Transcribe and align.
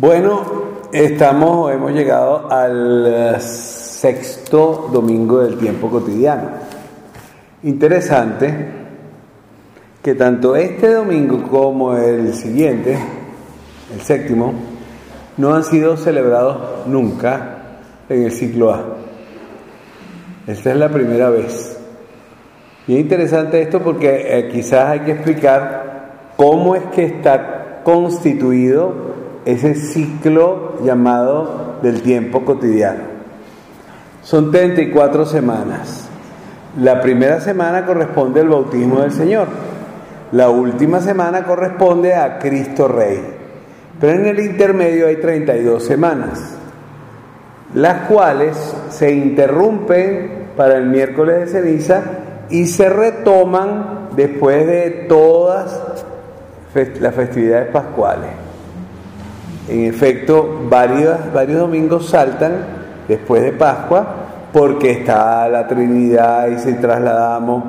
Bueno, 0.00 0.42
estamos, 0.92 1.72
hemos 1.72 1.90
llegado 1.90 2.48
al 2.52 3.40
sexto 3.40 4.90
domingo 4.92 5.40
del 5.40 5.58
tiempo 5.58 5.90
cotidiano. 5.90 6.50
Interesante 7.64 8.54
que 10.00 10.14
tanto 10.14 10.54
este 10.54 10.92
domingo 10.92 11.42
como 11.50 11.96
el 11.96 12.32
siguiente, 12.32 12.96
el 13.92 14.00
séptimo, 14.00 14.54
no 15.36 15.52
han 15.52 15.64
sido 15.64 15.96
celebrados 15.96 16.86
nunca 16.86 17.80
en 18.08 18.22
el 18.22 18.30
ciclo 18.30 18.72
A. 18.72 18.84
Esta 20.46 20.70
es 20.70 20.76
la 20.76 20.90
primera 20.90 21.28
vez. 21.28 21.76
Y 22.86 22.94
es 22.94 23.00
interesante 23.00 23.60
esto 23.60 23.80
porque 23.82 24.38
eh, 24.38 24.48
quizás 24.48 24.90
hay 24.90 25.00
que 25.00 25.10
explicar 25.10 26.34
cómo 26.36 26.76
es 26.76 26.84
que 26.94 27.04
está 27.04 27.80
constituido 27.82 29.07
ese 29.44 29.74
ciclo 29.74 30.82
llamado 30.84 31.78
del 31.82 32.02
tiempo 32.02 32.44
cotidiano. 32.44 33.04
Son 34.22 34.50
34 34.50 35.24
semanas. 35.24 36.08
La 36.78 37.00
primera 37.00 37.40
semana 37.40 37.86
corresponde 37.86 38.40
al 38.40 38.48
bautismo 38.48 39.00
del 39.00 39.12
Señor. 39.12 39.48
La 40.32 40.50
última 40.50 41.00
semana 41.00 41.44
corresponde 41.44 42.14
a 42.14 42.38
Cristo 42.38 42.88
Rey. 42.88 43.20
Pero 44.00 44.20
en 44.20 44.26
el 44.26 44.40
intermedio 44.40 45.06
hay 45.06 45.16
32 45.16 45.82
semanas, 45.82 46.54
las 47.74 48.06
cuales 48.06 48.56
se 48.90 49.12
interrumpen 49.12 50.48
para 50.56 50.76
el 50.76 50.86
miércoles 50.86 51.40
de 51.40 51.60
ceniza 51.60 52.02
y 52.50 52.66
se 52.66 52.88
retoman 52.88 54.08
después 54.14 54.66
de 54.66 55.06
todas 55.08 56.04
las 57.00 57.14
festividades 57.14 57.70
pascuales. 57.70 58.47
En 59.68 59.84
efecto, 59.84 60.60
varios, 60.68 61.32
varios 61.32 61.58
domingos 61.58 62.08
saltan 62.08 62.52
después 63.06 63.42
de 63.42 63.52
Pascua 63.52 64.06
porque 64.52 64.90
está 64.92 65.48
la 65.48 65.68
Trinidad 65.68 66.48
y 66.48 66.58
si 66.58 66.74
trasladamos 66.74 67.64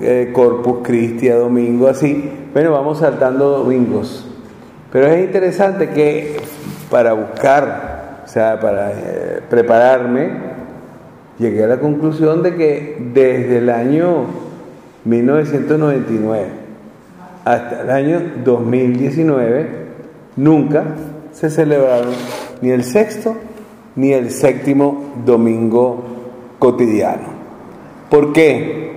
eh, 0.00 0.30
Corpus 0.32 0.78
Christi 0.82 1.28
a 1.28 1.36
domingo, 1.36 1.88
así. 1.88 2.30
Bueno, 2.54 2.72
vamos 2.72 2.98
saltando 2.98 3.58
domingos. 3.58 4.26
Pero 4.90 5.08
es 5.08 5.24
interesante 5.24 5.90
que 5.90 6.38
para 6.90 7.12
buscar, 7.12 8.22
o 8.24 8.28
sea, 8.28 8.58
para 8.58 8.90
eh, 8.92 9.40
prepararme, 9.48 10.30
llegué 11.38 11.64
a 11.64 11.66
la 11.66 11.80
conclusión 11.80 12.42
de 12.42 12.54
que 12.54 12.96
desde 13.12 13.58
el 13.58 13.68
año 13.68 14.24
1999 15.04 16.62
hasta 17.44 17.82
el 17.82 17.90
año 17.90 18.20
2019 18.44 19.68
nunca 20.36 20.84
se 21.32 21.50
celebraron 21.50 22.14
ni 22.60 22.70
el 22.70 22.84
sexto 22.84 23.36
ni 23.96 24.12
el 24.12 24.30
séptimo 24.30 25.14
domingo 25.24 26.02
cotidiano. 26.58 27.28
¿Por 28.10 28.32
qué? 28.32 28.92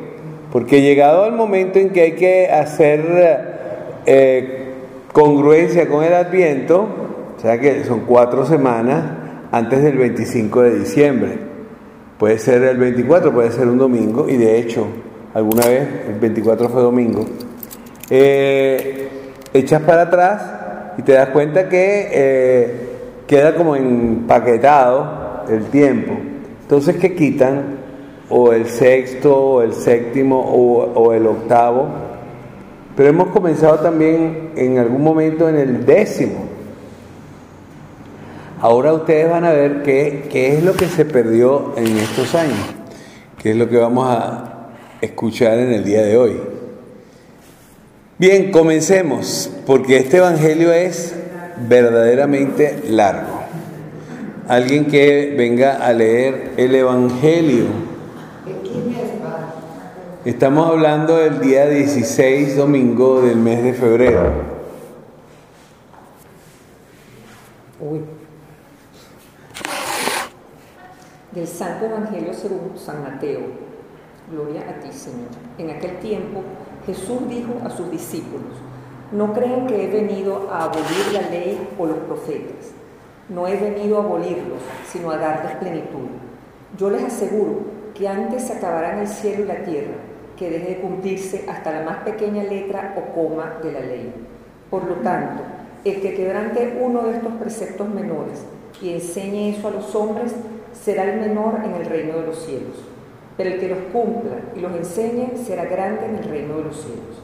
Porque 0.52 0.82
llegado 0.82 1.26
el 1.26 1.34
momento 1.34 1.80
en 1.80 1.90
que 1.90 2.02
hay 2.02 2.12
que 2.14 2.48
hacer 2.48 4.02
eh, 4.06 4.74
congruencia 5.12 5.88
con 5.88 6.04
el 6.04 6.14
adviento, 6.14 6.88
o 7.38 7.42
sea 7.42 7.60
que 7.60 7.84
son 7.84 8.02
cuatro 8.02 8.46
semanas 8.46 9.04
antes 9.52 9.84
del 9.84 9.98
25 9.98 10.62
de 10.62 10.80
diciembre, 10.80 11.38
puede 12.18 12.40
ser 12.40 12.64
el 12.64 12.78
24, 12.78 13.34
puede 13.34 13.52
ser 13.52 13.68
un 13.68 13.78
domingo, 13.78 14.30
y 14.30 14.38
de 14.38 14.60
hecho, 14.60 14.88
alguna 15.34 15.68
vez 15.68 15.88
el 16.08 16.20
24 16.20 16.70
fue 16.70 16.82
domingo, 16.82 17.26
eh, 18.10 19.10
para 19.86 20.04
atrás 20.04 20.55
y 20.98 21.02
te 21.02 21.14
das 21.14 21.30
cuenta 21.30 21.68
que 21.68 22.10
eh, 22.12 22.90
queda 23.28 23.56
como 23.56 23.76
empaquetado 23.76 25.44
el 25.50 25.66
tiempo. 25.66 26.14
Entonces, 26.62 26.96
¿qué 26.98 27.16
quitan? 27.16 27.78
O 28.30 28.54
el 28.54 28.68
sexto, 28.68 29.36
o 29.36 29.62
el 29.62 29.74
séptimo, 29.74 30.40
o, 30.40 31.14
el 31.14 31.28
octavo. 31.28 31.88
Pero 32.96 33.10
hemos 33.10 33.28
comenzado 33.28 33.80
también 33.80 34.52
en 34.56 34.78
algún 34.78 35.04
momento 35.04 35.48
en 35.50 35.58
el 35.58 35.86
décimo. 35.86 36.46
Ahora 38.62 38.94
ustedes 38.94 39.30
van 39.30 39.44
a 39.44 39.52
ver 39.52 39.84
qué, 39.84 40.28
qué 40.32 40.58
es 40.58 40.64
lo 40.64 40.74
que 40.74 40.88
se 40.88 41.06
perdió 41.06 41.74
en 41.76 41.98
estos 41.98 42.34
años, 42.34 42.58
qué 43.38 43.52
es 43.52 43.58
lo 43.58 43.70
que 43.70 43.78
vamos 43.78 44.08
a 44.10 44.70
escuchar 45.02 45.60
en 45.60 45.74
el 45.74 45.84
día 45.84 46.02
de 46.02 46.18
hoy. 46.18 46.55
Bien, 48.18 48.50
comencemos, 48.50 49.52
porque 49.66 49.98
este 49.98 50.18
Evangelio 50.18 50.72
es 50.72 51.14
verdaderamente 51.68 52.82
largo. 52.88 53.42
Alguien 54.48 54.86
que 54.86 55.36
venga 55.38 55.86
a 55.86 55.92
leer 55.92 56.54
el 56.56 56.76
Evangelio. 56.76 57.66
Estamos 60.24 60.70
hablando 60.70 61.18
del 61.18 61.42
día 61.42 61.68
16, 61.68 62.56
domingo 62.56 63.22
del 63.22 63.36
mes 63.36 63.62
de 63.62 63.74
febrero. 63.74 64.32
Del 71.34 71.48
Santo 71.50 71.88
Evangelio 71.88 72.34
según 72.34 72.72
San 72.78 73.04
Mateo. 73.04 73.42
Gloria 74.32 74.62
a 74.70 74.80
ti, 74.80 74.90
Señor. 74.94 75.28
En 75.58 75.70
aquel 75.70 76.00
tiempo 76.00 76.44
Jesús 76.86 77.28
dijo 77.28 77.54
a 77.64 77.70
sus 77.72 77.90
discípulos, 77.90 78.54
no 79.12 79.34
creen 79.34 79.66
que 79.66 79.84
he 79.84 79.88
venido 79.88 80.50
a 80.52 80.66
abolir 80.66 81.14
la 81.14 81.22
ley 81.30 81.68
o 81.80 81.86
los 81.88 81.98
profetas. 82.00 82.74
No 83.28 83.48
he 83.48 83.56
venido 83.56 83.98
a 83.98 84.04
abolirlos, 84.04 84.60
sino 84.88 85.10
a 85.10 85.18
darles 85.18 85.56
plenitud. 85.56 86.10
Yo 86.78 86.92
les 86.92 87.04
aseguro 87.04 87.62
que 87.96 88.08
antes 88.08 88.44
se 88.44 88.54
acabarán 88.54 89.00
el 89.00 89.08
cielo 89.08 89.44
y 89.44 89.48
la 89.48 89.64
tierra 89.64 89.96
que 90.38 90.50
deje 90.50 90.76
de 90.76 90.82
cumplirse 90.82 91.46
hasta 91.50 91.72
la 91.72 91.86
más 91.86 91.98
pequeña 92.04 92.44
letra 92.44 92.94
o 92.98 93.16
coma 93.16 93.58
de 93.64 93.72
la 93.72 93.80
ley. 93.80 94.14
Por 94.70 94.84
lo 94.86 94.96
tanto, 94.96 95.44
el 95.86 96.02
que 96.02 96.14
quebrante 96.14 96.78
uno 96.82 97.04
de 97.04 97.18
estos 97.18 97.34
preceptos 97.34 97.90
menores 97.90 98.46
y 98.82 98.92
enseñe 98.94 99.50
eso 99.50 99.70
a 99.70 99.72
los 99.72 99.96
hombres, 99.96 100.36
será 100.74 101.04
el 101.06 101.20
menor 101.20 101.62
en 101.64 101.74
el 101.74 101.86
reino 101.86 102.20
de 102.20 102.28
los 102.28 102.46
cielos 102.46 102.95
pero 103.38 103.50
el 103.50 103.60
que 103.60 103.70
los 103.70 103.80
cumpla 103.92 104.38
y 104.56 104.60
los 104.60 104.74
enseñe 104.74 105.36
será 105.36 105.66
grande 105.66 106.06
en 106.06 106.16
el 106.16 106.24
reino 106.24 106.58
de 106.58 106.64
los 106.66 106.78
cielos. 106.78 107.22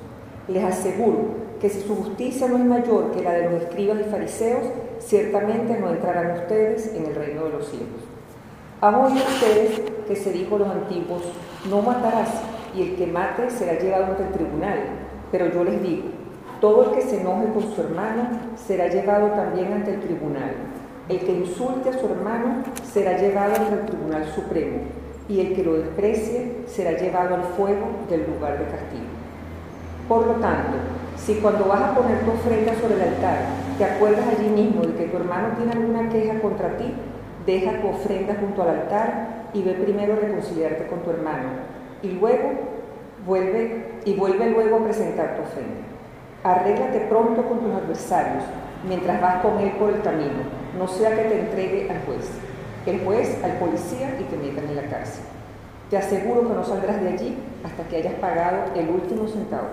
Les 0.47 0.63
aseguro 0.63 1.41
que 1.59 1.69
si 1.69 1.81
su 1.81 1.95
justicia 1.95 2.47
no 2.47 2.57
es 2.57 2.65
mayor 2.65 3.11
que 3.11 3.23
la 3.23 3.33
de 3.33 3.49
los 3.49 3.61
escribas 3.63 3.99
y 4.01 4.09
fariseos, 4.09 4.63
ciertamente 4.99 5.79
no 5.79 5.91
entrarán 5.91 6.31
ustedes 6.41 6.93
en 6.93 7.05
el 7.05 7.15
reino 7.15 7.45
de 7.45 7.51
los 7.51 7.69
cielos. 7.69 8.01
Han 8.81 8.95
oído 8.95 9.23
ustedes 9.25 9.81
que 10.07 10.15
se 10.15 10.31
dijo 10.31 10.55
a 10.55 10.59
los 10.59 10.69
antiguos, 10.69 11.21
no 11.69 11.81
matarás, 11.81 12.29
y 12.75 12.81
el 12.81 12.95
que 12.95 13.07
mate 13.07 13.49
será 13.49 13.77
llevado 13.79 14.05
ante 14.05 14.23
el 14.23 14.31
tribunal. 14.31 14.79
Pero 15.31 15.47
yo 15.53 15.63
les 15.63 15.81
digo, 15.83 16.03
todo 16.59 16.85
el 16.85 16.91
que 16.91 17.01
se 17.01 17.21
enoje 17.21 17.53
con 17.53 17.73
su 17.73 17.81
hermano 17.81 18.29
será 18.55 18.87
llevado 18.87 19.27
también 19.29 19.71
ante 19.71 19.93
el 19.93 19.99
tribunal. 20.01 20.51
El 21.09 21.19
que 21.19 21.31
insulte 21.31 21.89
a 21.89 21.99
su 21.99 22.05
hermano 22.07 22.63
será 22.91 23.17
llevado 23.17 23.55
ante 23.55 23.73
el 23.73 23.85
tribunal 23.85 24.25
supremo 24.33 25.00
y 25.31 25.39
el 25.39 25.55
que 25.55 25.63
lo 25.63 25.73
desprecie 25.75 26.51
será 26.67 26.91
llevado 26.91 27.35
al 27.35 27.43
fuego 27.55 27.87
del 28.09 28.25
lugar 28.27 28.59
de 28.59 28.65
castigo. 28.65 29.07
Por 30.09 30.27
lo 30.27 30.33
tanto, 30.33 30.73
si 31.15 31.35
cuando 31.35 31.65
vas 31.65 31.81
a 31.81 31.95
poner 31.95 32.19
tu 32.19 32.31
ofrenda 32.31 32.73
sobre 32.75 32.95
el 32.95 33.01
altar 33.01 33.37
te 33.77 33.85
acuerdas 33.85 34.25
allí 34.27 34.49
mismo 34.49 34.81
de 34.81 34.93
que 34.93 35.05
tu 35.05 35.17
hermano 35.17 35.55
tiene 35.55 35.71
alguna 35.71 36.09
queja 36.09 36.39
contra 36.41 36.75
ti, 36.77 36.93
deja 37.45 37.79
tu 37.79 37.87
ofrenda 37.87 38.35
junto 38.39 38.61
al 38.63 38.69
altar 38.69 39.47
y 39.53 39.63
ve 39.63 39.73
primero 39.73 40.13
a 40.13 40.17
reconciliarte 40.17 40.87
con 40.87 40.99
tu 40.99 41.11
hermano 41.11 41.49
y 42.03 42.09
luego 42.09 42.49
vuelve 43.25 43.85
y 44.03 44.13
vuelve 44.15 44.49
luego 44.49 44.77
a 44.77 44.83
presentar 44.83 45.37
tu 45.37 45.43
ofrenda. 45.43 45.81
Arréglate 46.43 46.99
pronto 47.07 47.43
con 47.43 47.59
tus 47.59 47.73
adversarios 47.73 48.43
mientras 48.85 49.21
vas 49.21 49.41
con 49.41 49.59
él 49.59 49.71
por 49.79 49.91
el 49.91 50.01
camino, 50.01 50.43
no 50.77 50.87
sea 50.87 51.15
que 51.15 51.29
te 51.29 51.39
entregue 51.39 51.89
al 51.89 52.01
juez 52.05 52.29
el 52.85 53.01
juez 53.01 53.37
al 53.43 53.53
policía 53.59 54.17
y 54.19 54.23
te 54.23 54.37
metan 54.37 54.69
en 54.69 54.75
la 54.75 54.89
cárcel. 54.89 55.23
Te 55.89 55.97
aseguro 55.97 56.47
que 56.47 56.53
no 56.53 56.63
saldrás 56.63 57.01
de 57.01 57.09
allí 57.09 57.37
hasta 57.63 57.83
que 57.83 57.97
hayas 57.97 58.13
pagado 58.15 58.73
el 58.75 58.89
último 58.89 59.27
centavo. 59.27 59.67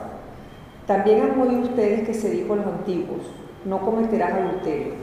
También 0.87 1.23
han 1.23 1.41
oído 1.41 1.63
ustedes 1.63 2.07
que 2.07 2.15
se 2.15 2.31
dijo 2.31 2.53
a 2.53 2.57
los 2.57 2.67
antiguos, 2.67 3.23
no 3.65 3.81
cometerás 3.81 4.33
adulterio. 4.33 4.95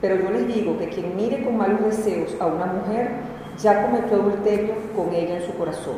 Pero 0.00 0.16
yo 0.16 0.30
les 0.30 0.46
digo 0.46 0.78
que 0.78 0.88
quien 0.88 1.16
mire 1.16 1.42
con 1.42 1.56
malos 1.56 1.84
deseos 1.84 2.36
a 2.40 2.46
una 2.46 2.66
mujer, 2.66 3.10
ya 3.58 3.82
cometió 3.82 4.16
adulterio 4.16 4.74
con 4.94 5.12
ella 5.14 5.38
en 5.38 5.46
su 5.46 5.54
corazón. 5.54 5.96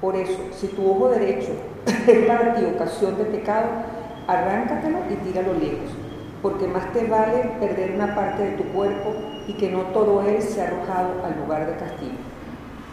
Por 0.00 0.16
eso, 0.16 0.38
si 0.52 0.68
tu 0.68 0.90
ojo 0.90 1.08
derecho 1.08 1.52
es 2.06 2.26
para 2.26 2.54
ti 2.54 2.64
ocasión 2.64 3.16
de 3.18 3.24
pecado, 3.24 3.66
arráncatelo 4.26 4.98
y 5.10 5.14
tíralo 5.26 5.54
lejos, 5.54 5.90
porque 6.40 6.66
más 6.66 6.92
te 6.92 7.06
vale 7.06 7.50
perder 7.60 7.92
una 7.94 8.14
parte 8.14 8.42
de 8.42 8.56
tu 8.56 8.64
cuerpo 8.64 9.12
y 9.46 9.54
que 9.54 9.70
no 9.70 9.80
todo 9.92 10.22
él 10.22 10.40
sea 10.42 10.68
arrojado 10.68 11.24
al 11.24 11.38
lugar 11.38 11.66
de 11.66 11.76
castigo. 11.76 12.16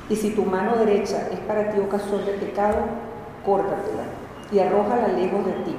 Y 0.10 0.16
si 0.16 0.32
tu 0.32 0.44
mano 0.44 0.76
derecha 0.76 1.28
es 1.32 1.40
para 1.40 1.72
ti 1.72 1.80
ocasión 1.80 2.26
de 2.26 2.34
pecado, 2.34 2.78
córtatela 3.46 4.04
y 4.52 4.60
arrójala 4.60 5.08
lejos 5.08 5.46
de 5.46 5.54
ti, 5.64 5.76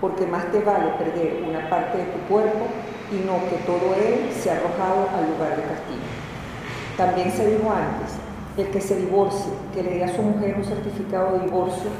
porque 0.00 0.26
más 0.26 0.50
te 0.50 0.60
vale 0.60 0.90
perder 0.98 1.44
una 1.46 1.68
parte 1.68 1.98
de 1.98 2.04
tu 2.04 2.18
cuerpo 2.28 2.66
y 3.12 3.16
no 3.26 3.34
que 3.50 3.56
todo 3.66 3.94
él 3.94 4.32
se 4.32 4.50
ha 4.50 4.54
arrojado 4.54 5.08
al 5.14 5.30
lugar 5.30 5.56
de 5.56 5.62
castigo. 5.62 6.06
También 6.96 7.30
se 7.30 7.46
dijo 7.46 7.70
antes, 7.70 8.16
el 8.56 8.68
que 8.68 8.80
se 8.80 8.96
divorcie, 8.96 9.52
que 9.74 9.82
le 9.82 9.90
dé 9.96 10.04
a 10.04 10.16
su 10.16 10.22
mujer 10.22 10.54
un 10.56 10.64
certificado 10.64 11.36
de 11.36 11.44
divorcio, 11.44 11.90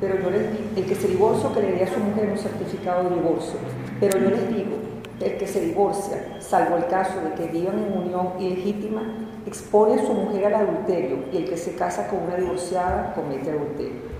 pero 0.00 0.20
yo 0.20 0.30
les 0.30 0.52
digo, 0.52 0.64
el 0.76 0.86
que 0.86 0.94
se 0.94 1.08
divorcie, 1.08 1.50
que 1.52 1.60
le 1.60 1.72
dé 1.72 1.84
a 1.84 1.92
su 1.92 1.98
mujer 1.98 2.30
un 2.30 2.38
certificado 2.38 3.08
de 3.08 3.16
divorcio, 3.16 3.58
pero 3.98 4.18
yo 4.18 4.30
les 4.30 4.48
digo, 4.48 4.76
el 5.20 5.36
que 5.36 5.46
se 5.46 5.60
divorcia, 5.60 6.36
salvo 6.40 6.76
el 6.76 6.86
caso 6.86 7.20
de 7.20 7.34
que 7.34 7.52
vivan 7.52 7.78
en 7.78 7.98
unión 7.98 8.32
ilegítima, 8.38 9.02
expone 9.46 10.00
a 10.00 10.04
su 10.04 10.12
mujer 10.12 10.46
al 10.46 10.54
adulterio 10.54 11.18
y 11.32 11.36
el 11.36 11.48
que 11.48 11.56
se 11.56 11.76
casa 11.76 12.08
con 12.08 12.22
una 12.24 12.36
divorciada 12.36 13.14
comete 13.14 13.50
adulterio. 13.50 14.14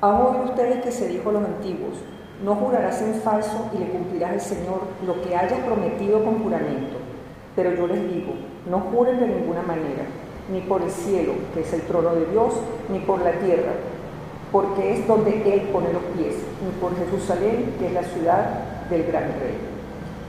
Han 0.00 0.14
oído 0.16 0.44
ustedes 0.44 0.82
que 0.82 0.92
se 0.92 1.08
dijo 1.08 1.30
a 1.30 1.32
los 1.32 1.44
antiguos, 1.44 1.94
no 2.44 2.54
jurarás 2.54 3.02
en 3.02 3.14
falso 3.14 3.70
y 3.74 3.78
le 3.78 3.88
cumplirás 3.88 4.32
al 4.32 4.40
Señor 4.40 4.82
lo 5.04 5.20
que 5.22 5.34
hayas 5.34 5.60
prometido 5.60 6.22
con 6.24 6.42
juramento. 6.42 6.96
Pero 7.56 7.74
yo 7.74 7.86
les 7.88 8.02
digo, 8.12 8.34
no 8.70 8.78
juren 8.80 9.18
de 9.18 9.26
ninguna 9.26 9.62
manera, 9.62 10.04
ni 10.52 10.60
por 10.60 10.82
el 10.82 10.90
cielo, 10.90 11.32
que 11.52 11.62
es 11.62 11.72
el 11.72 11.82
trono 11.82 12.14
de 12.14 12.26
Dios, 12.26 12.54
ni 12.90 13.00
por 13.00 13.22
la 13.22 13.32
tierra, 13.32 13.72
porque 14.52 14.92
es 14.94 15.06
donde 15.08 15.42
Él 15.52 15.62
pone 15.72 15.92
los 15.92 16.02
pies, 16.16 16.36
ni 16.64 16.70
por 16.80 16.96
Jerusalén, 16.96 17.74
que 17.78 17.88
es 17.88 17.92
la 17.92 18.04
ciudad 18.04 18.44
del 18.88 19.04
gran 19.04 19.24
rey. 19.40 19.67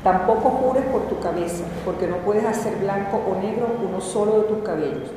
Tampoco 0.03 0.49
jures 0.49 0.85
por 0.85 1.01
tu 1.03 1.19
cabeza, 1.19 1.65
porque 1.83 2.07
no 2.07 2.17
puedes 2.17 2.45
hacer 2.45 2.77
blanco 2.77 3.21
o 3.29 3.35
negro 3.41 3.67
uno 3.85 3.99
solo 3.99 4.37
de 4.37 4.43
tus 4.43 4.59
cabellos. 4.59 5.09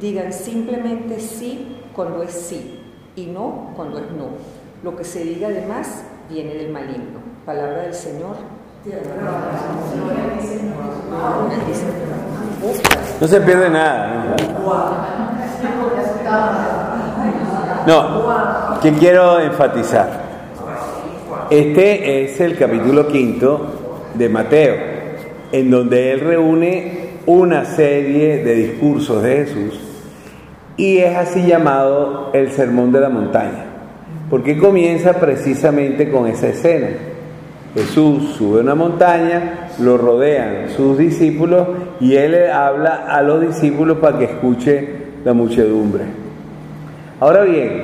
Digan 0.00 0.32
simplemente 0.32 1.18
sí 1.18 1.80
cuando 1.94 2.22
es 2.22 2.32
sí 2.32 2.80
y 3.16 3.26
no 3.26 3.72
cuando 3.74 3.98
es 3.98 4.10
no. 4.12 4.28
Lo 4.84 4.96
que 4.96 5.02
se 5.02 5.24
diga 5.24 5.48
además 5.48 6.04
viene 6.30 6.54
del 6.54 6.70
maligno. 6.70 7.18
Palabra 7.44 7.82
del 7.82 7.94
Señor. 7.94 8.36
No 13.20 13.26
se 13.26 13.40
pierde 13.40 13.70
nada. 13.70 14.36
No, 17.86 18.80
que 18.80 18.92
quiero 18.92 19.40
enfatizar. 19.40 20.28
Este 21.50 22.24
es 22.24 22.40
el 22.40 22.56
capítulo 22.56 23.08
quinto 23.08 23.77
de 24.14 24.28
Mateo, 24.28 24.76
en 25.52 25.70
donde 25.70 26.12
él 26.12 26.20
reúne 26.20 27.08
una 27.26 27.64
serie 27.64 28.44
de 28.44 28.54
discursos 28.54 29.22
de 29.22 29.36
Jesús 29.36 29.88
y 30.78 30.98
es 30.98 31.16
así 31.16 31.42
llamado 31.42 32.30
el 32.32 32.52
Sermón 32.52 32.92
de 32.92 33.00
la 33.00 33.08
Montaña, 33.08 33.64
porque 34.30 34.56
comienza 34.56 35.14
precisamente 35.14 36.10
con 36.10 36.26
esa 36.28 36.48
escena. 36.48 36.88
Jesús 37.74 38.36
sube 38.38 38.60
una 38.60 38.74
montaña, 38.74 39.68
lo 39.78 39.98
rodean 39.98 40.70
sus 40.70 40.96
discípulos 40.96 41.68
y 42.00 42.14
él 42.14 42.50
habla 42.50 43.06
a 43.08 43.20
los 43.22 43.40
discípulos 43.42 43.98
para 43.98 44.18
que 44.18 44.24
escuche 44.24 44.88
la 45.24 45.34
muchedumbre. 45.34 46.04
Ahora 47.20 47.42
bien, 47.42 47.82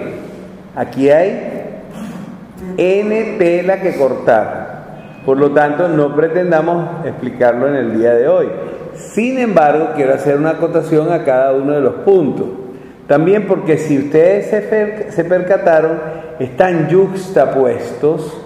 aquí 0.75 1.11
hay 1.11 1.81
N 2.77 3.37
tela 3.39 3.81
que 3.81 3.97
cortar. 3.97 4.64
Por 5.25 5.39
lo 5.39 5.53
tanto, 5.53 5.89
no 5.89 6.15
pretendamos 6.15 7.07
explicarlo 7.07 7.69
en 7.69 7.77
el 7.77 7.99
día 7.99 8.15
de 8.15 8.29
hoy. 8.29 8.49
Sin 8.95 9.39
embargo, 9.39 9.91
quiero 9.97 10.15
hacer 10.15 10.37
una 10.37 10.51
acotación 10.51 11.13
a 11.13 11.25
cada 11.25 11.53
uno 11.53 11.73
de 11.73 11.81
los 11.81 11.95
puntos. 11.97 12.47
También 13.07 13.47
porque 13.47 13.79
si 13.79 13.99
ustedes 13.99 14.49
se, 15.15 15.25
percataron, 15.25 15.99
están 16.39 16.89
yuxtapuestos, 16.89 18.41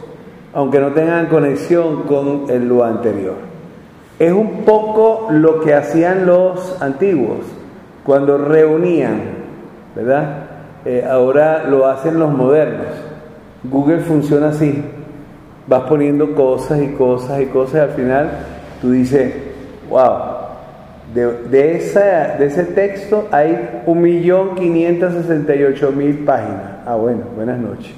aunque 0.53 0.81
no 0.81 0.93
tengan 0.93 1.27
conexión 1.27 2.03
con 2.05 2.47
lo 2.69 2.85
anterior. 2.85 3.35
Es 4.19 4.33
un 4.33 4.65
poco 4.65 5.29
lo 5.31 5.61
que 5.61 5.75
hacían 5.75 6.27
los 6.27 6.81
antiguos 6.83 7.39
cuando 8.05 8.39
reunían, 8.39 9.21
¿verdad? 9.95 10.47
Eh, 10.85 11.07
ahora 11.09 11.65
lo 11.69 11.87
hacen 11.87 12.19
los 12.19 12.33
modernos. 12.33 12.87
Google 13.65 14.01
funciona 14.01 14.49
así. 14.49 14.83
Vas 15.69 15.83
poniendo 15.83 16.35
cosas 16.35 16.83
y 16.83 16.89
cosas 16.89 17.41
y 17.43 17.47
cosas 17.47 17.75
y 17.75 17.79
al 17.79 17.91
final 17.91 18.31
tú 18.81 18.91
dices, 18.93 19.35
wow, 19.91 20.39
de, 21.15 21.77
esa, 21.77 22.37
de 22.39 22.47
ese 22.47 22.65
texto 22.65 23.29
hay 23.31 23.83
1.568.000 23.87 26.25
páginas. 26.25 26.63
Ah, 26.87 26.97
bueno, 26.97 27.25
buenas 27.35 27.59
noches. 27.59 27.93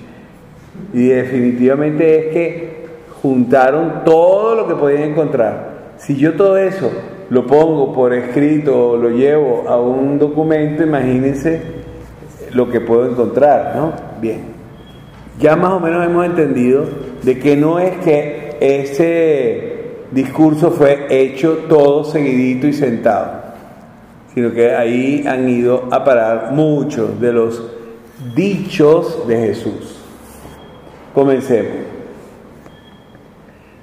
Y 0.93 1.09
definitivamente 1.09 2.19
es 2.19 2.27
que 2.33 2.87
juntaron 3.23 4.05
todo 4.05 4.55
lo 4.55 4.69
que 4.69 4.75
podían 4.75 5.03
encontrar. 5.03 5.71
Si 5.99 6.17
yo 6.17 6.35
todo 6.35 6.57
eso 6.57 6.91
lo 7.29 7.47
pongo 7.47 7.93
por 7.93 8.15
escrito 8.15 8.91
o 8.91 8.97
lo 8.97 9.11
llevo 9.11 9.65
a 9.69 9.79
un 9.81 10.19
documento, 10.19 10.83
imagínense 10.83 11.61
lo 12.53 12.71
que 12.71 12.81
puedo 12.81 13.11
encontrar, 13.11 13.75
¿no? 13.77 13.93
Bien. 14.21 14.59
Ya 15.39 15.55
más 15.57 15.73
o 15.73 15.81
menos 15.81 16.05
hemos 16.05 16.27
entendido 16.27 16.85
de 17.23 17.39
que 17.39 17.57
no 17.57 17.79
es 17.79 17.97
que 17.99 18.57
ese 18.61 19.71
discurso 20.11 20.71
fue 20.71 21.07
hecho 21.11 21.65
todo 21.69 22.05
seguidito 22.05 22.67
y 22.67 22.73
sentado, 22.73 23.43
sino 24.35 24.53
que 24.53 24.75
ahí 24.75 25.25
han 25.27 25.49
ido 25.49 25.89
a 25.91 26.05
parar 26.05 26.53
muchos 26.53 27.21
de 27.21 27.33
los 27.33 27.63
dichos 28.35 29.27
de 29.27 29.37
Jesús. 29.39 29.99
Comencemos. 31.15 31.91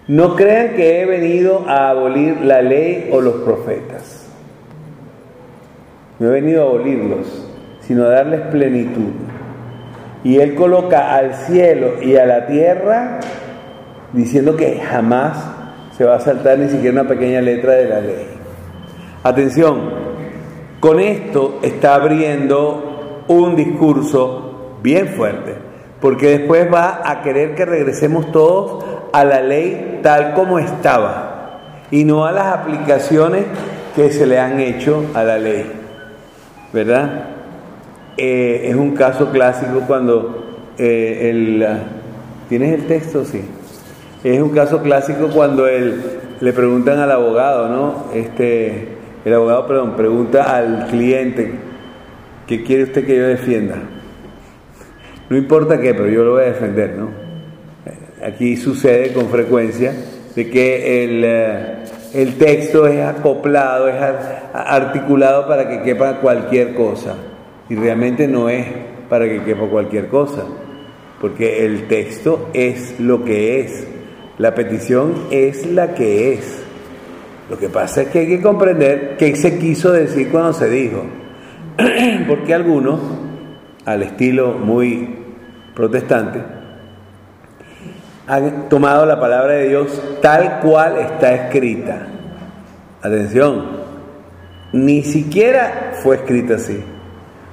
No 0.07 0.35
crean 0.35 0.75
que 0.75 1.01
he 1.01 1.05
venido 1.05 1.65
a 1.67 1.89
abolir 1.89 2.39
la 2.41 2.61
ley 2.61 3.09
o 3.11 3.19
los 3.19 3.35
profetas. 3.41 4.29
No 6.17 6.29
he 6.29 6.31
venido 6.31 6.63
a 6.63 6.65
abolirlos, 6.67 7.45
sino 7.81 8.05
a 8.05 8.09
darles 8.09 8.41
plenitud. 8.47 9.11
Y 10.23 10.39
Él 10.39 10.55
coloca 10.55 11.15
al 11.15 11.33
cielo 11.33 12.01
y 12.01 12.15
a 12.15 12.25
la 12.25 12.47
tierra 12.47 13.19
diciendo 14.13 14.55
que 14.55 14.79
jamás 14.79 15.37
se 15.97 16.05
va 16.05 16.15
a 16.15 16.19
saltar 16.19 16.59
ni 16.59 16.69
siquiera 16.69 17.01
una 17.01 17.09
pequeña 17.09 17.41
letra 17.41 17.73
de 17.73 17.85
la 17.87 18.01
ley. 18.01 18.27
Atención, 19.23 19.89
con 20.79 20.99
esto 20.99 21.59
está 21.61 21.95
abriendo 21.95 23.23
un 23.27 23.55
discurso 23.55 24.77
bien 24.81 25.09
fuerte, 25.09 25.55
porque 25.99 26.37
después 26.37 26.71
va 26.71 27.01
a 27.03 27.21
querer 27.21 27.55
que 27.55 27.65
regresemos 27.65 28.31
todos 28.31 28.85
a 29.11 29.23
la 29.25 29.41
ley 29.41 29.99
tal 30.03 30.33
como 30.33 30.59
estaba 30.59 31.59
y 31.89 32.03
no 32.03 32.25
a 32.25 32.31
las 32.31 32.53
aplicaciones 32.53 33.45
que 33.95 34.11
se 34.11 34.25
le 34.25 34.39
han 34.39 34.59
hecho 34.59 35.03
a 35.13 35.23
la 35.23 35.37
ley. 35.37 35.65
¿Verdad? 36.71 37.36
Eh, 38.17 38.69
es 38.69 38.75
un 38.75 38.95
caso 38.95 39.31
clásico 39.31 39.81
cuando 39.85 40.43
eh, 40.77 41.29
el... 41.29 41.67
¿Tienes 42.49 42.73
el 42.73 42.87
texto? 42.87 43.23
Sí. 43.25 43.41
Es 44.23 44.41
un 44.41 44.49
caso 44.49 44.81
clásico 44.81 45.29
cuando 45.29 45.67
él, 45.67 46.01
le 46.41 46.53
preguntan 46.53 46.99
al 46.99 47.11
abogado, 47.11 47.69
¿no? 47.69 48.05
Este, 48.13 48.87
el 49.23 49.33
abogado, 49.33 49.67
perdón, 49.67 49.95
pregunta 49.95 50.55
al 50.55 50.87
cliente, 50.87 51.51
¿qué 52.47 52.63
quiere 52.63 52.83
usted 52.83 53.05
que 53.05 53.15
yo 53.15 53.27
defienda? 53.27 53.75
No 55.29 55.37
importa 55.37 55.79
qué, 55.79 55.93
pero 55.93 56.09
yo 56.09 56.23
lo 56.23 56.31
voy 56.33 56.43
a 56.43 56.47
defender, 56.47 56.95
¿no? 56.97 57.09
Aquí 58.25 58.57
sucede 58.57 59.13
con 59.13 59.29
frecuencia 59.29 59.93
de 60.35 60.49
que 60.49 61.03
el, 61.03 61.23
eh, 61.23 61.75
el 62.13 62.37
texto 62.37 62.87
es 62.87 63.05
acoplado, 63.05 63.87
es 63.87 63.95
articulado 64.53 65.47
para 65.47 65.69
que 65.69 65.83
quepa 65.83 66.19
cualquier 66.19 66.73
cosa. 66.73 67.15
Y 67.69 67.75
realmente 67.75 68.27
no 68.27 68.49
es 68.49 68.65
para 69.09 69.25
que 69.25 69.43
quepa 69.43 69.67
cualquier 69.67 70.07
cosa, 70.07 70.43
porque 71.19 71.65
el 71.65 71.87
texto 71.87 72.49
es 72.53 72.99
lo 72.99 73.23
que 73.23 73.61
es. 73.61 73.87
La 74.37 74.53
petición 74.53 75.13
es 75.31 75.65
la 75.65 75.93
que 75.93 76.33
es. 76.33 76.63
Lo 77.49 77.57
que 77.57 77.69
pasa 77.69 78.03
es 78.03 78.07
que 78.09 78.19
hay 78.19 78.27
que 78.27 78.41
comprender 78.41 79.15
qué 79.17 79.35
se 79.35 79.57
quiso 79.57 79.91
decir 79.91 80.29
cuando 80.29 80.53
se 80.53 80.69
dijo. 80.69 81.03
Porque 82.27 82.53
algunos, 82.53 82.99
al 83.85 84.03
estilo 84.03 84.53
muy 84.53 85.15
protestante, 85.73 86.41
han 88.27 88.67
tomado 88.67 89.05
la 89.05 89.19
palabra 89.19 89.53
de 89.53 89.69
Dios 89.69 90.19
tal 90.21 90.59
cual 90.59 90.97
está 90.97 91.33
escrita. 91.33 92.07
Atención, 93.01 93.77
ni 94.73 95.03
siquiera 95.03 95.93
fue 96.03 96.17
escrita 96.17 96.55
así. 96.55 96.83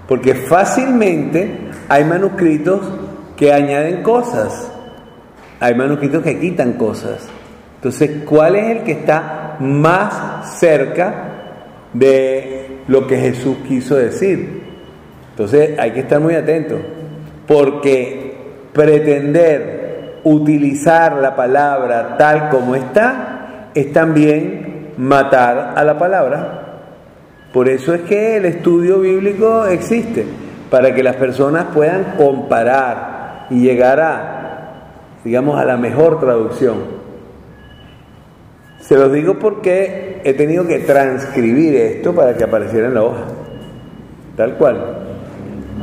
Porque 0.08 0.34
fácilmente 0.34 1.70
hay 1.88 2.04
manuscritos 2.04 2.80
que 3.36 3.52
añaden 3.52 4.02
cosas 4.02 4.70
hay 5.64 5.74
manuscritos 5.74 6.22
que 6.22 6.38
quitan 6.38 6.74
cosas. 6.74 7.26
Entonces, 7.76 8.22
¿cuál 8.28 8.56
es 8.56 8.76
el 8.76 8.82
que 8.82 8.92
está 8.92 9.56
más 9.60 10.58
cerca 10.58 11.14
de 11.94 12.80
lo 12.86 13.06
que 13.06 13.16
Jesús 13.16 13.56
quiso 13.66 13.96
decir? 13.96 14.62
Entonces, 15.30 15.78
hay 15.78 15.92
que 15.92 16.00
estar 16.00 16.20
muy 16.20 16.34
atentos, 16.34 16.80
porque 17.46 18.36
pretender 18.74 20.20
utilizar 20.24 21.14
la 21.16 21.34
palabra 21.34 22.16
tal 22.18 22.50
como 22.50 22.74
está 22.74 23.70
es 23.74 23.90
también 23.90 24.92
matar 24.98 25.72
a 25.76 25.82
la 25.82 25.98
palabra. 25.98 26.63
Por 27.54 27.68
eso 27.68 27.94
es 27.94 28.00
que 28.00 28.36
el 28.36 28.46
estudio 28.46 28.98
bíblico 28.98 29.64
existe, 29.66 30.26
para 30.70 30.92
que 30.92 31.04
las 31.04 31.14
personas 31.14 31.66
puedan 31.72 32.16
comparar 32.16 33.46
y 33.48 33.60
llegar 33.60 34.00
a, 34.00 35.20
digamos, 35.22 35.56
a 35.56 35.64
la 35.64 35.76
mejor 35.76 36.18
traducción. 36.18 36.78
Se 38.80 38.96
los 38.96 39.12
digo 39.12 39.38
porque 39.38 40.20
he 40.24 40.34
tenido 40.34 40.66
que 40.66 40.80
transcribir 40.80 41.76
esto 41.76 42.12
para 42.12 42.36
que 42.36 42.42
apareciera 42.42 42.88
en 42.88 42.94
la 42.94 43.04
hoja, 43.04 43.24
tal 44.36 44.56
cual. 44.56 44.98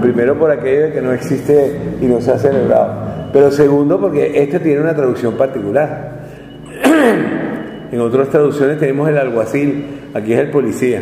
Primero 0.01 0.37
por 0.37 0.51
aquello 0.51 0.87
de 0.87 0.91
que 0.91 1.01
no 1.01 1.13
existe 1.13 1.77
y 2.01 2.05
no 2.05 2.19
se 2.19 2.31
ha 2.31 2.37
celebrado, 2.37 3.29
pero 3.31 3.49
segundo 3.49 3.97
porque 3.97 4.43
este 4.43 4.59
tiene 4.59 4.81
una 4.81 4.93
traducción 4.93 5.37
particular. 5.37 6.19
en 7.93 8.01
otras 8.01 8.27
traducciones 8.27 8.77
tenemos 8.77 9.07
el 9.07 9.17
alguacil, 9.17 10.09
aquí 10.13 10.33
es 10.33 10.39
el 10.39 10.49
policía. 10.49 11.01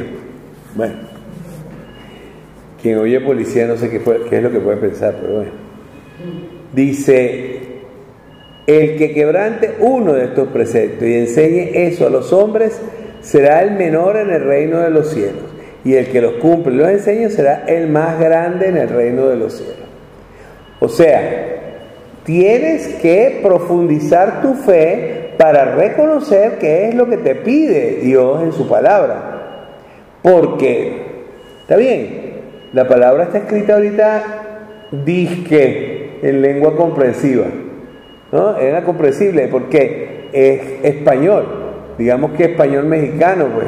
Bueno, 0.76 0.96
quien 2.82 2.98
oye 2.98 3.20
policía 3.20 3.68
no 3.68 3.78
sé 3.78 3.90
qué, 3.90 3.98
es 3.98 4.44
lo 4.44 4.52
que 4.52 4.60
puede 4.60 4.78
pensar, 4.78 5.16
pero 5.20 5.36
bueno. 5.36 5.52
Dice, 6.74 7.60
el 8.68 8.98
que 8.98 9.14
quebrante 9.14 9.76
uno 9.80 10.14
de 10.14 10.26
estos 10.26 10.50
preceptos 10.50 11.08
y 11.08 11.16
enseñe 11.16 11.72
eso 11.74 12.08
a 12.08 12.10
los 12.10 12.32
hombres 12.32 12.80
será 13.22 13.64
el 13.64 13.72
menor 13.72 14.18
en 14.18 14.30
el 14.30 14.44
reino 14.44 14.80
de 14.80 14.92
los 14.92 15.10
cielos. 15.10 15.44
Y 15.84 15.96
el 15.96 16.08
que 16.08 16.22
los 16.22 16.34
cumple 16.34 16.74
y 16.74 16.78
los 16.78 16.90
enseña 16.90 17.30
será 17.30 17.64
el 17.68 17.88
más 17.88 18.20
grande 18.20 18.68
en 18.68 18.78
el 18.78 18.90
reino 18.90 19.28
de 19.28 19.38
los 19.38 19.54
cielos. 19.54 19.78
O 20.80 20.88
sea, 20.88 21.80
tienes 22.24 22.88
que 23.02 23.40
profundizar 23.42 24.42
tu 24.42 24.54
fe 24.54 25.32
para 25.38 25.76
reconocer 25.76 26.58
qué 26.60 26.90
es 26.90 26.96
lo 26.96 27.10
que 27.10 27.18
te 27.18 27.36
pide 27.36 28.02
Dios 28.04 28.44
en 28.44 28.52
su 28.52 28.68
palabra. 28.68 29.28
Porque, 30.22 31.24
está 31.62 31.78
bien, 31.78 32.34
la 32.74 32.88
palabra 32.88 33.24
está 33.24 33.40
escrita 33.40 33.76
ahorita 33.76 34.24
disque 34.92 36.20
en 36.22 36.42
lengua 36.42 36.76
comprensiva. 36.76 37.46
¿no? 38.32 38.58
Era 38.58 38.84
comprensible 38.84 39.48
porque 39.48 40.30
es 40.32 40.62
español, 40.84 41.46
digamos 41.98 42.32
que 42.32 42.46
español 42.46 42.86
mexicano, 42.86 43.48
pues. 43.54 43.68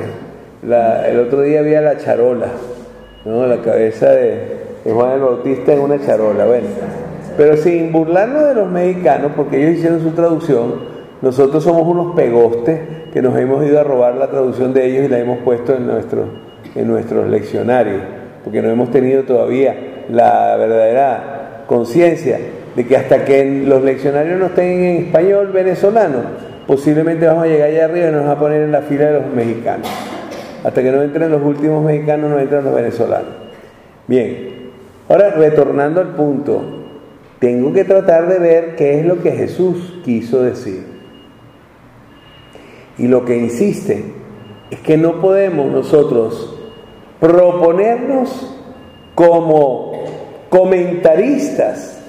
el 1.08 1.20
otro 1.20 1.42
día 1.42 1.60
había 1.60 1.82
la 1.82 1.98
charola, 1.98 2.48
¿no? 3.26 3.48
La 3.48 3.62
cabeza 3.62 4.12
de, 4.12 4.62
Juan 4.84 5.14
el 5.14 5.22
Bautista 5.22 5.74
en 5.74 5.80
una 5.80 6.00
charola, 6.00 6.46
bueno. 6.46 6.68
Pero 7.38 7.58
sin 7.58 7.92
burlarnos 7.92 8.48
de 8.50 8.56
los 8.56 8.70
mexicanos, 8.70 9.32
porque 9.36 9.58
ellos 9.58 9.78
hicieron 9.78 10.02
su 10.02 10.12
traducción, 10.12 10.74
nosotros 11.22 11.64
somos 11.64 11.88
unos 11.88 12.16
pegostes 12.16 12.80
que 13.14 13.22
nos 13.22 13.38
hemos 13.38 13.66
ido 13.66 13.80
a 13.80 13.84
robar 13.84 14.16
la 14.16 14.30
traducción 14.30 14.74
de 14.74 14.86
ellos 14.86 15.06
y 15.06 15.08
la 15.10 15.20
hemos 15.20 15.40
puesto 15.40 15.76
en, 15.76 15.88
nuestro, 15.88 16.26
en 16.76 16.88
nuestros 16.88 17.30
leccionarios, 17.30 18.02
porque 18.44 18.62
no 18.62 18.70
hemos 18.70 18.92
tenido 18.92 19.24
todavía 19.24 20.06
la 20.10 20.56
verdadera 20.58 21.64
conciencia 21.68 22.40
de 22.76 22.88
que 22.88 22.96
hasta 22.96 23.26
que 23.26 23.64
los 23.66 23.84
leccionarios 23.84 24.40
no 24.40 24.48
estén 24.48 24.84
en 24.84 25.06
español 25.06 25.48
venezolano, 25.48 26.20
posiblemente 26.68 27.26
vamos 27.26 27.44
a 27.44 27.48
llegar 27.48 27.70
allá 27.70 27.86
arriba 27.86 28.08
y 28.08 28.12
nos 28.12 28.22
vamos 28.22 28.38
a 28.38 28.40
poner 28.40 28.62
en 28.62 28.72
la 28.72 28.82
fila 28.82 29.06
de 29.08 29.20
los 29.20 29.34
mexicanos. 29.34 29.88
Hasta 30.64 30.82
que 30.82 30.92
no 30.92 31.02
entren 31.02 31.32
los 31.32 31.42
últimos 31.42 31.84
mexicanos, 31.84 32.30
no 32.30 32.40
entran 32.40 32.64
los 32.64 32.74
venezolanos. 32.74 33.34
Bien, 34.08 34.70
ahora 35.10 35.32
retornando 35.32 36.00
al 36.00 36.10
punto, 36.10 36.62
tengo 37.40 37.74
que 37.74 37.84
tratar 37.84 38.28
de 38.28 38.40
ver 38.40 38.76
qué 38.76 39.00
es 39.00 39.06
lo 39.06 39.22
que 39.22 39.32
Jesús 39.32 40.00
quiso 40.06 40.44
decir. 40.44 40.91
Y 43.02 43.08
lo 43.08 43.26
que 43.26 43.36
insiste 43.36 44.04
es 44.70 44.80
que 44.82 44.96
no 44.96 45.22
podemos 45.22 45.72
nosotros 45.72 46.56
proponernos 47.20 48.56
como 49.16 50.04
comentaristas 50.50 52.00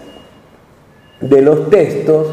de 1.19 1.41
los 1.41 1.71
textos 1.71 2.27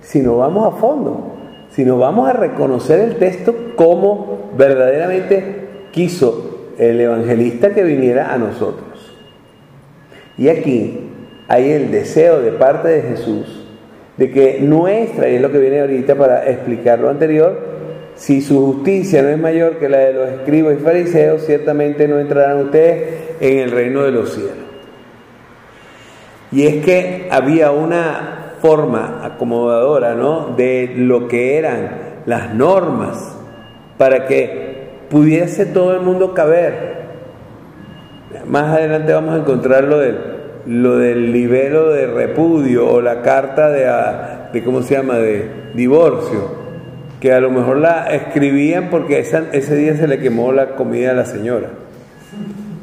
si 0.00 0.20
no 0.20 0.38
vamos 0.38 0.72
a 0.72 0.78
fondo, 0.78 1.34
si 1.72 1.84
no 1.84 1.98
vamos 1.98 2.26
a 2.26 2.32
reconocer 2.32 3.00
el 3.00 3.16
texto 3.16 3.54
como 3.76 4.50
verdaderamente 4.56 5.68
quiso 5.92 6.70
el 6.78 7.02
evangelista 7.02 7.74
que 7.74 7.82
viniera 7.82 8.32
a 8.32 8.38
nosotros. 8.38 9.14
Y 10.38 10.48
aquí 10.48 11.00
hay 11.48 11.70
el 11.72 11.90
deseo 11.90 12.40
de 12.40 12.52
parte 12.52 12.88
de 12.88 13.02
Jesús 13.02 13.66
de 14.16 14.30
que 14.30 14.58
nuestra, 14.60 15.28
y 15.28 15.34
es 15.34 15.42
lo 15.42 15.52
que 15.52 15.58
viene 15.58 15.80
ahorita 15.80 16.14
para 16.14 16.48
explicar 16.50 16.98
lo 16.98 17.10
anterior, 17.10 17.69
si 18.20 18.42
su 18.42 18.66
justicia 18.66 19.22
no 19.22 19.30
es 19.30 19.38
mayor 19.38 19.78
que 19.78 19.88
la 19.88 19.96
de 19.96 20.12
los 20.12 20.28
escribas 20.28 20.74
y 20.78 20.84
fariseos, 20.84 21.40
ciertamente 21.46 22.06
no 22.06 22.18
entrarán 22.18 22.66
ustedes 22.66 23.14
en 23.40 23.60
el 23.60 23.70
reino 23.70 24.02
de 24.02 24.10
los 24.10 24.34
cielos. 24.34 24.56
Y 26.52 26.66
es 26.66 26.84
que 26.84 27.28
había 27.30 27.70
una 27.70 28.56
forma 28.60 29.22
acomodadora 29.24 30.14
¿no? 30.14 30.54
de 30.54 30.92
lo 30.96 31.28
que 31.28 31.56
eran 31.56 31.92
las 32.26 32.54
normas 32.54 33.38
para 33.96 34.26
que 34.26 34.90
pudiese 35.08 35.64
todo 35.64 35.94
el 35.94 36.02
mundo 36.02 36.34
caber. 36.34 37.00
Más 38.46 38.76
adelante 38.76 39.14
vamos 39.14 39.34
a 39.34 39.38
encontrar 39.38 39.84
lo 39.84 39.98
del, 39.98 40.18
lo 40.66 40.98
del 40.98 41.32
libelo 41.32 41.88
de 41.88 42.06
repudio 42.06 42.86
o 42.86 43.00
la 43.00 43.22
carta 43.22 43.70
de, 43.70 43.90
de, 44.52 44.62
¿cómo 44.62 44.82
se 44.82 44.96
llama?, 44.96 45.14
de 45.14 45.70
divorcio, 45.72 46.59
que 47.20 47.32
a 47.32 47.40
lo 47.40 47.50
mejor 47.50 47.76
la 47.76 48.12
escribían 48.14 48.88
porque 48.90 49.20
ese 49.20 49.76
día 49.76 49.94
se 49.96 50.08
le 50.08 50.18
quemó 50.18 50.52
la 50.52 50.74
comida 50.74 51.10
a 51.10 51.14
la 51.14 51.26
señora, 51.26 51.68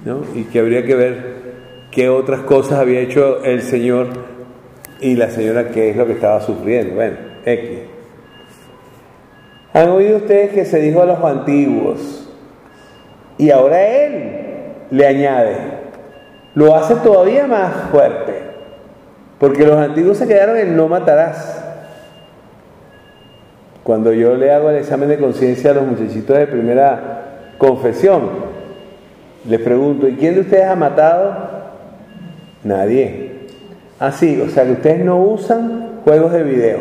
¿no? 0.06 0.22
y 0.36 0.44
que 0.44 0.60
habría 0.60 0.86
que 0.86 0.96
ver 0.96 1.38
qué 1.92 2.10
otras 2.10 2.42
cosas 2.42 2.80
había 2.80 3.00
hecho 3.00 3.44
el 3.44 3.64
Señor 3.64 4.10
y 5.02 5.16
la 5.16 5.32
señora 5.32 5.70
qué 5.70 5.90
es 5.90 5.98
lo 5.98 6.06
que 6.06 6.14
estaba 6.14 6.40
sufriendo. 6.42 6.96
Bueno, 6.96 7.18
X. 7.44 7.80
Han 9.74 9.90
oído 9.90 10.18
ustedes 10.18 10.52
que 10.52 10.66
se 10.66 10.80
dijo 10.80 11.02
a 11.02 11.06
los 11.06 11.24
antiguos 11.24 12.30
y 13.38 13.50
ahora 13.50 13.82
Él 13.82 14.32
le 14.92 15.08
añade, 15.08 15.56
lo 16.56 16.76
hace 16.76 16.96
todavía 16.96 17.46
más 17.48 17.90
fuerte, 17.92 18.34
porque 19.40 19.66
los 19.66 19.78
antiguos 19.78 20.18
se 20.18 20.28
quedaron 20.28 20.58
en 20.58 20.76
no 20.76 20.88
matarás. 20.88 21.57
Cuando 23.88 24.12
yo 24.12 24.36
le 24.36 24.52
hago 24.52 24.70
el 24.70 24.76
examen 24.76 25.08
de 25.08 25.18
conciencia 25.18 25.72
a 25.72 25.76
los 25.76 25.88
muchachitos 25.88 26.38
de 26.38 26.46
primera 26.46 27.54
confesión, 27.58 28.24
les 29.48 29.62
pregunto, 29.62 30.10
¿y 30.10 30.16
quién 30.16 30.36
de 30.36 30.42
ustedes 30.42 30.66
ha 30.66 30.76
matado? 30.76 31.34
Nadie. 32.66 33.48
Así, 33.98 34.42
o 34.42 34.50
sea 34.50 34.66
que 34.66 34.74
ustedes 34.74 35.06
no 35.06 35.22
usan 35.22 36.02
juegos 36.04 36.34
de 36.34 36.44
video. 36.44 36.80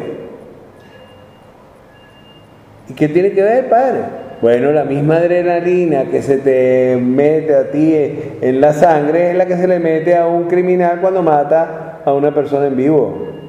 ¿Y 2.88 2.94
qué 2.94 3.06
tiene 3.06 3.30
que 3.30 3.42
ver, 3.42 3.68
padre? 3.68 4.00
Bueno, 4.42 4.72
la 4.72 4.82
misma 4.82 5.18
adrenalina 5.18 6.06
que 6.06 6.22
se 6.22 6.38
te 6.38 6.98
mete 7.00 7.54
a 7.54 7.70
ti 7.70 7.94
en 8.40 8.60
la 8.60 8.72
sangre 8.72 9.30
es 9.30 9.36
la 9.36 9.46
que 9.46 9.56
se 9.56 9.68
le 9.68 9.78
mete 9.78 10.16
a 10.16 10.26
un 10.26 10.48
criminal 10.48 11.00
cuando 11.00 11.22
mata 11.22 12.00
a 12.04 12.12
una 12.12 12.34
persona 12.34 12.66
en 12.66 12.76
vivo. 12.76 13.45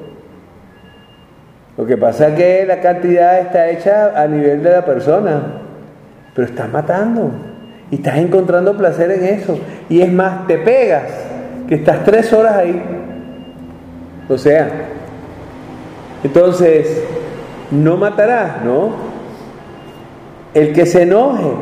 Lo 1.78 1.86
que 1.86 1.96
pasa 1.96 2.30
es 2.30 2.34
que 2.34 2.66
la 2.66 2.80
cantidad 2.80 3.38
está 3.38 3.70
hecha 3.70 4.20
a 4.20 4.26
nivel 4.26 4.64
de 4.64 4.70
la 4.72 4.84
persona, 4.84 5.40
pero 6.34 6.48
estás 6.48 6.68
matando 6.68 7.30
y 7.88 7.94
estás 7.94 8.16
encontrando 8.18 8.76
placer 8.76 9.12
en 9.12 9.24
eso. 9.24 9.60
Y 9.88 10.00
es 10.00 10.12
más, 10.12 10.48
te 10.48 10.58
pegas 10.58 11.04
que 11.68 11.76
estás 11.76 12.04
tres 12.04 12.32
horas 12.32 12.56
ahí. 12.56 12.82
O 14.28 14.36
sea, 14.36 14.68
entonces, 16.24 17.00
no 17.70 17.96
matarás, 17.96 18.64
¿no? 18.64 18.90
El 20.54 20.72
que 20.72 20.84
se 20.84 21.02
enoje, 21.02 21.52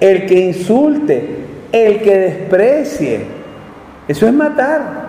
el 0.00 0.24
que 0.24 0.46
insulte, 0.46 1.44
el 1.72 2.00
que 2.00 2.16
desprecie, 2.16 3.20
eso 4.08 4.26
es 4.26 4.32
matar. 4.32 5.08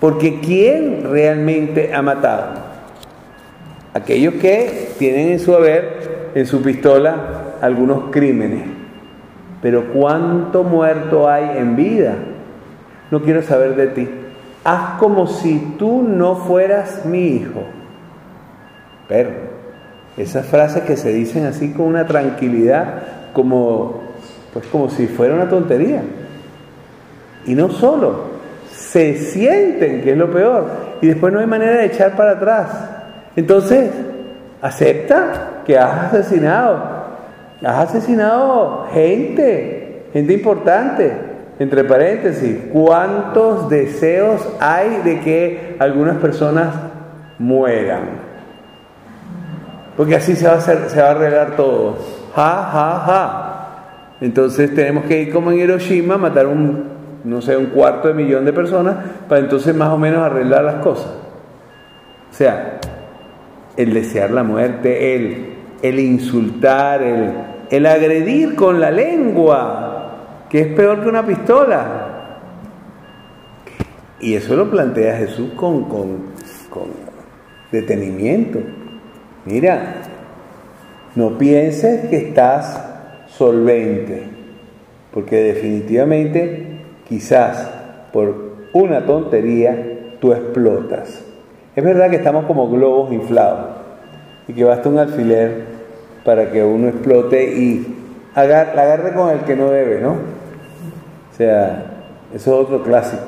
Porque 0.00 0.40
¿quién 0.40 1.04
realmente 1.08 1.94
ha 1.94 2.02
matado? 2.02 2.69
Aquellos 3.94 4.34
que 4.34 4.90
tienen 4.98 5.32
en 5.32 5.40
su 5.40 5.54
haber, 5.54 6.30
en 6.34 6.46
su 6.46 6.62
pistola, 6.62 7.56
algunos 7.60 8.10
crímenes. 8.10 8.62
Pero 9.60 9.92
¿cuánto 9.92 10.62
muerto 10.62 11.28
hay 11.28 11.58
en 11.58 11.76
vida? 11.76 12.14
no 13.10 13.22
quiero 13.22 13.42
saber 13.42 13.76
de 13.76 13.88
ti. 13.88 14.08
Haz 14.64 14.98
como 14.98 15.26
si 15.26 15.74
tú 15.78 16.02
no 16.02 16.36
fueras 16.36 17.04
mi 17.04 17.26
hijo. 17.26 17.62
Pero 19.08 19.30
esas 20.16 20.46
frases 20.46 20.82
que 20.84 20.96
se 20.96 21.12
dicen 21.12 21.46
así 21.46 21.72
con 21.72 21.86
una 21.86 22.06
tranquilidad, 22.06 23.02
como, 23.32 24.02
pues 24.52 24.66
como 24.66 24.88
si 24.90 25.06
fuera 25.06 25.34
una 25.34 25.48
tontería. 25.48 26.02
Y 27.46 27.54
no 27.54 27.70
solo, 27.70 28.24
se 28.70 29.16
sienten, 29.16 30.02
que 30.02 30.12
es 30.12 30.16
lo 30.16 30.30
peor, 30.30 30.66
y 31.00 31.08
después 31.08 31.32
no 31.32 31.40
hay 31.40 31.46
manera 31.46 31.78
de 31.78 31.86
echar 31.86 32.14
para 32.14 32.32
atrás. 32.32 32.89
Entonces, 33.40 33.90
acepta 34.60 35.62
que 35.64 35.78
has 35.78 36.12
asesinado. 36.12 36.78
Has 37.64 37.88
asesinado 37.88 38.86
gente, 38.92 40.04
gente 40.12 40.34
importante. 40.34 41.10
Entre 41.58 41.82
paréntesis, 41.84 42.58
¿cuántos 42.70 43.70
deseos 43.70 44.46
hay 44.60 45.00
de 45.04 45.20
que 45.20 45.76
algunas 45.78 46.18
personas 46.18 46.74
mueran? 47.38 48.10
Porque 49.96 50.16
así 50.16 50.36
se 50.36 50.46
va 50.46 50.58
a, 50.58 51.10
arreglar 51.10 51.56
todo. 51.56 51.96
Ja, 52.36 52.68
ja, 52.70 53.02
ja. 53.06 54.16
Entonces 54.20 54.74
tenemos 54.74 55.04
que 55.04 55.22
ir 55.22 55.32
como 55.32 55.50
en 55.50 55.60
Hiroshima, 55.60 56.18
matar 56.18 56.46
un, 56.46 56.84
no 57.24 57.40
sé, 57.40 57.56
un 57.56 57.66
cuarto 57.66 58.08
de 58.08 58.14
millón 58.14 58.44
de 58.44 58.52
personas 58.52 58.96
para 59.30 59.40
entonces 59.40 59.74
más 59.74 59.88
o 59.88 59.96
menos 59.96 60.22
arreglar 60.22 60.62
las 60.62 60.76
cosas. 60.76 61.12
O 62.30 62.34
sea, 62.34 62.80
el 63.82 63.94
desear 63.94 64.30
la 64.30 64.42
muerte, 64.42 65.14
el, 65.14 65.46
el 65.82 66.00
insultar, 66.00 67.02
el, 67.02 67.32
el 67.70 67.86
agredir 67.86 68.54
con 68.54 68.80
la 68.80 68.90
lengua, 68.90 70.46
que 70.50 70.60
es 70.60 70.66
peor 70.68 71.02
que 71.02 71.08
una 71.08 71.24
pistola. 71.24 72.06
Y 74.20 74.34
eso 74.34 74.54
lo 74.54 74.70
plantea 74.70 75.16
Jesús 75.16 75.50
con, 75.56 75.84
con, 75.84 76.18
con 76.68 76.88
detenimiento. 77.72 78.58
Mira, 79.46 79.94
no 81.14 81.38
pienses 81.38 82.08
que 82.10 82.16
estás 82.16 82.84
solvente, 83.28 84.24
porque 85.12 85.36
definitivamente 85.36 86.82
quizás 87.08 87.70
por 88.12 88.50
una 88.74 89.06
tontería 89.06 90.16
tú 90.20 90.32
explotas. 90.32 91.29
Es 91.80 91.86
verdad 91.86 92.10
que 92.10 92.16
estamos 92.16 92.44
como 92.44 92.68
globos 92.68 93.10
inflados 93.10 93.68
y 94.46 94.52
que 94.52 94.64
basta 94.64 94.90
un 94.90 94.98
alfiler 94.98 95.64
para 96.26 96.50
que 96.50 96.62
uno 96.62 96.88
explote 96.88 97.54
y 97.56 97.96
agarre, 98.34 98.78
agarre 98.78 99.14
con 99.14 99.30
el 99.30 99.38
que 99.46 99.56
no 99.56 99.70
debe, 99.70 99.98
¿no? 100.02 100.10
O 100.10 101.34
sea, 101.34 101.84
eso 102.34 102.60
es 102.60 102.66
otro 102.66 102.82
clásico. 102.82 103.22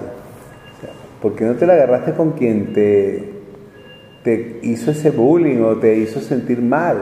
¿Por 1.22 1.34
qué 1.34 1.46
no 1.46 1.54
te 1.54 1.64
la 1.64 1.72
agarraste 1.72 2.12
con 2.12 2.32
quien 2.32 2.74
te, 2.74 3.32
te 4.22 4.60
hizo 4.64 4.90
ese 4.90 5.08
bullying 5.08 5.62
o 5.62 5.76
te 5.76 5.96
hizo 5.96 6.20
sentir 6.20 6.60
mal? 6.60 6.98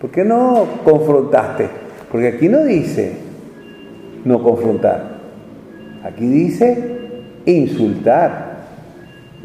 ¿Por 0.00 0.10
qué 0.10 0.24
no 0.24 0.66
confrontaste? 0.82 1.68
Porque 2.10 2.26
aquí 2.26 2.48
no 2.48 2.64
dice 2.64 3.12
no 4.24 4.42
confrontar. 4.42 5.18
Aquí 6.02 6.26
dice 6.26 6.98
insultar 7.46 8.53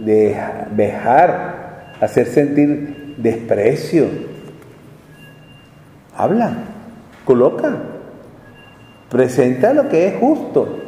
dejar, 0.05 1.93
hacer 1.99 2.27
sentir 2.27 3.15
desprecio. 3.17 4.05
Habla, 6.15 6.53
coloca, 7.25 7.77
presenta 9.09 9.73
lo 9.73 9.89
que 9.89 10.07
es 10.07 10.15
justo, 10.19 10.79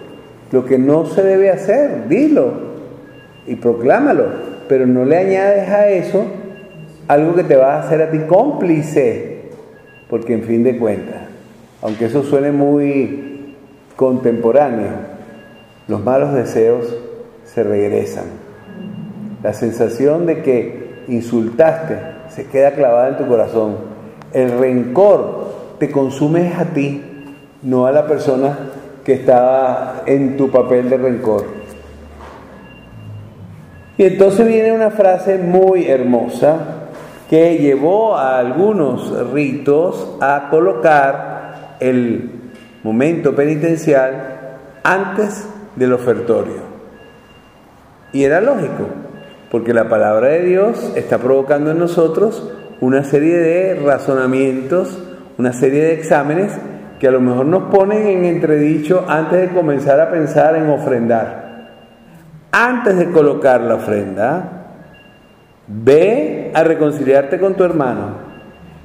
lo 0.51 0.65
que 0.65 0.77
no 0.77 1.05
se 1.05 1.23
debe 1.23 1.49
hacer, 1.49 2.07
dilo 2.07 2.71
y 3.47 3.55
proclámalo, 3.55 4.25
pero 4.67 4.85
no 4.85 5.05
le 5.05 5.17
añades 5.17 5.69
a 5.69 5.89
eso 5.89 6.25
algo 7.07 7.35
que 7.35 7.43
te 7.43 7.55
va 7.55 7.75
a 7.75 7.79
hacer 7.81 8.01
a 8.01 8.11
ti 8.11 8.19
cómplice, 8.19 9.49
porque 10.09 10.33
en 10.33 10.43
fin 10.43 10.63
de 10.63 10.77
cuentas, 10.77 11.23
aunque 11.81 12.05
eso 12.05 12.23
suene 12.23 12.51
muy 12.51 13.55
contemporáneo, 13.95 14.91
los 15.87 16.01
malos 16.03 16.33
deseos 16.33 16.95
se 17.43 17.63
regresan. 17.63 18.40
La 19.43 19.53
sensación 19.53 20.25
de 20.25 20.41
que 20.41 21.03
insultaste 21.07 21.97
se 22.29 22.45
queda 22.45 22.71
clavada 22.71 23.09
en 23.09 23.17
tu 23.17 23.27
corazón. 23.27 23.75
El 24.33 24.57
rencor 24.59 25.75
te 25.79 25.89
consume 25.89 26.53
a 26.53 26.65
ti, 26.65 27.01
no 27.63 27.87
a 27.87 27.91
la 27.91 28.07
persona 28.07 28.57
que 29.03 29.13
estaba 29.13 30.03
en 30.05 30.37
tu 30.37 30.49
papel 30.51 30.89
de 30.89 30.97
rencor. 30.97 31.45
Y 33.97 34.03
entonces 34.03 34.47
viene 34.47 34.71
una 34.71 34.91
frase 34.91 35.37
muy 35.37 35.87
hermosa 35.87 36.57
que 37.29 37.57
llevó 37.57 38.15
a 38.15 38.39
algunos 38.39 39.31
ritos 39.31 40.17
a 40.19 40.47
colocar 40.49 41.77
el 41.79 42.29
momento 42.83 43.35
penitencial 43.35 44.59
antes 44.83 45.47
del 45.75 45.93
ofertorio. 45.93 46.71
Y 48.13 48.23
era 48.23 48.41
lógico, 48.41 48.87
porque 49.51 49.73
la 49.73 49.89
palabra 49.89 50.29
de 50.29 50.43
Dios 50.43 50.93
está 50.95 51.17
provocando 51.17 51.71
en 51.71 51.77
nosotros 51.77 52.49
una 52.79 53.03
serie 53.03 53.37
de 53.37 53.75
razonamientos, 53.75 54.97
una 55.37 55.51
serie 55.51 55.83
de 55.83 55.93
exámenes 55.93 56.53
que 56.99 57.09
a 57.09 57.11
lo 57.11 57.19
mejor 57.19 57.45
nos 57.47 57.63
ponen 57.63 58.07
en 58.07 58.25
entredicho 58.25 59.05
antes 59.09 59.41
de 59.41 59.49
comenzar 59.49 59.99
a 59.99 60.09
pensar 60.09 60.55
en 60.55 60.69
ofrendar. 60.69 61.67
Antes 62.53 62.97
de 62.97 63.11
colocar 63.11 63.59
la 63.61 63.75
ofrenda, 63.75 64.67
ve 65.67 66.51
a 66.53 66.63
reconciliarte 66.63 67.37
con 67.37 67.55
tu 67.55 67.65
hermano. 67.65 68.31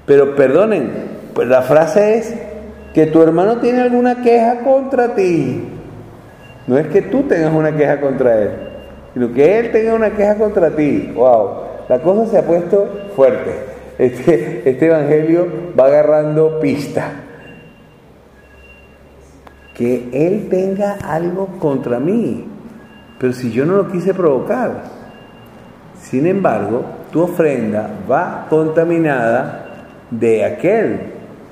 Pero 0.05 0.35
perdonen, 0.35 0.91
pues 1.33 1.47
la 1.47 1.63
frase 1.63 2.19
es 2.19 2.35
que 2.93 3.07
tu 3.07 3.23
hermano 3.23 3.59
tiene 3.59 3.83
alguna 3.83 4.21
queja 4.21 4.61
contra 4.61 5.15
ti. 5.15 5.63
No 6.67 6.77
es 6.77 6.89
que 6.89 7.03
tú 7.03 7.23
tengas 7.23 7.55
una 7.55 7.77
queja 7.77 8.01
contra 8.01 8.43
él 8.43 8.66
sino 9.17 9.33
que 9.33 9.59
Él 9.59 9.73
tenga 9.73 9.95
una 9.95 10.11
queja 10.11 10.35
contra 10.35 10.69
ti. 10.77 11.11
¡Wow! 11.15 11.49
La 11.89 12.01
cosa 12.01 12.31
se 12.31 12.37
ha 12.37 12.43
puesto 12.43 12.87
fuerte. 13.17 13.51
Este, 13.97 14.69
este 14.69 14.87
Evangelio 14.89 15.49
va 15.75 15.87
agarrando 15.87 16.61
pista. 16.61 17.13
Que 19.73 20.11
Él 20.13 20.49
tenga 20.51 20.99
algo 21.03 21.47
contra 21.59 21.99
mí. 21.99 22.47
Pero 23.19 23.33
si 23.33 23.51
yo 23.51 23.65
no 23.65 23.77
lo 23.77 23.89
quise 23.91 24.13
provocar. 24.13 24.83
Sin 25.99 26.27
embargo, 26.27 26.85
tu 27.11 27.23
ofrenda 27.23 27.89
va 28.11 28.47
contaminada 28.51 29.87
de 30.11 30.45
aquel 30.45 31.01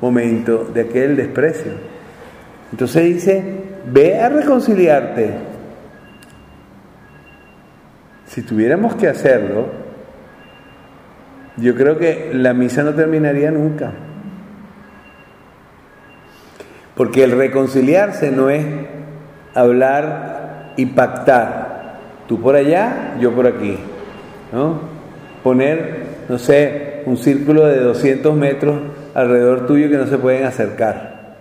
momento, 0.03 0.67
de 0.75 0.83
aquel 0.83 1.17
desprecio. 1.17 1.73
Entonces 2.71 3.05
dice, 3.05 3.43
ve 3.91 4.21
a 4.21 4.29
reconciliarte 4.29 5.54
si 8.27 8.43
tuviéramos 8.43 8.95
que 8.95 9.09
hacerlo, 9.09 9.67
yo 11.57 11.75
creo 11.75 11.99
que 11.99 12.31
la 12.33 12.53
misa 12.55 12.83
no 12.83 12.95
terminaría 12.95 13.51
nunca. 13.51 13.93
Porque 16.97 17.25
el 17.25 17.33
reconciliarse 17.33 18.31
no 18.31 18.51
es 18.51 18.65
hablar 19.55 20.73
y 20.77 20.87
pactar. 20.87 21.99
Tú 22.29 22.41
por 22.41 22.57
allá, 22.57 23.17
yo 23.21 23.33
por 23.33 23.47
aquí. 23.47 23.79
¿no? 24.53 24.81
Poner, 25.43 26.07
no 26.29 26.39
sé, 26.39 27.03
un 27.07 27.17
círculo 27.17 27.67
de 27.67 27.81
200 27.81 28.35
metros 28.35 28.81
alrededor 29.15 29.67
tuyo 29.67 29.89
que 29.89 29.97
no 29.97 30.07
se 30.07 30.19
pueden 30.19 30.45
acercar. 30.45 31.37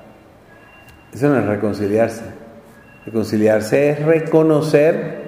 Eso 1.14 1.30
no 1.30 1.40
es 1.40 1.46
reconciliarse. 1.46 2.24
Reconciliarse 3.06 3.90
es 3.90 4.04
reconocer 4.04 5.23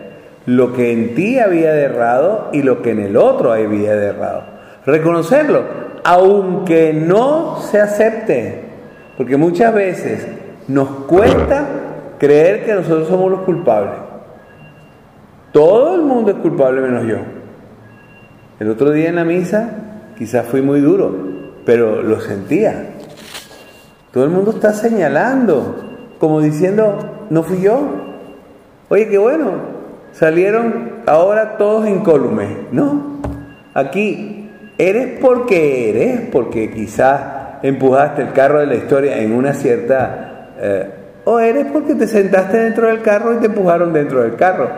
lo 0.46 0.74
que 0.74 0.92
en 0.92 1.16
ti 1.16 1.40
había 1.40 1.74
errado 1.74 2.50
y 2.54 2.62
lo 2.62 2.82
que 2.82 2.92
en 2.92 3.00
el 3.00 3.18
otro 3.18 3.52
había 3.52 3.94
errado. 3.94 4.44
Reconocerlo, 4.86 5.64
aunque 6.04 6.94
no 6.94 7.60
se 7.62 7.80
acepte, 7.80 8.64
porque 9.18 9.38
muchas 9.38 9.74
veces 9.74 10.28
nos 10.68 10.90
cuesta 11.08 11.66
creer 12.20 12.66
que 12.66 12.74
nosotros 12.74 13.08
somos 13.08 13.32
los 13.32 13.42
culpables. 13.42 13.94
Todo 15.52 15.96
el 15.96 16.02
mundo 16.02 16.32
es 16.32 16.38
culpable 16.38 16.82
menos 16.82 17.06
yo. 17.06 17.18
El 18.60 18.70
otro 18.70 18.92
día 18.92 19.10
en 19.10 19.16
la 19.16 19.24
misa 19.24 19.70
quizás 20.18 20.46
fui 20.46 20.62
muy 20.62 20.80
duro, 20.80 21.16
pero 21.66 22.04
lo 22.04 22.22
sentía. 22.22 22.92
Todo 24.12 24.26
el 24.26 24.30
mundo 24.30 24.52
está 24.52 24.74
señalando, 24.74 25.76
como 26.20 26.40
diciendo, 26.42 27.26
no 27.30 27.44
fui 27.44 27.62
yo. 27.62 27.80
Oye, 28.90 29.10
qué 29.10 29.18
bueno, 29.18 29.75
salieron 30.18 31.02
ahora 31.06 31.58
todos 31.58 31.88
incólumes, 31.88 32.50
¿no? 32.72 33.20
Aquí, 33.74 34.50
eres 34.78 35.20
porque 35.20 35.90
eres, 35.90 36.22
porque 36.32 36.72
quizás 36.72 37.22
empujaste 37.62 38.22
el 38.22 38.32
carro 38.32 38.60
de 38.60 38.68
la 38.68 38.76
historia 38.76 39.18
en 39.20 39.34
una 39.34 39.54
cierta... 39.54 40.52
Eh, 40.60 40.90
o 41.26 41.40
eres 41.40 41.66
porque 41.74 41.96
te 41.96 42.08
sentaste 42.08 42.58
dentro 42.58 42.88
del 42.88 43.02
carro 43.02 43.34
y 43.34 43.38
te 43.38 43.48
empujaron 43.48 43.92
dentro 43.92 44.22
del 44.22 44.36
carro. 44.36 44.70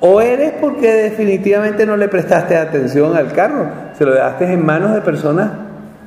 O 0.00 0.20
eres 0.20 0.52
porque 0.60 0.92
definitivamente 0.92 1.84
no 1.84 1.96
le 1.96 2.08
prestaste 2.08 2.56
atención 2.56 3.16
al 3.16 3.32
carro, 3.32 3.66
se 3.98 4.04
lo 4.04 4.14
dejaste 4.14 4.52
en 4.52 4.64
manos 4.64 4.94
de 4.94 5.00
personas 5.00 5.50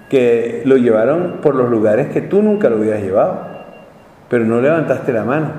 que 0.09 0.61
lo 0.65 0.77
llevaron 0.77 1.37
por 1.41 1.53
los 1.55 1.69
lugares 1.69 2.07
que 2.07 2.21
tú 2.21 2.41
nunca 2.41 2.69
lo 2.69 2.77
hubieras 2.77 3.01
llevado, 3.01 3.41
pero 4.29 4.45
no 4.45 4.61
levantaste 4.61 5.11
la 5.11 5.25
mano. 5.25 5.51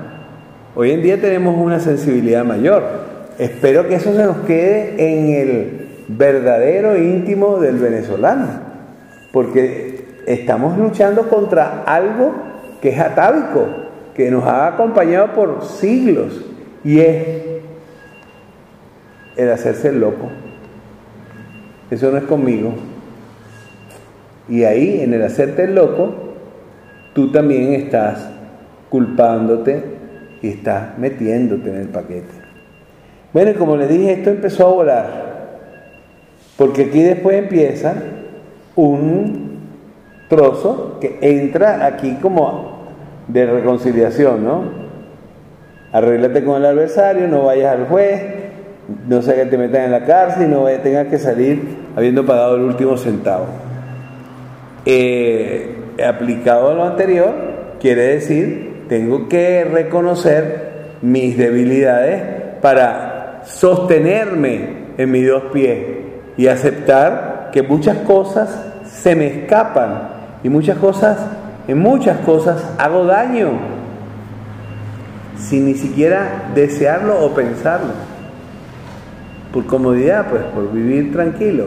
Hoy 0.75 0.91
en 0.91 1.01
día 1.01 1.19
tenemos 1.19 1.55
una 1.57 1.79
sensibilidad 1.79 2.43
mayor, 2.43 3.10
Espero 3.41 3.87
que 3.87 3.95
eso 3.95 4.13
se 4.13 4.23
nos 4.23 4.37
quede 4.45 4.93
en 4.99 5.33
el 5.33 5.87
verdadero 6.09 6.95
íntimo 6.95 7.57
del 7.57 7.77
venezolano, 7.77 8.45
porque 9.33 10.05
estamos 10.27 10.77
luchando 10.77 11.27
contra 11.27 11.81
algo 11.87 12.33
que 12.83 12.89
es 12.89 12.99
atávico, 12.99 13.65
que 14.13 14.29
nos 14.29 14.43
ha 14.43 14.67
acompañado 14.67 15.33
por 15.33 15.65
siglos, 15.65 16.45
y 16.83 16.99
es 16.99 17.27
el 19.37 19.49
hacerse 19.49 19.87
el 19.87 20.01
loco. 20.01 20.29
Eso 21.89 22.11
no 22.11 22.17
es 22.17 22.25
conmigo. 22.25 22.73
Y 24.49 24.65
ahí, 24.65 25.01
en 25.01 25.15
el 25.15 25.23
hacerte 25.23 25.63
el 25.63 25.73
loco, 25.73 26.13
tú 27.15 27.31
también 27.31 27.73
estás 27.73 28.23
culpándote 28.91 29.83
y 30.43 30.49
estás 30.49 30.95
metiéndote 30.99 31.71
en 31.71 31.77
el 31.77 31.87
paquete. 31.87 32.40
Bueno, 33.33 33.51
y 33.51 33.53
como 33.53 33.77
les 33.77 33.89
dije, 33.89 34.13
esto 34.13 34.29
empezó 34.29 34.67
a 34.67 34.71
volar. 34.71 35.31
Porque 36.57 36.83
aquí 36.85 37.01
después 37.01 37.37
empieza 37.37 37.93
un 38.75 39.59
trozo 40.29 40.97
que 40.99 41.17
entra 41.21 41.85
aquí 41.85 42.17
como 42.21 42.81
de 43.27 43.45
reconciliación, 43.45 44.43
¿no? 44.43 44.63
Arréglate 45.91 46.43
con 46.43 46.57
el 46.57 46.65
adversario, 46.65 47.27
no 47.27 47.45
vayas 47.45 47.75
al 47.75 47.87
juez, 47.87 48.21
no 49.07 49.21
sea 49.21 49.35
que 49.35 49.45
te 49.45 49.57
metan 49.57 49.83
en 49.83 49.91
la 49.91 50.05
cárcel 50.05 50.47
y 50.47 50.49
no 50.49 50.65
tengas 50.81 51.07
que 51.07 51.17
salir 51.17 51.61
habiendo 51.95 52.25
pagado 52.25 52.55
el 52.55 52.61
último 52.61 52.97
centavo. 52.97 53.45
Eh, 54.85 55.75
aplicado 56.05 56.71
a 56.71 56.73
lo 56.73 56.83
anterior, 56.83 57.33
quiere 57.79 58.03
decir, 58.03 58.85
tengo 58.87 59.27
que 59.27 59.65
reconocer 59.65 60.71
mis 61.01 61.37
debilidades 61.37 62.21
para 62.61 63.10
sostenerme 63.45 64.93
en 64.97 65.11
mis 65.11 65.27
dos 65.27 65.43
pies 65.53 65.79
y 66.37 66.47
aceptar 66.47 67.49
que 67.51 67.61
muchas 67.63 67.97
cosas 67.99 68.71
se 68.85 69.15
me 69.15 69.27
escapan 69.27 70.09
y 70.43 70.49
muchas 70.49 70.77
cosas, 70.77 71.17
en 71.67 71.79
muchas 71.79 72.17
cosas 72.19 72.73
hago 72.77 73.05
daño 73.05 73.49
sin 75.37 75.65
ni 75.65 75.73
siquiera 75.73 76.51
desearlo 76.53 77.19
o 77.23 77.33
pensarlo. 77.33 77.93
Por 79.51 79.65
comodidad, 79.65 80.27
pues, 80.29 80.43
por 80.43 80.71
vivir 80.71 81.11
tranquilo. 81.11 81.65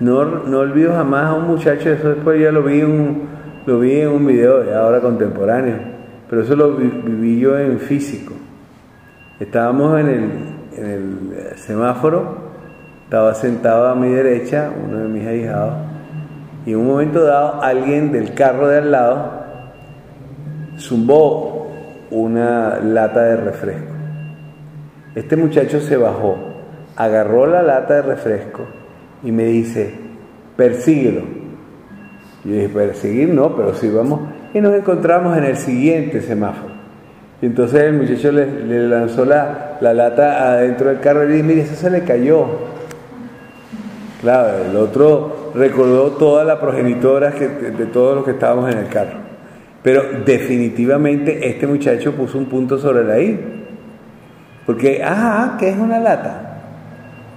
No, 0.00 0.24
no 0.24 0.58
olvido 0.58 0.92
jamás 0.92 1.30
a 1.30 1.34
un 1.34 1.46
muchacho, 1.46 1.90
eso 1.90 2.08
después 2.08 2.40
ya 2.40 2.50
lo 2.50 2.62
vi 2.64 2.80
en 2.80 2.90
un, 2.90 3.22
lo 3.66 3.78
vi 3.78 4.00
en 4.00 4.08
un 4.08 4.26
video 4.26 4.64
de 4.64 4.74
ahora 4.74 5.00
contemporáneo, 5.00 5.76
pero 6.28 6.42
eso 6.42 6.56
lo 6.56 6.74
viví 6.76 7.38
yo 7.38 7.56
en 7.56 7.78
físico. 7.78 8.34
Estábamos 9.40 10.00
en 10.00 10.08
el, 10.08 10.84
el 10.84 11.56
semáforo, 11.56 12.36
estaba 13.04 13.34
sentado 13.34 13.88
a 13.88 13.94
mi 13.94 14.08
derecha, 14.08 14.70
uno 14.84 14.98
de 14.98 15.08
mis 15.08 15.26
ahijados, 15.26 15.74
y 16.66 16.72
en 16.72 16.78
un 16.78 16.86
momento 16.86 17.22
dado 17.24 17.62
alguien 17.62 18.12
del 18.12 18.34
carro 18.34 18.68
de 18.68 18.78
al 18.78 18.90
lado 18.90 19.44
zumbó 20.78 21.68
una 22.10 22.78
lata 22.80 23.22
de 23.22 23.36
refresco. 23.36 23.92
Este 25.14 25.36
muchacho 25.36 25.80
se 25.80 25.96
bajó, 25.96 26.36
agarró 26.96 27.46
la 27.46 27.62
lata 27.62 27.94
de 27.94 28.02
refresco 28.02 28.62
y 29.22 29.32
me 29.32 29.44
dice, 29.44 29.94
persíguelo. 30.56 31.22
Yo 32.44 32.52
dije, 32.52 32.68
perseguir 32.68 33.28
no, 33.30 33.54
pero 33.56 33.74
sí 33.74 33.88
vamos. 33.88 34.20
Y 34.52 34.60
nos 34.60 34.74
encontramos 34.74 35.36
en 35.38 35.44
el 35.44 35.56
siguiente 35.56 36.20
semáforo. 36.20 36.73
Y 37.44 37.46
entonces 37.48 37.82
el 37.82 37.92
muchacho 37.92 38.32
le, 38.32 38.88
lanzó 38.88 39.26
la, 39.26 39.76
lata 39.78 40.54
adentro 40.54 40.88
del 40.88 41.00
carro 41.00 41.24
y 41.24 41.26
le 41.26 41.32
dije, 41.34 41.46
mire, 41.46 41.60
eso 41.60 41.74
se 41.74 41.90
le 41.90 42.02
cayó. 42.02 42.46
Claro, 44.22 44.64
el 44.64 44.74
otro 44.74 45.50
recordó 45.54 46.12
toda 46.12 46.42
la 46.44 46.58
progenitora 46.58 47.32
que, 47.32 47.46
de 47.46 47.84
todos 47.84 48.16
los 48.16 48.24
que 48.24 48.30
estábamos 48.30 48.72
en 48.72 48.78
el 48.78 48.88
carro. 48.88 49.18
Pero 49.82 50.04
definitivamente 50.24 51.46
este 51.46 51.66
muchacho 51.66 52.12
puso 52.12 52.38
un 52.38 52.46
punto 52.46 52.78
sobre 52.78 53.04
la 53.04 53.20
I. 53.20 53.38
Porque, 54.64 55.02
ah, 55.04 55.58
¿qué 55.60 55.68
es 55.68 55.76
una 55.76 56.00
lata? 56.00 56.60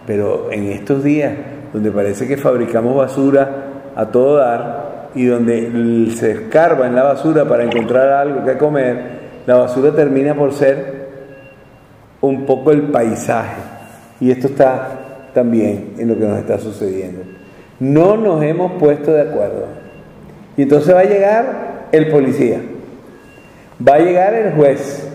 Pero 0.06 0.54
en 0.54 0.72
estos 0.72 1.04
días, 1.04 1.34
donde 1.74 1.92
parece 1.92 2.30
que 2.30 2.38
fabricamos 2.38 2.96
basura 2.96 3.50
a 3.94 4.06
todo 4.06 4.38
dar 4.38 5.10
y 5.16 5.26
donde 5.26 6.12
se 6.12 6.32
escarba 6.32 6.88
en 6.88 6.96
la 6.96 7.04
basura 7.04 7.44
para 7.44 7.66
encontrar 7.66 8.10
algo 8.12 8.46
que 8.46 8.58
comer, 8.58 9.17
la 9.48 9.56
basura 9.56 9.92
termina 9.96 10.36
por 10.36 10.54
ser 10.54 11.08
un 12.22 12.46
poco 12.46 12.72
el 12.72 12.84
paisaje. 12.84 13.62
Y 14.20 14.30
esto 14.30 14.48
está 14.48 14.90
también 15.34 15.94
en 15.98 16.10
lo 16.10 16.16
que 16.16 16.26
nos 16.26 16.38
está 16.38 16.60
sucediendo. 16.60 17.24
No 17.80 18.18
nos 18.18 18.44
hemos 18.44 18.74
puesto 18.74 19.14
de 19.14 19.22
acuerdo. 19.22 19.66
Y 20.58 20.64
entonces 20.64 20.94
va 20.94 21.00
a 21.00 21.06
llegar 21.06 21.88
el 21.92 22.10
policía, 22.10 22.60
va 23.88 23.96
a 23.96 24.00
llegar 24.00 24.34
el 24.34 24.54
juez, 24.54 25.08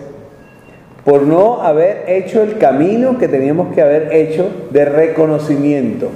por 1.05 1.23
no 1.23 1.61
haber 1.61 2.05
hecho 2.07 2.41
el 2.41 2.57
camino 2.57 3.17
que 3.17 3.27
teníamos 3.27 3.75
que 3.75 3.81
haber 3.81 4.13
hecho 4.13 4.49
de 4.71 4.85
reconocimiento, 4.85 6.09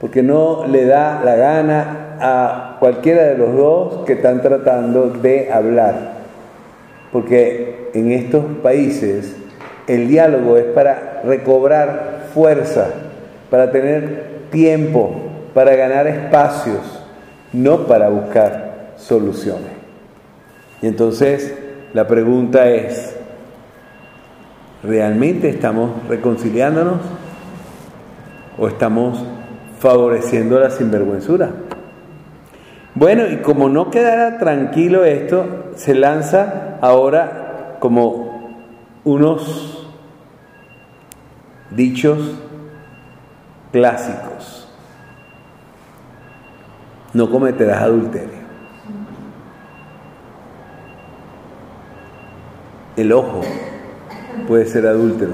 porque 0.00 0.22
no 0.22 0.66
le 0.66 0.86
da 0.86 1.20
la 1.22 1.36
gana 1.36 2.16
a 2.18 2.76
cualquiera 2.80 3.24
de 3.24 3.38
los 3.38 3.54
dos 3.54 4.04
que 4.06 4.14
están 4.14 4.40
tratando 4.40 5.10
de 5.10 5.52
hablar, 5.52 6.13
porque 7.14 7.90
en 7.94 8.10
estos 8.10 8.44
países 8.60 9.36
el 9.86 10.08
diálogo 10.08 10.58
es 10.58 10.64
para 10.64 11.22
recobrar 11.24 12.26
fuerza, 12.34 12.90
para 13.50 13.70
tener 13.70 14.48
tiempo, 14.50 15.14
para 15.54 15.76
ganar 15.76 16.08
espacios, 16.08 17.02
no 17.52 17.86
para 17.86 18.08
buscar 18.08 18.94
soluciones. 18.96 19.70
Y 20.82 20.88
entonces 20.88 21.54
la 21.92 22.06
pregunta 22.06 22.68
es, 22.68 23.14
¿Realmente 24.84 25.48
estamos 25.48 25.92
reconciliándonos 26.10 27.00
o 28.58 28.68
estamos 28.68 29.24
favoreciendo 29.78 30.60
la 30.60 30.68
sinvergüenzura? 30.68 31.52
Bueno, 32.94 33.26
y 33.26 33.38
como 33.38 33.68
no 33.68 33.90
quedara 33.90 34.38
tranquilo 34.38 35.04
esto, 35.04 35.72
se 35.74 35.94
lanza 35.94 36.78
ahora 36.80 37.76
como 37.80 38.54
unos 39.02 39.88
dichos 41.70 42.40
clásicos. 43.72 44.72
No 47.12 47.28
cometerás 47.30 47.82
adulterio. 47.82 48.44
El 52.96 53.12
ojo 53.12 53.40
puede 54.46 54.66
ser 54.66 54.86
adúltero. 54.86 55.32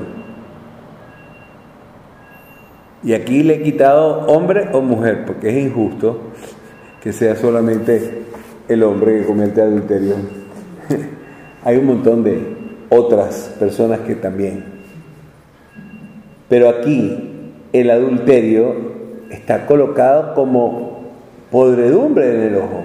Y 3.03 3.12
aquí 3.12 3.42
le 3.42 3.57
he 3.57 3.62
quitado 3.62 4.27
hombre 4.27 4.70
o 4.73 4.81
mujer, 4.81 5.27
porque 5.27 5.51
es 5.51 5.66
injusto 5.66 6.20
que 7.01 7.13
sea 7.13 7.37
solamente 7.37 8.23
el 8.69 8.83
hombre 8.83 9.19
que 9.19 9.27
comete 9.27 9.63
adulterio. 9.63 10.15
Hay 11.65 11.77
un 11.77 11.87
montón 11.87 12.25
de 12.25 12.57
otras 12.91 13.55
personas 13.59 14.01
que 14.01 14.15
también. 14.15 14.65
Pero 16.49 16.69
aquí 16.69 17.53
el 17.73 17.91
adulterio 17.91 18.75
está 19.31 19.67
colocado 19.67 20.35
como 20.35 21.01
podredumbre 21.51 22.35
en 22.35 22.41
el 22.43 22.57
ojo. 22.57 22.85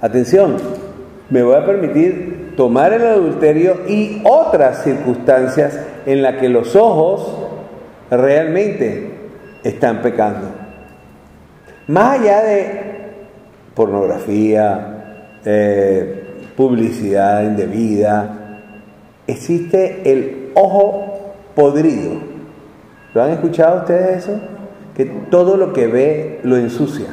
Atención, 0.00 0.56
me 1.30 1.42
voy 1.42 1.56
a 1.56 1.66
permitir 1.66 2.54
tomar 2.56 2.92
el 2.92 3.04
adulterio 3.04 3.82
y 3.88 4.22
otras 4.24 4.84
circunstancias 4.84 5.78
en 6.06 6.22
las 6.22 6.36
que 6.36 6.48
los 6.48 6.74
ojos 6.76 7.36
realmente 8.10 9.10
están 9.64 10.02
pecando. 10.02 10.48
Más 11.88 12.20
allá 12.20 12.42
de 12.42 12.87
pornografía, 13.78 15.38
eh, 15.44 16.24
publicidad 16.56 17.44
indebida, 17.44 18.60
existe 19.24 20.02
el 20.04 20.50
ojo 20.54 21.34
podrido. 21.54 22.14
¿Lo 23.14 23.22
han 23.22 23.30
escuchado 23.30 23.78
ustedes 23.78 24.24
eso? 24.24 24.40
Que 24.96 25.04
todo 25.04 25.56
lo 25.56 25.72
que 25.72 25.86
ve 25.86 26.40
lo 26.42 26.56
ensucia. 26.56 27.06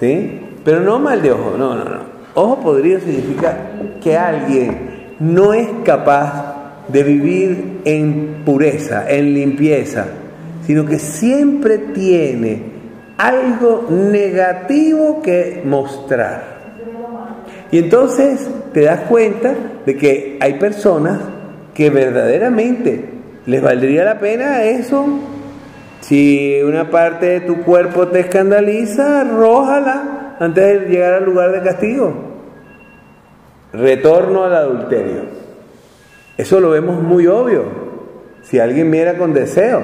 ¿Sí? 0.00 0.40
Pero 0.64 0.80
no 0.80 0.98
mal 0.98 1.22
de 1.22 1.30
ojo, 1.30 1.54
no, 1.56 1.76
no, 1.76 1.84
no. 1.84 2.00
Ojo 2.34 2.56
podrido 2.60 2.98
significa 2.98 3.56
que 4.02 4.18
alguien 4.18 5.14
no 5.20 5.54
es 5.54 5.68
capaz 5.84 6.82
de 6.88 7.04
vivir 7.04 7.80
en 7.84 8.42
pureza, 8.44 9.08
en 9.08 9.34
limpieza, 9.34 10.06
sino 10.66 10.84
que 10.84 10.98
siempre 10.98 11.78
tiene 11.78 12.69
algo 13.20 13.86
negativo 13.90 15.20
que 15.20 15.60
mostrar. 15.64 16.60
Y 17.70 17.78
entonces 17.78 18.48
te 18.72 18.82
das 18.82 19.00
cuenta 19.02 19.54
de 19.84 19.96
que 19.96 20.38
hay 20.40 20.54
personas 20.54 21.20
que 21.74 21.90
verdaderamente 21.90 23.04
les 23.46 23.62
valdría 23.62 24.04
la 24.04 24.18
pena 24.18 24.64
eso 24.64 25.06
Si 26.00 26.60
una 26.62 26.90
parte 26.90 27.26
de 27.26 27.40
tu 27.40 27.62
cuerpo 27.62 28.08
te 28.08 28.20
escandaliza, 28.20 29.20
arrójala 29.20 30.36
antes 30.40 30.80
de 30.80 30.88
llegar 30.88 31.12
al 31.12 31.24
lugar 31.24 31.52
de 31.52 31.60
castigo. 31.60 32.14
Retorno 33.74 34.44
al 34.44 34.54
adulterio. 34.54 35.24
Eso 36.38 36.58
lo 36.58 36.70
vemos 36.70 37.02
muy 37.02 37.26
obvio. 37.26 37.64
Si 38.42 38.58
alguien 38.58 38.88
mira 38.88 39.18
con 39.18 39.34
deseo, 39.34 39.82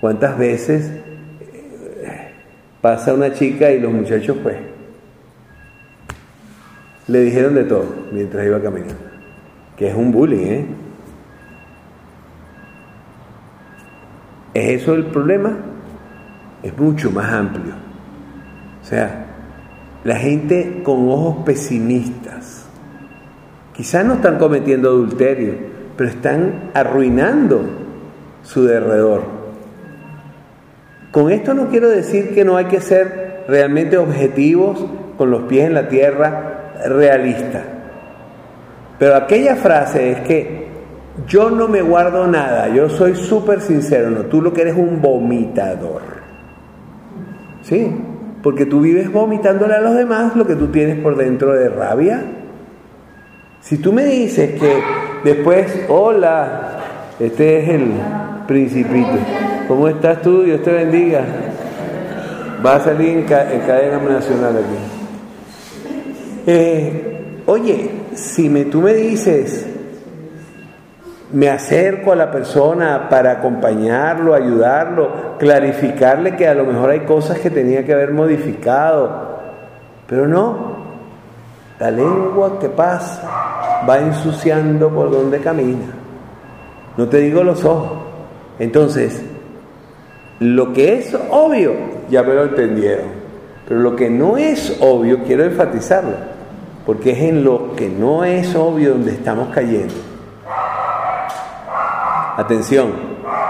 ¿cuántas 0.00 0.38
veces 0.38 0.88
pasa 2.82 3.14
una 3.14 3.32
chica 3.32 3.70
y 3.70 3.80
los 3.80 3.92
muchachos 3.92 4.36
pues 4.42 4.56
le 7.08 7.20
dijeron 7.20 7.54
de 7.54 7.64
todo 7.64 7.86
mientras 8.12 8.44
iba 8.44 8.60
caminando? 8.60 8.94
Que 9.76 9.88
es 9.88 9.94
un 9.94 10.12
bullying, 10.12 10.46
¿eh? 10.46 10.66
¿Es 14.54 14.82
eso 14.82 14.94
el 14.94 15.06
problema? 15.06 15.56
Es 16.62 16.76
mucho 16.78 17.10
más 17.10 17.32
amplio. 17.32 17.74
O 18.82 18.84
sea, 18.84 19.26
la 20.04 20.16
gente 20.16 20.82
con 20.82 21.08
ojos 21.08 21.44
pesimistas, 21.44 22.66
quizás 23.74 24.04
no 24.04 24.14
están 24.14 24.38
cometiendo 24.38 24.90
adulterio, 24.90 25.54
pero 25.96 26.10
están 26.10 26.70
arruinando 26.74 27.62
su 28.42 28.64
derredor. 28.64 29.41
Con 31.12 31.30
esto 31.30 31.52
no 31.52 31.68
quiero 31.68 31.90
decir 31.90 32.34
que 32.34 32.42
no 32.42 32.56
hay 32.56 32.64
que 32.64 32.80
ser 32.80 33.44
realmente 33.46 33.98
objetivos, 33.98 34.84
con 35.18 35.30
los 35.30 35.42
pies 35.42 35.66
en 35.66 35.74
la 35.74 35.86
tierra, 35.86 36.72
realistas. 36.86 37.62
Pero 38.98 39.16
aquella 39.16 39.56
frase 39.56 40.12
es 40.12 40.20
que 40.20 40.66
yo 41.26 41.50
no 41.50 41.68
me 41.68 41.82
guardo 41.82 42.26
nada, 42.26 42.68
yo 42.68 42.88
soy 42.88 43.14
súper 43.14 43.60
sincero, 43.60 44.10
no, 44.10 44.22
tú 44.22 44.40
lo 44.40 44.54
que 44.54 44.62
eres 44.62 44.76
un 44.76 45.02
vomitador. 45.02 46.02
¿Sí? 47.60 47.94
Porque 48.42 48.64
tú 48.64 48.80
vives 48.80 49.12
vomitándole 49.12 49.74
a 49.74 49.80
los 49.80 49.94
demás 49.94 50.34
lo 50.34 50.46
que 50.46 50.56
tú 50.56 50.68
tienes 50.68 50.98
por 50.98 51.16
dentro 51.16 51.52
de 51.52 51.68
rabia. 51.68 52.22
Si 53.60 53.76
tú 53.78 53.92
me 53.92 54.04
dices 54.06 54.58
que 54.58 54.82
después, 55.22 55.84
hola, 55.88 56.78
este 57.20 57.62
es 57.62 57.68
el 57.68 57.92
principito, 58.48 59.18
¿cómo 59.72 59.88
estás 59.88 60.20
tú? 60.20 60.42
Dios 60.42 60.62
te 60.62 60.70
bendiga. 60.70 61.24
Va 62.64 62.76
a 62.76 62.80
salir 62.80 63.08
en, 63.08 63.22
cadena 63.24 63.98
nacional 63.98 64.58
aquí. 64.58 64.76
Eh, 66.46 67.42
oye, 67.46 67.90
si 68.14 68.50
me, 68.50 68.66
tú 68.66 68.82
me 68.82 68.92
dices, 68.92 69.66
me 71.32 71.48
acerco 71.48 72.12
a 72.12 72.16
la 72.16 72.30
persona 72.30 73.08
para 73.08 73.32
acompañarlo, 73.32 74.34
ayudarlo, 74.34 75.38
clarificarle 75.38 76.36
que 76.36 76.46
a 76.46 76.54
lo 76.54 76.64
mejor 76.64 76.90
hay 76.90 77.00
cosas 77.00 77.38
que 77.38 77.48
tenía 77.48 77.82
que 77.82 77.94
haber 77.94 78.12
modificado. 78.12 79.38
Pero 80.06 80.28
no, 80.28 80.76
la 81.80 81.90
lengua 81.90 82.58
que 82.58 82.68
pasa 82.68 83.22
va 83.88 83.98
ensuciando 84.00 84.90
por 84.90 85.10
donde 85.10 85.38
camina. 85.38 85.86
No 86.98 87.08
te 87.08 87.20
digo 87.20 87.42
los 87.42 87.64
ojos. 87.64 88.02
Entonces, 88.58 89.31
lo 90.42 90.72
que 90.72 90.98
es 90.98 91.16
obvio, 91.30 91.72
ya 92.10 92.22
me 92.22 92.34
lo 92.34 92.44
entendieron. 92.44 93.06
Pero 93.68 93.80
lo 93.80 93.96
que 93.96 94.10
no 94.10 94.36
es 94.36 94.76
obvio, 94.80 95.22
quiero 95.24 95.44
enfatizarlo, 95.44 96.16
porque 96.84 97.12
es 97.12 97.20
en 97.20 97.44
lo 97.44 97.74
que 97.76 97.88
no 97.88 98.24
es 98.24 98.54
obvio 98.54 98.90
donde 98.90 99.12
estamos 99.12 99.48
cayendo. 99.54 99.94
Atención, 102.36 102.92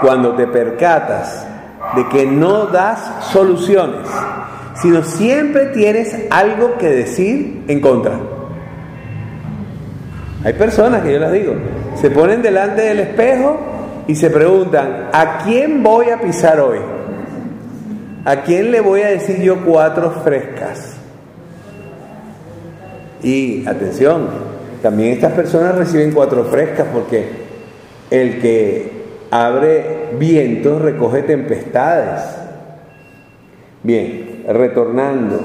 cuando 0.01 0.35
te 0.35 0.45
percatas 0.47 1.47
de 1.95 2.07
que 2.09 2.25
no 2.25 2.67
das 2.67 3.25
soluciones, 3.31 4.07
sino 4.75 5.03
siempre 5.03 5.67
tienes 5.67 6.15
algo 6.29 6.77
que 6.77 6.89
decir 6.89 7.63
en 7.67 7.79
contra. 7.79 8.13
Hay 10.43 10.53
personas 10.53 11.01
que 11.01 11.13
yo 11.13 11.19
les 11.19 11.31
digo, 11.31 11.53
se 11.95 12.11
ponen 12.11 12.41
delante 12.41 12.81
del 12.81 12.99
espejo 12.99 13.59
y 14.07 14.15
se 14.15 14.29
preguntan, 14.29 15.09
¿a 15.13 15.39
quién 15.43 15.83
voy 15.83 16.09
a 16.09 16.19
pisar 16.19 16.59
hoy? 16.59 16.79
¿A 18.25 18.41
quién 18.41 18.71
le 18.71 18.81
voy 18.81 19.01
a 19.01 19.07
decir 19.07 19.41
yo 19.41 19.63
cuatro 19.65 20.11
frescas? 20.23 20.95
Y 23.21 23.65
atención, 23.67 24.27
también 24.81 25.13
estas 25.13 25.33
personas 25.33 25.75
reciben 25.75 26.11
cuatro 26.11 26.43
frescas 26.45 26.87
porque 26.93 27.27
el 28.11 28.39
que 28.41 28.91
abre 29.31 30.09
vientos 30.19 30.81
recoge 30.81 31.23
tempestades. 31.23 32.21
Bien, 33.81 34.43
retornando. 34.47 35.39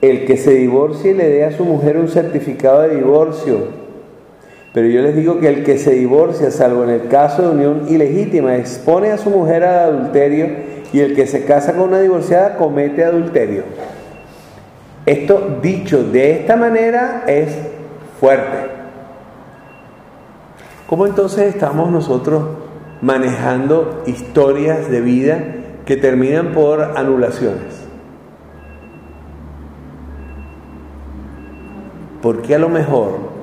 El 0.00 0.26
que 0.26 0.36
se 0.36 0.52
divorcie 0.52 1.14
le 1.14 1.28
dé 1.28 1.44
a 1.44 1.56
su 1.56 1.64
mujer 1.64 1.98
un 1.98 2.08
certificado 2.08 2.82
de 2.82 2.96
divorcio. 2.96 3.87
Pero 4.78 4.90
yo 4.90 5.02
les 5.02 5.16
digo 5.16 5.40
que 5.40 5.48
el 5.48 5.64
que 5.64 5.76
se 5.76 5.90
divorcia, 5.90 6.52
salvo 6.52 6.84
en 6.84 6.90
el 6.90 7.08
caso 7.08 7.42
de 7.42 7.48
unión 7.48 7.86
ilegítima, 7.88 8.54
expone 8.54 9.10
a 9.10 9.18
su 9.18 9.28
mujer 9.28 9.64
al 9.64 9.92
adulterio 9.92 10.46
y 10.92 11.00
el 11.00 11.16
que 11.16 11.26
se 11.26 11.44
casa 11.44 11.72
con 11.72 11.88
una 11.88 11.98
divorciada 11.98 12.56
comete 12.56 13.02
adulterio. 13.02 13.64
Esto 15.04 15.58
dicho 15.60 16.04
de 16.04 16.30
esta 16.30 16.54
manera 16.54 17.24
es 17.26 17.58
fuerte. 18.20 18.70
¿Cómo 20.86 21.08
entonces 21.08 21.52
estamos 21.52 21.90
nosotros 21.90 22.44
manejando 23.02 24.04
historias 24.06 24.88
de 24.88 25.00
vida 25.00 25.44
que 25.86 25.96
terminan 25.96 26.52
por 26.52 26.80
anulaciones? 26.96 27.84
Porque 32.22 32.54
a 32.54 32.60
lo 32.60 32.68
mejor 32.68 33.37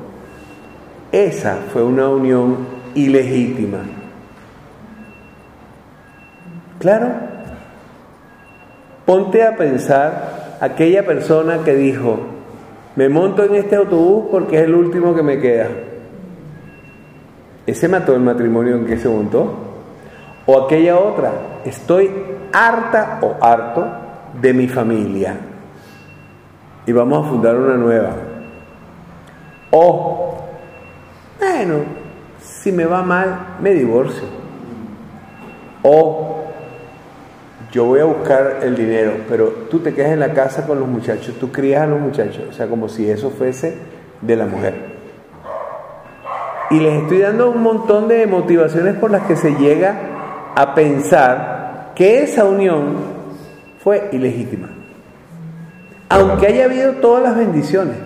esa 1.16 1.56
fue 1.72 1.82
una 1.84 2.10
unión 2.10 2.58
ilegítima. 2.94 3.80
Claro, 6.80 7.08
ponte 9.06 9.44
a 9.44 9.56
pensar 9.56 10.58
aquella 10.60 11.06
persona 11.06 11.60
que 11.64 11.74
dijo, 11.74 12.20
me 12.96 13.08
monto 13.08 13.44
en 13.44 13.56
este 13.56 13.76
autobús 13.76 14.26
porque 14.30 14.58
es 14.58 14.64
el 14.64 14.76
último 14.76 15.16
que 15.16 15.24
me 15.24 15.40
queda. 15.40 15.70
¿Ese 17.66 17.88
mató 17.88 18.14
el 18.14 18.22
matrimonio 18.22 18.76
en 18.76 18.86
que 18.86 18.98
se 18.98 19.08
montó? 19.08 19.54
O 20.46 20.66
aquella 20.66 21.00
otra, 21.00 21.32
estoy 21.64 22.12
harta 22.52 23.20
o 23.22 23.38
harto 23.44 23.88
de 24.42 24.54
mi 24.54 24.68
familia 24.68 25.38
y 26.86 26.92
vamos 26.92 27.26
a 27.26 27.30
fundar 27.30 27.56
una 27.56 27.76
nueva. 27.76 28.12
O, 29.72 30.25
bueno, 31.40 31.84
si 32.40 32.72
me 32.72 32.86
va 32.86 33.02
mal, 33.02 33.58
me 33.62 33.74
divorcio. 33.74 34.24
O, 35.84 36.44
yo 37.72 37.86
voy 37.86 38.00
a 38.00 38.06
buscar 38.06 38.60
el 38.64 38.76
dinero, 38.76 39.14
pero 39.28 39.50
tú 39.70 39.80
te 39.80 39.94
quedas 39.94 40.12
en 40.12 40.20
la 40.20 40.34
casa 40.34 40.66
con 40.66 40.80
los 40.80 40.88
muchachos, 40.88 41.36
tú 41.40 41.52
crías 41.52 41.84
a 41.84 41.88
los 41.88 42.00
muchachos, 42.00 42.44
o 42.50 42.54
sea, 42.54 42.68
como 42.68 42.90
si 42.90 43.10
eso 43.10 43.30
fuese 43.32 43.78
de 44.22 44.36
la 44.36 44.46
mujer. 44.46 44.96
Y 46.72 46.80
les 46.80 47.04
estoy 47.04 47.20
dando 47.20 47.52
un 47.52 47.62
montón 47.62 48.08
de 48.08 48.26
motivaciones 48.26 48.96
por 48.96 49.12
las 49.12 49.24
que 49.24 49.36
se 49.36 49.52
llega 49.56 50.54
a 50.56 50.74
pensar 50.74 51.92
que 51.96 52.24
esa 52.24 52.46
unión 52.46 52.96
fue 53.84 54.10
ilegítima. 54.12 54.70
Aunque 56.10 56.48
haya 56.48 56.66
habido 56.66 56.94
todas 56.94 57.24
las 57.24 57.36
bendiciones, 57.36 57.98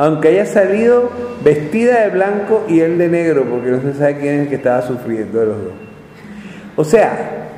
aunque 0.00 0.28
haya 0.28 0.46
salido 0.46 1.10
vestida 1.44 2.00
de 2.00 2.08
blanco 2.08 2.64
y 2.66 2.80
él 2.80 2.96
de 2.96 3.10
negro, 3.10 3.44
porque 3.44 3.70
no 3.70 3.82
se 3.82 3.92
sabe 3.92 4.16
quién 4.16 4.34
es 4.34 4.40
el 4.44 4.48
que 4.48 4.54
estaba 4.54 4.80
sufriendo 4.80 5.40
de 5.40 5.44
los 5.44 5.62
dos. 5.62 5.72
O 6.76 6.84
sea, 6.84 7.48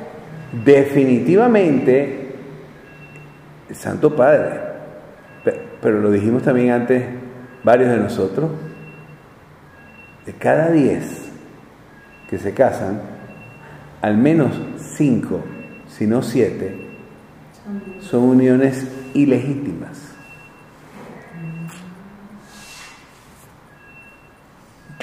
definitivamente, 0.65 2.33
el 3.69 3.75
Santo 3.77 4.13
Padre, 4.13 4.59
pero 5.81 6.01
lo 6.01 6.11
dijimos 6.11 6.43
también 6.43 6.71
antes 6.71 7.05
varios 7.63 7.89
de 7.91 7.97
nosotros, 7.97 8.51
de 10.25 10.33
cada 10.33 10.69
diez 10.69 11.29
que 12.29 12.37
se 12.37 12.53
casan, 12.53 13.03
al 14.01 14.17
menos 14.17 14.51
cinco, 14.97 15.39
si 15.87 16.07
no 16.07 16.21
siete, 16.21 16.75
son 18.01 18.23
uniones 18.23 18.85
ilegítimas. 19.13 20.02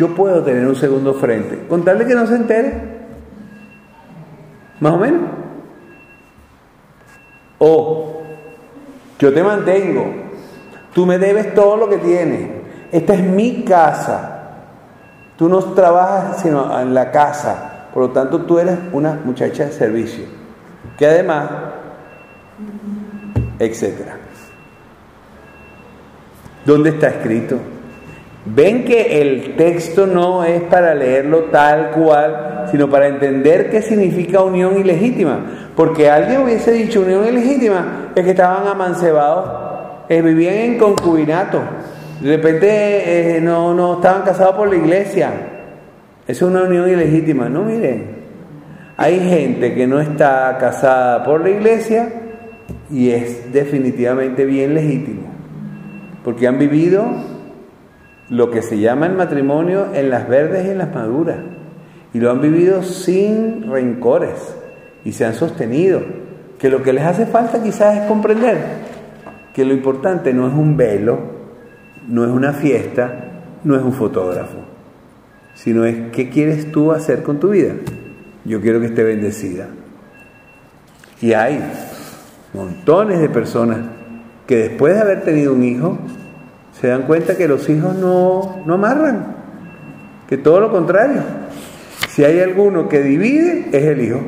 Yo 0.00 0.14
puedo 0.14 0.42
tener 0.42 0.66
un 0.66 0.76
segundo 0.76 1.12
frente, 1.12 1.66
con 1.68 1.84
tal 1.84 1.98
de 1.98 2.06
que 2.06 2.14
no 2.14 2.26
se 2.26 2.34
entere, 2.34 2.72
más 4.80 4.94
o 4.94 4.96
menos. 4.96 5.20
O 7.58 8.22
yo 9.18 9.34
te 9.34 9.42
mantengo, 9.42 10.06
tú 10.94 11.04
me 11.04 11.18
debes 11.18 11.54
todo 11.54 11.76
lo 11.76 11.86
que 11.90 11.98
tienes, 11.98 12.48
esta 12.90 13.12
es 13.12 13.22
mi 13.22 13.62
casa, 13.62 14.38
Tú 15.36 15.50
no 15.50 15.58
trabajas 15.58 16.40
sino 16.40 16.80
en 16.80 16.94
la 16.94 17.10
casa, 17.10 17.88
por 17.92 18.04
lo 18.04 18.10
tanto 18.10 18.42
tú 18.42 18.58
eres 18.58 18.78
una 18.92 19.20
muchacha 19.22 19.66
de 19.66 19.72
servicio, 19.72 20.24
que 20.98 21.06
además, 21.06 21.50
etcétera. 23.58 24.16
¿Dónde 26.64 26.88
está 26.90 27.08
escrito? 27.08 27.58
Ven 28.52 28.84
que 28.84 29.20
el 29.20 29.54
texto 29.56 30.06
no 30.06 30.44
es 30.44 30.62
para 30.62 30.94
leerlo 30.94 31.44
tal 31.44 31.90
cual, 31.90 32.66
sino 32.70 32.88
para 32.90 33.06
entender 33.06 33.70
qué 33.70 33.80
significa 33.80 34.42
unión 34.42 34.78
ilegítima. 34.78 35.70
Porque 35.76 36.10
alguien 36.10 36.42
hubiese 36.42 36.72
dicho 36.72 37.00
unión 37.00 37.26
ilegítima, 37.26 38.12
es 38.14 38.24
que 38.24 38.30
estaban 38.30 38.66
amancebados, 38.66 40.06
eh, 40.08 40.20
vivían 40.20 40.54
en 40.54 40.78
concubinato, 40.78 41.60
de 42.20 42.36
repente 42.36 43.36
eh, 43.36 43.40
no, 43.40 43.72
no 43.72 43.94
estaban 43.94 44.22
casados 44.22 44.56
por 44.56 44.68
la 44.68 44.76
iglesia. 44.76 45.30
Es 46.26 46.42
una 46.42 46.62
unión 46.62 46.88
ilegítima. 46.88 47.48
No, 47.48 47.62
miren, 47.62 48.04
hay 48.96 49.20
gente 49.20 49.74
que 49.74 49.86
no 49.86 50.00
está 50.00 50.56
casada 50.58 51.24
por 51.24 51.40
la 51.40 51.50
iglesia 51.50 52.08
y 52.90 53.10
es 53.10 53.52
definitivamente 53.52 54.44
bien 54.44 54.74
legítimo, 54.74 55.22
porque 56.24 56.46
han 56.46 56.58
vivido 56.58 57.06
lo 58.30 58.50
que 58.50 58.62
se 58.62 58.78
llama 58.78 59.06
el 59.06 59.14
matrimonio 59.14 59.88
en 59.92 60.08
las 60.08 60.28
verdes 60.28 60.66
y 60.66 60.70
en 60.70 60.78
las 60.78 60.94
maduras. 60.94 61.38
Y 62.14 62.20
lo 62.20 62.30
han 62.30 62.40
vivido 62.40 62.82
sin 62.82 63.70
rencores 63.70 64.54
y 65.04 65.12
se 65.12 65.26
han 65.26 65.34
sostenido. 65.34 66.00
Que 66.58 66.70
lo 66.70 66.82
que 66.82 66.92
les 66.92 67.04
hace 67.04 67.26
falta 67.26 67.62
quizás 67.62 67.98
es 67.98 68.02
comprender 68.06 68.58
que 69.54 69.64
lo 69.64 69.74
importante 69.74 70.32
no 70.32 70.46
es 70.46 70.54
un 70.54 70.76
velo, 70.76 71.18
no 72.08 72.24
es 72.24 72.30
una 72.30 72.52
fiesta, 72.52 73.12
no 73.64 73.76
es 73.76 73.82
un 73.82 73.92
fotógrafo, 73.92 74.58
sino 75.54 75.84
es 75.84 76.12
qué 76.12 76.30
quieres 76.30 76.70
tú 76.70 76.92
hacer 76.92 77.22
con 77.22 77.40
tu 77.40 77.50
vida. 77.50 77.74
Yo 78.44 78.60
quiero 78.60 78.80
que 78.80 78.86
esté 78.86 79.02
bendecida. 79.02 79.68
Y 81.20 81.32
hay 81.32 81.60
montones 82.54 83.20
de 83.20 83.28
personas 83.28 83.78
que 84.46 84.56
después 84.56 84.94
de 84.94 85.00
haber 85.00 85.22
tenido 85.22 85.52
un 85.52 85.62
hijo, 85.62 85.98
se 86.80 86.88
dan 86.88 87.02
cuenta 87.02 87.36
que 87.36 87.46
los 87.46 87.68
hijos 87.68 87.94
no, 87.94 88.62
no 88.64 88.74
amarran, 88.74 89.26
que 90.28 90.38
todo 90.38 90.60
lo 90.60 90.72
contrario. 90.72 91.20
Si 92.08 92.24
hay 92.24 92.40
alguno 92.40 92.88
que 92.88 93.02
divide, 93.02 93.66
es 93.70 93.84
el 93.84 94.02
hijo. 94.02 94.20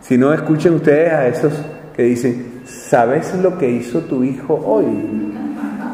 Si 0.00 0.18
no, 0.18 0.32
escuchen 0.32 0.74
ustedes 0.74 1.12
a 1.12 1.28
esos 1.28 1.52
que 1.94 2.02
dicen, 2.02 2.62
¿sabes 2.66 3.32
lo 3.34 3.58
que 3.58 3.70
hizo 3.70 4.00
tu 4.00 4.24
hijo 4.24 4.54
hoy? 4.54 4.86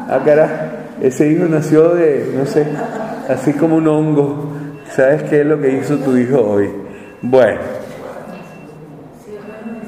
Ah, 0.09 0.21
cara, 0.25 0.85
ese 1.01 1.27
hijo 1.29 1.45
nació 1.45 1.89
de, 1.89 2.31
no 2.35 2.45
sé, 2.45 2.65
así 3.29 3.53
como 3.53 3.75
un 3.75 3.87
hongo. 3.87 4.51
¿Sabes 4.95 5.23
qué 5.23 5.41
es 5.41 5.45
lo 5.45 5.59
que 5.61 5.77
hizo 5.77 5.97
tu 5.97 6.17
hijo 6.17 6.39
hoy? 6.41 6.69
Bueno, 7.21 7.59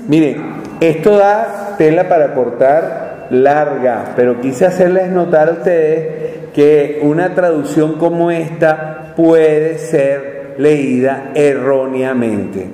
miren, 0.08 0.38
esto 0.80 1.18
da 1.18 1.76
tela 1.78 2.08
para 2.08 2.34
cortar 2.34 3.05
larga, 3.30 4.14
pero 4.16 4.42
quise 4.42 4.66
hacerles 4.66 5.10
notar 5.10 5.50
a 5.50 5.52
ustedes 5.54 6.52
que 6.54 7.00
una 7.04 7.36
traducción 7.36 7.94
como 7.94 8.32
esta 8.32 9.14
puede 9.16 9.78
ser 9.78 10.56
leída 10.58 11.32
erróneamente. 11.36 12.68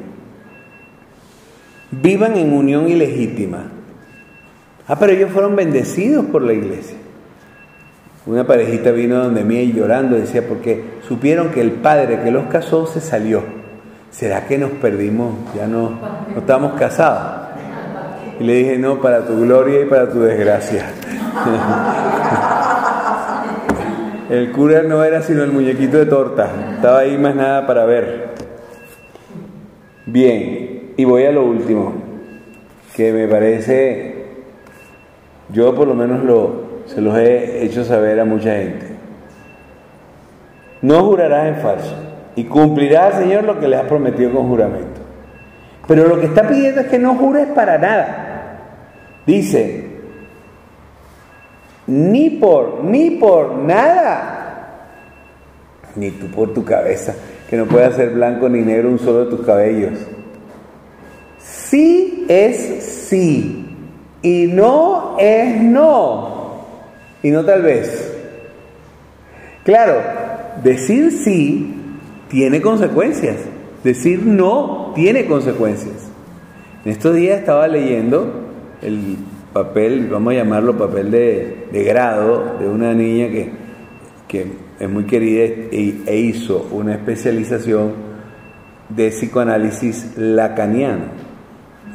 Vivan 1.91 2.37
en 2.37 2.53
unión 2.53 2.87
ilegítima. 2.87 3.71
Ah, 4.87 4.97
pero 4.99 5.13
ellos 5.13 5.31
fueron 5.31 5.55
bendecidos 5.55 6.25
por 6.25 6.41
la 6.41 6.53
iglesia. 6.53 6.97
Una 8.25 8.45
parejita 8.45 8.91
vino 8.91 9.17
donde 9.17 9.43
mí 9.43 9.57
y 9.57 9.73
llorando 9.73 10.15
decía, 10.15 10.47
porque 10.47 10.83
supieron 11.07 11.49
que 11.49 11.61
el 11.61 11.71
padre 11.71 12.19
que 12.23 12.31
los 12.31 12.45
casó 12.45 12.85
se 12.85 13.01
salió. 13.01 13.41
¿Será 14.11 14.45
que 14.45 14.57
nos 14.57 14.71
perdimos? 14.71 15.33
Ya 15.55 15.65
no, 15.65 15.97
no 16.33 16.39
estamos 16.39 16.73
casados. 16.73 17.40
Y 18.41 18.43
le 18.43 18.54
dije, 18.54 18.77
no, 18.80 18.99
para 18.99 19.23
tu 19.23 19.39
gloria 19.39 19.82
y 19.82 19.86
para 19.86 20.10
tu 20.10 20.21
desgracia. 20.21 20.88
el 24.32 24.51
cura 24.51 24.82
no 24.82 25.04
era 25.04 25.21
sino 25.21 25.43
el 25.43 25.51
muñequito 25.51 25.99
de 25.99 26.08
torta, 26.08 26.49
estaba 26.73 27.01
ahí 27.01 27.19
más 27.19 27.36
nada 27.36 27.67
para 27.67 27.86
ver. 27.86 28.30
Bien, 30.08 30.93
y 30.97 31.06
voy 31.06 31.25
a 31.25 31.32
lo 31.32 31.45
último, 31.45 31.93
que 32.95 33.13
me 33.13 33.27
parece, 33.27 34.25
yo 35.49 35.75
por 35.75 35.88
lo 35.88 35.93
menos 35.93 36.23
lo, 36.23 36.63
se 36.88 36.99
los 36.99 37.15
he 37.19 37.63
hecho 37.63 37.86
saber 37.86 38.19
a 38.19 38.25
mucha 38.25 38.56
gente. 38.56 38.88
No 40.82 41.04
jurarás 41.04 41.47
en 41.47 41.58
falso 41.58 41.95
y 42.36 42.45
cumplirás, 42.45 43.19
Señor, 43.19 43.43
lo 43.43 43.60
que 43.60 43.67
le 43.67 43.75
has 43.75 43.86
prometido 43.86 44.32
con 44.32 44.47
juramento. 44.47 44.99
Pero 45.88 46.08
lo 46.08 46.19
que 46.19 46.25
está 46.25 46.47
pidiendo 46.47 46.82
es 46.82 46.88
que 46.88 46.97
no 46.97 47.13
jures 47.13 47.45
para 47.49 47.77
nada. 47.77 48.30
Dice, 49.25 49.86
ni 51.88 52.29
por, 52.31 52.84
ni 52.84 53.12
por 53.12 53.55
nada, 53.55 54.88
ni 55.95 56.12
tú 56.12 56.27
por 56.27 56.53
tu 56.53 56.63
cabeza, 56.63 57.15
que 57.49 57.57
no 57.57 57.65
puede 57.65 57.91
ser 57.93 58.12
blanco 58.12 58.49
ni 58.49 58.62
negro 58.62 58.89
un 58.89 58.99
solo 58.99 59.25
de 59.25 59.36
tus 59.36 59.45
cabellos. 59.45 59.99
Sí 61.39 62.25
es 62.27 62.84
sí 63.10 63.67
y 64.21 64.47
no 64.47 65.17
es 65.19 65.62
no 65.62 66.65
y 67.21 67.29
no 67.29 67.43
tal 67.43 67.62
vez. 67.62 68.12
Claro, 69.63 70.01
decir 70.63 71.12
sí 71.12 71.75
tiene 72.29 72.62
consecuencias, 72.62 73.38
decir 73.84 74.25
no 74.25 74.93
tiene 74.95 75.25
consecuencias. 75.25 76.10
En 76.86 76.93
estos 76.93 77.15
días 77.15 77.39
estaba 77.39 77.67
leyendo 77.67 78.40
el 78.82 79.17
papel, 79.54 80.08
vamos 80.10 80.34
a 80.34 80.38
llamarlo 80.38 80.78
papel 80.78 81.12
de, 81.12 81.84
grado, 81.86 82.58
de 82.60 82.67
una 82.67 82.94
niña 82.94 83.28
que, 83.30 83.52
que 84.28 84.48
es 84.80 84.89
muy 84.89 85.04
querida 85.06 85.44
e, 85.44 86.02
e, 86.06 86.17
hizo 86.17 86.67
una 86.72 86.94
especialización 86.94 87.94
de 88.89 89.10
psicoanálisis 89.10 90.17
lacaniano. 90.17 91.22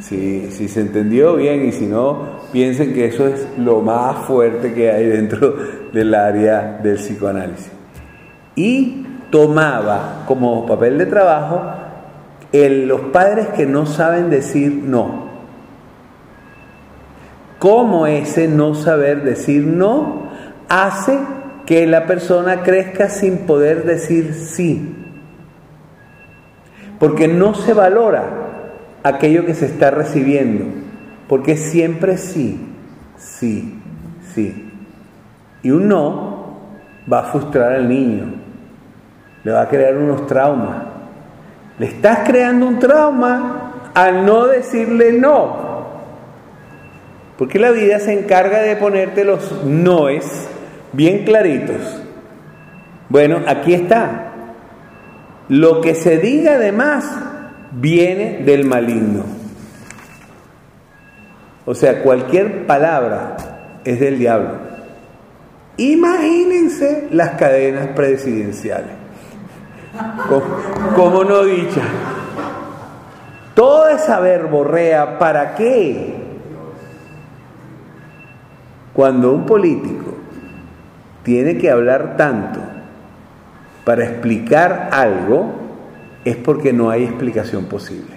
Si, 0.01 0.51
si, 0.51 0.69
se 0.69 0.83
entendió 0.83 1.37
bien 1.37 1.67
y 1.67 1.73
si 1.73 1.87
no, 1.87 2.41
piensen 2.53 2.93
que 2.93 3.07
eso 3.07 3.27
es 3.27 3.47
lo 3.59 3.81
más 3.81 4.27
fuerte 4.27 4.75
que 4.75 4.91
hay 4.91 5.07
dentro 5.07 5.57
del 5.93 6.15
área 6.15 6.79
del 6.83 6.97
psicoanálisis. 6.97 7.73
Y 8.55 9.07
tomaba 9.31 10.25
como 10.29 10.67
papel 10.67 10.99
de 10.99 11.07
trabajo 11.07 11.63
el, 12.53 12.87
los 12.87 13.01
padres 13.13 13.49
que 13.49 13.67
no 13.67 13.87
saben 13.87 14.31
decir 14.31 14.73
no 14.85 15.26
cómo 17.59 18.07
ese 18.07 18.49
no 18.49 18.75
saber 18.75 19.23
decir 19.23 19.65
no 19.65 20.31
hace 20.69 21.19
que 21.65 21.87
la 21.87 22.07
persona 22.07 22.63
crezca 22.63 23.09
sin 23.09 23.39
poder 23.39 23.85
decir 23.85 24.35
sí. 24.35 24.95
Porque 26.99 27.29
no 27.29 27.55
se 27.55 27.75
valora 27.75 28.25
aquello 29.03 29.45
que 29.45 29.55
se 29.55 29.67
está 29.67 29.91
recibiendo, 29.91 30.65
porque 31.29 31.57
siempre 31.57 32.17
sí, 32.17 32.59
sí, 33.17 33.81
sí. 34.35 34.73
Y 35.63 35.71
un 35.71 35.89
no 35.89 36.57
va 37.13 37.21
a 37.21 37.25
frustrar 37.25 37.73
al 37.73 37.89
niño, 37.89 38.35
le 39.45 39.53
va 39.53 39.63
a 39.63 39.69
crear 39.69 39.97
unos 39.97 40.27
traumas. 40.27 40.77
Le 41.79 41.87
estás 41.87 42.21
creando 42.27 42.67
un 42.67 42.79
trauma 42.79 43.91
al 43.93 44.25
no 44.25 44.47
decirle 44.47 45.13
no. 45.13 45.66
Porque 47.39 47.59
la 47.59 47.71
vida 47.71 47.99
se 48.01 48.13
encarga 48.13 48.61
de 48.61 48.77
ponerte 48.77 49.25
los 49.25 49.65
noes 49.65 50.49
bien 50.93 51.25
claritos. 51.25 52.03
Bueno, 53.09 53.43
aquí 53.47 53.75
está. 53.75 54.33
Lo 55.49 55.81
que 55.81 55.95
se 55.95 56.19
diga 56.19 56.55
además 56.55 57.05
viene 57.73 58.43
del 58.45 58.65
maligno. 58.65 59.25
O 61.67 61.75
sea, 61.75 62.03
cualquier 62.03 62.67
palabra 62.67 63.37
es 63.85 64.01
del 64.01 64.19
diablo. 64.19 64.67
Imagínense 65.77 67.09
las 67.11 67.31
cadenas 67.33 67.89
presidenciales. 67.89 68.93
Como 70.95 71.23
no 71.25 71.45
dicha. 71.45 71.83
Toda 73.55 73.93
esa 73.93 74.21
verborrea, 74.21 75.19
¿para 75.19 75.55
qué? 75.55 76.26
Cuando 78.97 79.31
un 79.31 79.45
político 79.45 80.15
tiene 81.23 81.59
que 81.59 81.71
hablar 81.71 82.17
tanto 82.17 82.61
para 83.85 84.05
explicar 84.05 84.89
algo, 84.91 85.53
es 86.25 86.37
porque 86.37 86.73
no 86.73 86.89
hay 86.89 87.05
explicación 87.05 87.67
posible. 87.67 88.17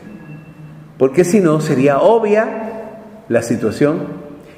Porque 0.97 1.25
si 1.25 1.41
no, 1.41 1.59
sería 1.59 1.99
obvia 1.99 2.47
la 3.27 3.41
situación. 3.41 4.03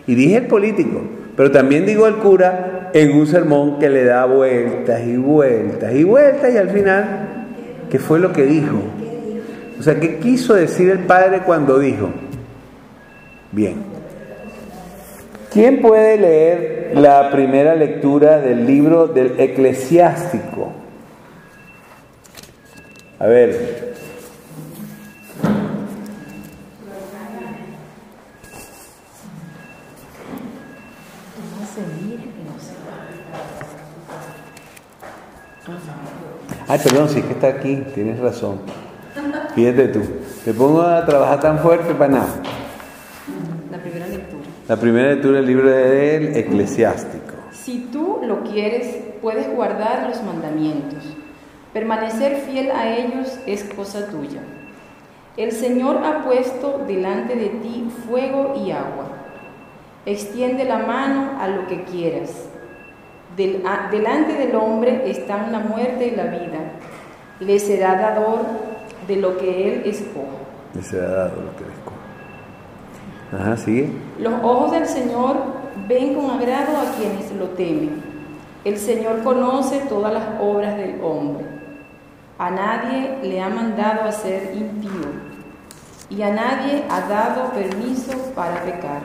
Y 0.05 0.13
dije 0.13 0.37
el 0.37 0.47
político, 0.47 1.01
Pero 1.35 1.49
también 1.49 1.87
digo 1.87 2.05
al 2.05 2.17
cura 2.17 2.91
en 2.93 3.17
un 3.17 3.25
sermón 3.25 3.79
que 3.79 3.89
le 3.89 4.03
da 4.03 4.25
vueltas 4.25 5.01
y 5.03 5.17
vueltas 5.17 5.91
y 5.95 6.03
vueltas 6.03 6.53
y 6.53 6.57
al 6.57 6.69
final, 6.69 7.29
¿qué 7.89 7.97
fue 7.97 8.19
lo 8.19 8.31
que 8.31 8.45
dijo? 8.45 8.77
O 9.79 9.81
sea, 9.81 9.99
¿qué 9.99 10.19
quiso 10.19 10.53
decir 10.53 10.91
el 10.91 10.99
Padre 10.99 11.39
cuando 11.39 11.79
dijo? 11.79 12.11
Bien. 13.51 14.00
¿Quién 15.51 15.81
puede 15.81 16.17
leer 16.17 16.93
la 16.95 17.29
primera 17.29 17.75
lectura 17.75 18.39
del 18.39 18.65
libro 18.65 19.07
del 19.07 19.37
eclesiástico? 19.37 20.71
A 23.19 23.27
ver, 23.27 23.91
Ay, 36.67 36.79
perdón, 36.81 37.09
sí 37.09 37.21
que 37.21 37.33
está 37.33 37.47
aquí, 37.47 37.83
tienes 37.93 38.17
razón. 38.19 38.61
Fíjate 39.53 39.89
tú, 39.89 39.99
te 40.45 40.53
pongo 40.53 40.81
a 40.81 41.05
trabajar 41.05 41.41
tan 41.41 41.59
fuerte 41.59 41.93
para 41.93 42.13
nada. 42.13 42.60
La 44.71 44.77
primera 44.77 45.09
lectura. 45.09 45.39
Del 45.39 45.47
libro 45.47 45.69
del 45.69 46.33
eclesiástico. 46.33 47.33
Si 47.51 47.89
tú 47.91 48.21
lo 48.25 48.41
quieres, 48.43 48.99
puedes 49.21 49.53
guardar 49.53 50.07
los 50.07 50.23
mandamientos. 50.23 51.03
Permanecer 51.73 52.37
fiel 52.37 52.71
a 52.71 52.95
ellos 52.95 53.37
es 53.45 53.65
cosa 53.65 54.07
tuya. 54.07 54.39
El 55.35 55.51
Señor 55.51 55.97
ha 56.05 56.23
puesto 56.23 56.85
delante 56.87 57.35
de 57.35 57.49
ti 57.49 57.91
fuego 58.07 58.53
y 58.65 58.71
agua. 58.71 59.09
Extiende 60.05 60.63
la 60.63 60.77
mano 60.77 61.37
a 61.41 61.49
lo 61.49 61.67
que 61.67 61.83
quieras. 61.83 62.47
delante 63.35 64.35
del 64.35 64.55
hombre 64.55 65.11
están 65.11 65.51
la 65.51 65.59
muerte 65.59 66.07
y 66.07 66.15
la 66.15 66.27
vida. 66.27 66.59
Le 67.41 67.59
será 67.59 67.95
dador 67.95 68.45
de 69.05 69.17
lo 69.17 69.37
que 69.37 69.67
él 69.67 69.81
escoja. 69.83 70.37
Le 70.73 70.81
será 70.81 71.09
dado 71.09 71.41
lo 71.41 71.55
que 71.57 71.65
él 71.65 71.71
escoja. 71.77 71.90
Ajá, 73.33 73.55
sigue. 73.55 73.89
Los 74.19 74.33
ojos 74.43 74.71
del 74.71 74.85
Señor 74.85 75.37
ven 75.87 76.15
con 76.15 76.31
agrado 76.31 76.77
a 76.77 76.97
quienes 76.97 77.31
lo 77.33 77.47
temen. 77.49 78.03
El 78.65 78.77
Señor 78.77 79.23
conoce 79.23 79.79
todas 79.87 80.13
las 80.13 80.23
obras 80.41 80.75
del 80.75 81.01
hombre. 81.01 81.45
A 82.37 82.51
nadie 82.51 83.17
le 83.23 83.41
ha 83.41 83.49
mandado 83.49 84.03
a 84.03 84.11
ser 84.11 84.53
impío 84.55 85.31
y 86.09 86.21
a 86.23 86.31
nadie 86.31 86.83
ha 86.89 87.01
dado 87.01 87.51
permiso 87.51 88.11
para 88.35 88.63
pecar. 88.63 89.01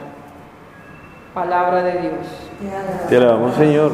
Palabra 1.33 1.83
de 1.83 2.01
Dios. 2.01 2.27
Te 3.07 3.17
alabamos, 3.17 3.55
Señor. 3.55 3.91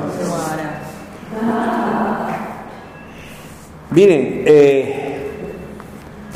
Miren, 3.91 4.43
eh, 4.45 5.31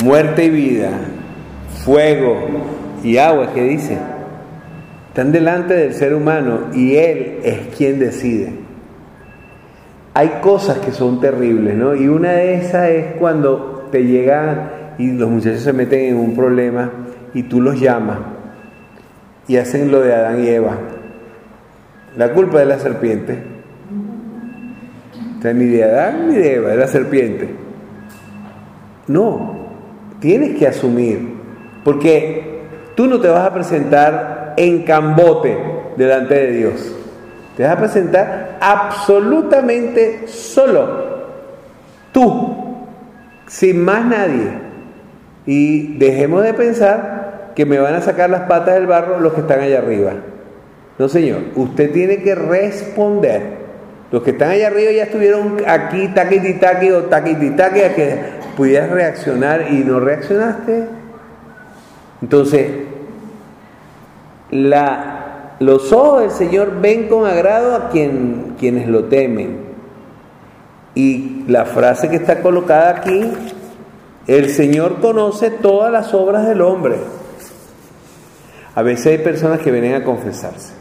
muerte 0.04 0.46
y 0.46 0.50
vida, 0.50 0.92
fuego 1.84 2.77
y 3.10 3.18
agua, 3.18 3.52
¿qué 3.54 3.64
dice? 3.64 3.98
Están 5.10 5.32
delante 5.32 5.74
del 5.74 5.94
ser 5.94 6.14
humano 6.14 6.68
y 6.74 6.96
Él 6.96 7.40
es 7.44 7.76
quien 7.76 8.00
decide 8.00 8.68
hay 10.18 10.40
cosas 10.42 10.80
que 10.80 10.92
son 10.92 11.22
terribles, 11.22 11.76
¿no? 11.76 11.94
Y 11.94 12.08
una 12.08 12.32
de 12.32 12.56
esas 12.56 12.90
es 12.90 13.06
cuando 13.20 13.88
te 13.92 14.04
llegan 14.04 14.72
y 14.98 15.12
los 15.12 15.30
muchachos 15.30 15.62
se 15.62 15.74
meten 15.74 16.06
en 16.06 16.18
un 16.18 16.36
problema 16.36 16.90
y 17.36 17.44
tú 17.44 17.62
los 17.62 17.80
llamas 17.80 18.18
y 19.48 19.58
hacen 19.58 19.92
lo 19.92 20.02
de 20.02 20.16
Adán 20.16 20.44
y 20.44 20.48
Eva. 20.48 20.76
La 22.16 22.34
culpa 22.34 22.58
de 22.58 22.66
la 22.66 22.80
serpiente. 22.80 23.38
O 25.38 25.42
sea, 25.44 25.54
ni 25.54 25.66
de 25.66 25.84
Adán 25.84 26.30
ni 26.30 26.36
de 26.38 26.56
Eva, 26.56 26.70
de 26.70 26.78
la 26.78 26.88
serpiente. 26.88 27.50
No, 29.06 29.68
tienes 30.20 30.58
que 30.58 30.66
asumir, 30.66 31.30
porque 31.84 32.57
tú 32.98 33.06
no 33.06 33.22
te 33.22 33.30
vas 33.30 33.46
a 33.46 33.54
presentar 33.54 34.56
en 34.58 34.82
cambote 34.82 35.56
delante 35.96 36.34
de 36.34 36.52
Dios. 36.52 36.92
Te 37.56 37.62
vas 37.62 37.74
a 37.74 37.78
presentar 37.78 38.58
absolutamente 38.60 40.28
solo. 40.28 41.28
Tú, 42.12 42.76
sin 43.46 43.86
más 43.86 44.04
nadie. 44.04 44.50
Y 45.46 45.98
dejemos 46.00 46.44
de 46.44 46.56
pensar 46.56 47.52
que 47.56 47.68
me 47.68 47.78
van 47.78 47.94
a 47.94 48.02
sacar 48.02 48.32
las 48.32 48.42
patas 48.42 48.74
del 48.74 48.88
barro 48.88 49.20
los 49.20 49.34
que 49.34 49.42
están 49.42 49.60
allá 49.60 49.78
arriba. 49.78 50.14
No, 50.98 51.08
señor. 51.08 51.42
Usted 51.56 51.92
tiene 51.92 52.24
que 52.24 52.34
responder. 52.34 53.58
Los 54.12 54.24
que 54.24 54.32
están 54.32 54.50
allá 54.50 54.68
arriba 54.68 54.92
ya 54.92 55.04
estuvieron 55.04 55.58
aquí, 55.68 56.08
taquiti 56.08 56.56
taqui 56.56 56.90
o 56.90 57.04
taquiti 57.04 57.52
taqui, 57.52 57.82
a 57.82 57.94
que 57.94 58.18
pudieras 58.56 58.90
reaccionar 58.90 59.72
y 59.72 59.84
no 59.84 60.00
reaccionaste. 60.00 61.07
Entonces, 62.22 62.70
la 64.52 65.18
los 65.60 65.92
ojos 65.92 66.22
del 66.22 66.32
Señor 66.32 66.82
ven 66.82 67.08
con 67.08 67.26
agrado 67.26 67.76
a 67.76 67.90
quien, 67.90 68.56
quienes 68.60 68.88
lo 68.88 69.06
temen. 69.06 69.58
Y 70.94 71.44
la 71.48 71.66
frase 71.66 72.10
que 72.10 72.16
está 72.16 72.42
colocada 72.42 72.90
aquí, 72.90 73.32
el 74.28 74.50
Señor 74.50 75.00
conoce 75.00 75.50
todas 75.50 75.92
las 75.92 76.14
obras 76.14 76.48
del 76.48 76.62
hombre. 76.62 76.98
A 78.76 78.84
veces 78.84 79.08
hay 79.08 79.18
personas 79.20 79.60
que 79.62 79.72
vienen 79.72 79.96
a 79.96 80.04
confesarse. 80.04 80.74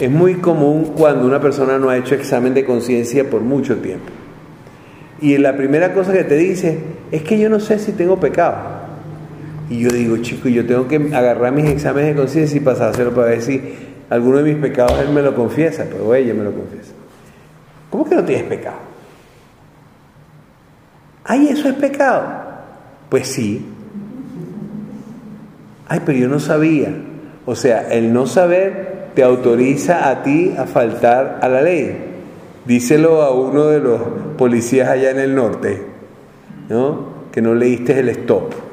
Es 0.00 0.10
muy 0.10 0.36
común 0.36 0.92
cuando 0.96 1.26
una 1.26 1.40
persona 1.40 1.78
no 1.78 1.90
ha 1.90 1.96
hecho 1.96 2.14
examen 2.14 2.54
de 2.54 2.64
conciencia 2.64 3.28
por 3.28 3.40
mucho 3.40 3.78
tiempo. 3.78 4.12
Y 5.20 5.36
la 5.38 5.56
primera 5.56 5.92
cosa 5.92 6.12
que 6.12 6.22
te 6.22 6.36
dice 6.36 6.78
es 7.10 7.22
que 7.22 7.36
yo 7.36 7.48
no 7.48 7.58
sé 7.58 7.80
si 7.80 7.90
tengo 7.92 8.20
pecado. 8.20 8.67
Y 9.70 9.80
yo 9.80 9.90
digo, 9.90 10.16
chico, 10.18 10.48
yo 10.48 10.64
tengo 10.66 10.88
que 10.88 10.96
agarrar 11.14 11.52
mis 11.52 11.66
exámenes 11.66 12.14
de 12.14 12.20
conciencia 12.20 12.56
y 12.56 12.60
pasárselo 12.60 13.12
para 13.12 13.28
ver 13.28 13.42
si 13.42 13.60
alguno 14.08 14.38
de 14.38 14.54
mis 14.54 14.62
pecados 14.62 14.98
Él 15.00 15.10
me 15.10 15.22
lo 15.22 15.34
confiesa, 15.34 15.84
pero 15.90 16.14
ella 16.14 16.32
me 16.32 16.44
lo 16.44 16.52
confiesa. 16.52 16.92
¿Cómo 17.90 18.04
que 18.08 18.14
no 18.14 18.24
tienes 18.24 18.44
pecado? 18.44 18.76
Ay, 21.24 21.48
eso 21.48 21.68
es 21.68 21.74
pecado. 21.74 22.22
Pues 23.10 23.28
sí. 23.28 23.66
Ay, 25.86 26.00
pero 26.04 26.18
yo 26.18 26.28
no 26.28 26.40
sabía. 26.40 26.94
O 27.44 27.54
sea, 27.54 27.88
el 27.92 28.12
no 28.12 28.26
saber 28.26 29.08
te 29.14 29.22
autoriza 29.22 30.08
a 30.08 30.22
ti 30.22 30.54
a 30.56 30.66
faltar 30.66 31.40
a 31.42 31.48
la 31.48 31.62
ley. 31.62 31.96
Díselo 32.64 33.22
a 33.22 33.34
uno 33.34 33.66
de 33.66 33.80
los 33.80 34.00
policías 34.36 34.88
allá 34.88 35.10
en 35.10 35.18
el 35.18 35.34
norte, 35.34 35.82
¿no? 36.68 37.08
Que 37.32 37.40
no 37.40 37.54
leíste 37.54 37.98
el 37.98 38.10
stop. 38.10 38.67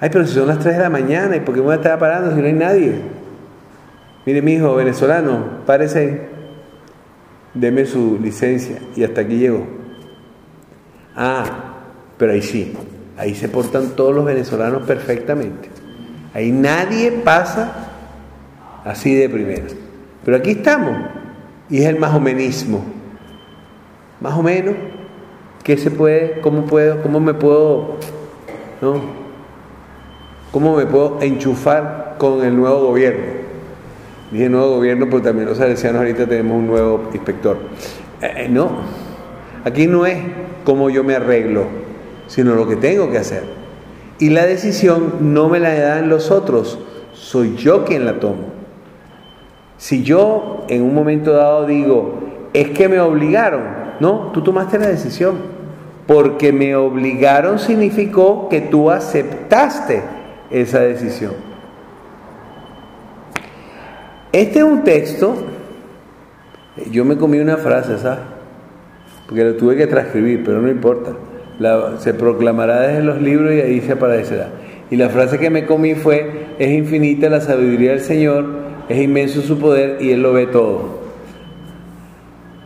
Ay, 0.00 0.10
pero 0.10 0.26
si 0.26 0.34
son 0.34 0.48
las 0.48 0.58
3 0.58 0.76
de 0.76 0.82
la 0.82 0.90
mañana, 0.90 1.36
¿y 1.36 1.40
por 1.40 1.54
qué 1.54 1.60
me 1.60 1.66
voy 1.66 1.74
a 1.74 1.76
estar 1.76 1.98
parando 1.98 2.34
si 2.34 2.40
no 2.40 2.46
hay 2.46 2.52
nadie? 2.52 2.94
Mire, 4.26 4.42
mi 4.42 4.54
hijo 4.54 4.74
venezolano, 4.74 5.60
párese, 5.66 6.28
deme 7.52 7.86
su 7.86 8.18
licencia 8.20 8.78
y 8.96 9.04
hasta 9.04 9.20
aquí 9.20 9.38
llegó. 9.38 9.66
Ah, 11.14 11.44
pero 12.18 12.32
ahí 12.32 12.42
sí, 12.42 12.72
ahí 13.16 13.34
se 13.34 13.48
portan 13.48 13.90
todos 13.90 14.14
los 14.14 14.24
venezolanos 14.24 14.82
perfectamente. 14.82 15.68
Ahí 16.32 16.50
nadie 16.50 17.12
pasa 17.12 17.72
así 18.84 19.14
de 19.14 19.28
primera. 19.28 19.66
Pero 20.24 20.38
aquí 20.38 20.52
estamos, 20.52 20.96
y 21.70 21.78
es 21.78 21.86
el 21.86 21.98
más 21.98 22.14
o 22.14 22.20
menismo. 22.20 22.84
Más 24.20 24.34
o 24.34 24.42
menos, 24.42 24.74
¿qué 25.62 25.76
se 25.76 25.90
puede, 25.90 26.40
cómo 26.40 26.64
puedo, 26.64 27.02
cómo 27.02 27.20
me 27.20 27.34
puedo, 27.34 27.98
no? 28.80 29.23
¿Cómo 30.54 30.76
me 30.76 30.86
puedo 30.86 31.18
enchufar 31.20 32.14
con 32.16 32.44
el 32.44 32.56
nuevo 32.56 32.78
gobierno? 32.86 33.24
Dije 34.30 34.48
nuevo 34.48 34.76
gobierno, 34.76 35.06
pero 35.10 35.20
también 35.20 35.48
los 35.48 35.58
salesianos 35.58 35.98
ahorita 35.98 36.28
tenemos 36.28 36.56
un 36.56 36.68
nuevo 36.68 37.08
inspector. 37.12 37.56
Eh, 38.22 38.34
eh, 38.36 38.48
no, 38.48 38.70
aquí 39.64 39.88
no 39.88 40.06
es 40.06 40.16
cómo 40.62 40.90
yo 40.90 41.02
me 41.02 41.16
arreglo, 41.16 41.64
sino 42.28 42.54
lo 42.54 42.68
que 42.68 42.76
tengo 42.76 43.10
que 43.10 43.18
hacer. 43.18 43.42
Y 44.20 44.30
la 44.30 44.46
decisión 44.46 45.32
no 45.34 45.48
me 45.48 45.58
la 45.58 45.74
dan 45.74 46.08
los 46.08 46.30
otros, 46.30 46.78
soy 47.14 47.56
yo 47.56 47.84
quien 47.84 48.04
la 48.04 48.20
tomo. 48.20 48.52
Si 49.76 50.04
yo 50.04 50.66
en 50.68 50.82
un 50.84 50.94
momento 50.94 51.32
dado 51.32 51.66
digo, 51.66 52.20
es 52.52 52.70
que 52.70 52.88
me 52.88 53.00
obligaron, 53.00 53.62
no, 53.98 54.30
tú 54.32 54.40
tomaste 54.40 54.78
la 54.78 54.86
decisión. 54.86 55.34
Porque 56.06 56.52
me 56.52 56.76
obligaron 56.76 57.58
significó 57.58 58.48
que 58.50 58.60
tú 58.60 58.90
aceptaste 58.90 60.13
esa 60.60 60.80
decisión. 60.80 61.32
Este 64.32 64.58
es 64.58 64.64
un 64.64 64.82
texto, 64.82 65.34
yo 66.90 67.04
me 67.04 67.16
comí 67.16 67.38
una 67.38 67.56
frase, 67.56 67.98
¿sabes? 67.98 68.20
Porque 69.26 69.44
la 69.44 69.56
tuve 69.56 69.76
que 69.76 69.86
transcribir, 69.86 70.42
pero 70.44 70.60
no 70.60 70.68
importa. 70.68 71.12
se 71.98 72.14
proclamará 72.14 72.80
desde 72.80 73.02
los 73.02 73.20
libros 73.20 73.52
y 73.52 73.60
ahí 73.60 73.80
se 73.80 73.92
aparecerá. 73.92 74.48
Y 74.90 74.96
la 74.96 75.08
frase 75.08 75.38
que 75.38 75.50
me 75.50 75.66
comí 75.66 75.94
fue, 75.94 76.48
es 76.58 76.70
infinita 76.70 77.28
la 77.28 77.40
sabiduría 77.40 77.92
del 77.92 78.00
Señor 78.00 78.64
es 78.88 79.02
inmenso 79.02 79.40
su 79.40 79.58
poder 79.58 80.00
y 80.00 80.10
Él 80.10 80.22
lo 80.22 80.32
ve 80.32 80.46
todo. 80.46 81.04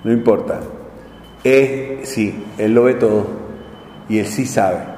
No 0.04 0.12
importa. 0.12 0.60
Es, 1.44 2.08
sí, 2.08 2.44
Él 2.58 2.74
lo 2.74 2.84
ve 2.84 2.94
todo 2.94 3.26
y 4.08 4.18
Él 4.18 4.26
sí 4.26 4.46
sabe. 4.46 4.97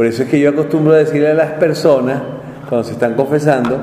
Por 0.00 0.06
eso 0.06 0.22
es 0.22 0.30
que 0.30 0.40
yo 0.40 0.48
acostumbro 0.48 0.94
a 0.94 0.96
decirle 0.96 1.28
a 1.28 1.34
las 1.34 1.50
personas, 1.58 2.22
cuando 2.70 2.84
se 2.84 2.94
están 2.94 3.16
confesando, 3.16 3.78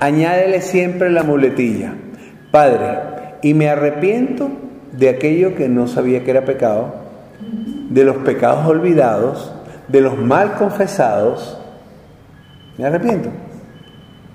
añádele 0.00 0.62
siempre 0.62 1.10
la 1.10 1.22
muletilla. 1.22 1.92
Padre, 2.50 2.98
y 3.42 3.52
me 3.52 3.68
arrepiento 3.68 4.48
de 4.92 5.10
aquello 5.10 5.54
que 5.56 5.68
no 5.68 5.86
sabía 5.86 6.24
que 6.24 6.30
era 6.30 6.46
pecado, 6.46 6.94
de 7.90 8.04
los 8.04 8.16
pecados 8.16 8.66
olvidados, 8.66 9.52
de 9.88 10.00
los 10.00 10.16
mal 10.16 10.54
confesados. 10.54 11.60
Me 12.78 12.86
arrepiento. 12.86 13.28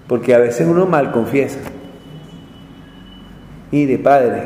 Porque 0.08 0.36
a 0.36 0.38
veces 0.38 0.68
uno 0.68 0.86
mal 0.86 1.12
confiesa. 1.12 1.58
Mire, 3.72 3.98
Padre, 3.98 4.44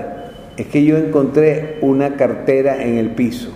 es 0.56 0.68
que 0.68 0.86
yo 0.86 0.96
encontré 0.96 1.78
una 1.82 2.16
cartera 2.16 2.82
en 2.82 2.98
el 2.98 3.10
piso. 3.10 3.52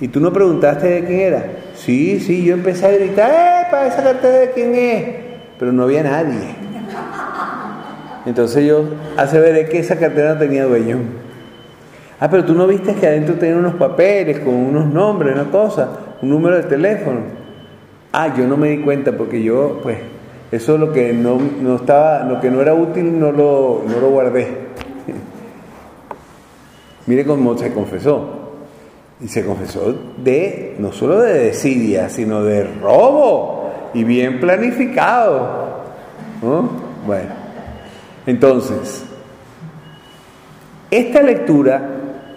¿Y 0.00 0.08
tú 0.08 0.20
no 0.20 0.32
preguntaste 0.32 0.86
de 0.86 1.04
quién 1.04 1.20
era? 1.20 1.44
Sí, 1.84 2.20
sí, 2.20 2.44
yo 2.44 2.54
empecé 2.54 2.86
a 2.86 2.92
gritar, 2.92 3.30
¡eh, 3.30 3.66
para 3.68 3.88
esa 3.88 4.04
cartera 4.04 4.38
de 4.38 4.50
quién 4.52 4.74
es! 4.76 5.04
Pero 5.58 5.72
no 5.72 5.82
había 5.82 6.04
nadie. 6.04 6.54
Entonces 8.24 8.64
yo 8.64 8.84
aseveré 9.16 9.68
que 9.68 9.80
esa 9.80 9.98
cartera 9.98 10.34
no 10.34 10.38
tenía 10.38 10.64
dueño. 10.64 10.98
Ah, 12.20 12.30
pero 12.30 12.44
tú 12.44 12.54
no 12.54 12.68
viste 12.68 12.94
que 12.94 13.08
adentro 13.08 13.34
tenía 13.34 13.56
unos 13.56 13.74
papeles 13.74 14.38
con 14.38 14.54
unos 14.54 14.86
nombres, 14.86 15.34
una 15.34 15.50
cosa, 15.50 15.88
un 16.22 16.30
número 16.30 16.56
de 16.56 16.62
teléfono. 16.62 17.18
Ah, 18.12 18.32
yo 18.36 18.46
no 18.46 18.56
me 18.56 18.68
di 18.68 18.78
cuenta 18.78 19.10
porque 19.10 19.42
yo, 19.42 19.80
pues, 19.82 19.98
eso 20.52 20.78
lo 20.78 20.92
que 20.92 21.12
no, 21.12 21.40
no 21.60 21.74
estaba, 21.74 22.22
lo 22.22 22.40
que 22.40 22.48
no 22.48 22.60
era 22.60 22.74
útil 22.74 23.18
no 23.18 23.32
lo, 23.32 23.82
no 23.88 24.00
lo 24.00 24.10
guardé. 24.10 24.46
Mire 27.06 27.24
cómo 27.24 27.58
se 27.58 27.72
confesó. 27.72 28.41
Y 29.22 29.28
se 29.28 29.44
confesó 29.44 29.94
de, 30.16 30.74
no 30.78 30.92
solo 30.92 31.20
de 31.20 31.44
desidia, 31.44 32.08
sino 32.08 32.42
de 32.42 32.64
robo 32.64 33.70
y 33.94 34.02
bien 34.02 34.40
planificado. 34.40 35.82
Bueno, 37.06 37.30
entonces, 38.26 39.04
esta 40.90 41.22
lectura, 41.22 41.88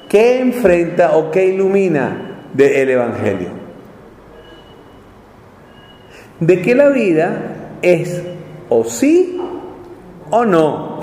¿qué 0.07 0.39
enfrenta 0.39 1.17
o 1.17 1.31
qué 1.31 1.47
ilumina 1.47 2.49
del 2.53 2.89
Evangelio? 2.89 3.49
De 6.39 6.61
que 6.61 6.75
la 6.75 6.89
vida 6.89 7.55
es 7.81 8.21
o 8.69 8.83
sí 8.83 9.41
o 10.29 10.45
no. 10.45 10.95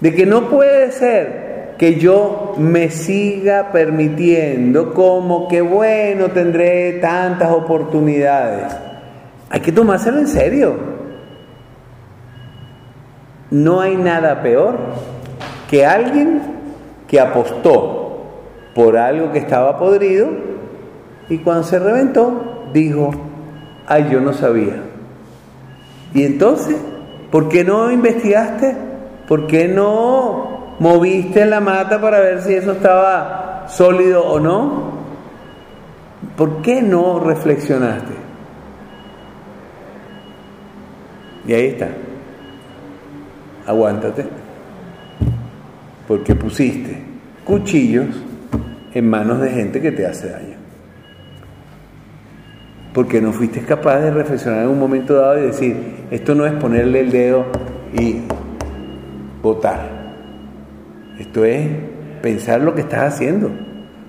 De 0.00 0.14
que 0.14 0.26
no 0.26 0.50
puede 0.50 0.92
ser 0.92 1.43
que 1.78 1.96
yo 1.96 2.54
me 2.56 2.90
siga 2.90 3.72
permitiendo 3.72 4.94
como 4.94 5.48
que 5.48 5.60
bueno, 5.60 6.28
tendré 6.28 6.94
tantas 6.94 7.50
oportunidades. 7.50 8.76
Hay 9.50 9.60
que 9.60 9.72
tomárselo 9.72 10.18
en 10.18 10.28
serio. 10.28 10.74
No 13.50 13.80
hay 13.80 13.96
nada 13.96 14.42
peor 14.42 14.76
que 15.70 15.84
alguien 15.84 16.42
que 17.08 17.20
apostó 17.20 17.94
por 18.74 18.96
algo 18.96 19.30
que 19.32 19.38
estaba 19.38 19.78
podrido 19.78 20.28
y 21.28 21.38
cuando 21.38 21.62
se 21.64 21.78
reventó 21.78 22.68
dijo, 22.72 23.10
ay, 23.86 24.08
yo 24.10 24.20
no 24.20 24.32
sabía. 24.32 24.82
Y 26.12 26.24
entonces, 26.24 26.76
¿por 27.30 27.48
qué 27.48 27.64
no 27.64 27.90
investigaste? 27.90 28.76
¿Por 29.26 29.46
qué 29.46 29.68
no 29.68 30.53
moviste 30.84 31.46
la 31.46 31.60
mata 31.60 31.98
para 31.98 32.20
ver 32.20 32.42
si 32.42 32.52
eso 32.52 32.72
estaba 32.72 33.64
sólido 33.68 34.22
o 34.22 34.38
no? 34.38 34.92
¿Por 36.36 36.60
qué 36.60 36.82
no 36.82 37.20
reflexionaste? 37.20 38.12
Y 41.46 41.54
ahí 41.54 41.66
está. 41.68 41.88
Aguántate. 43.66 44.26
Porque 46.06 46.34
pusiste 46.34 47.02
cuchillos 47.46 48.08
en 48.92 49.08
manos 49.08 49.40
de 49.40 49.50
gente 49.52 49.80
que 49.80 49.90
te 49.90 50.04
hace 50.04 50.28
daño. 50.28 50.56
Porque 52.92 53.22
no 53.22 53.32
fuiste 53.32 53.60
capaz 53.60 54.00
de 54.00 54.10
reflexionar 54.10 54.64
en 54.64 54.68
un 54.68 54.78
momento 54.78 55.14
dado 55.14 55.38
y 55.38 55.46
decir, 55.46 56.04
esto 56.10 56.34
no 56.34 56.44
es 56.44 56.52
ponerle 56.52 57.00
el 57.00 57.10
dedo 57.10 57.46
y 57.98 58.20
votar. 59.42 59.93
Esto 61.18 61.44
es 61.44 61.68
pensar 62.22 62.60
lo 62.60 62.74
que 62.74 62.80
estás 62.80 63.14
haciendo, 63.14 63.50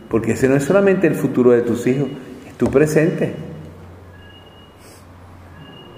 porque 0.09 0.31
ese 0.31 0.47
no 0.47 0.55
es 0.55 0.63
solamente 0.63 1.07
el 1.07 1.15
futuro 1.15 1.51
de 1.51 1.61
tus 1.61 1.85
hijos, 1.85 2.07
es 2.47 2.53
tu 2.55 2.67
presente. 2.71 3.33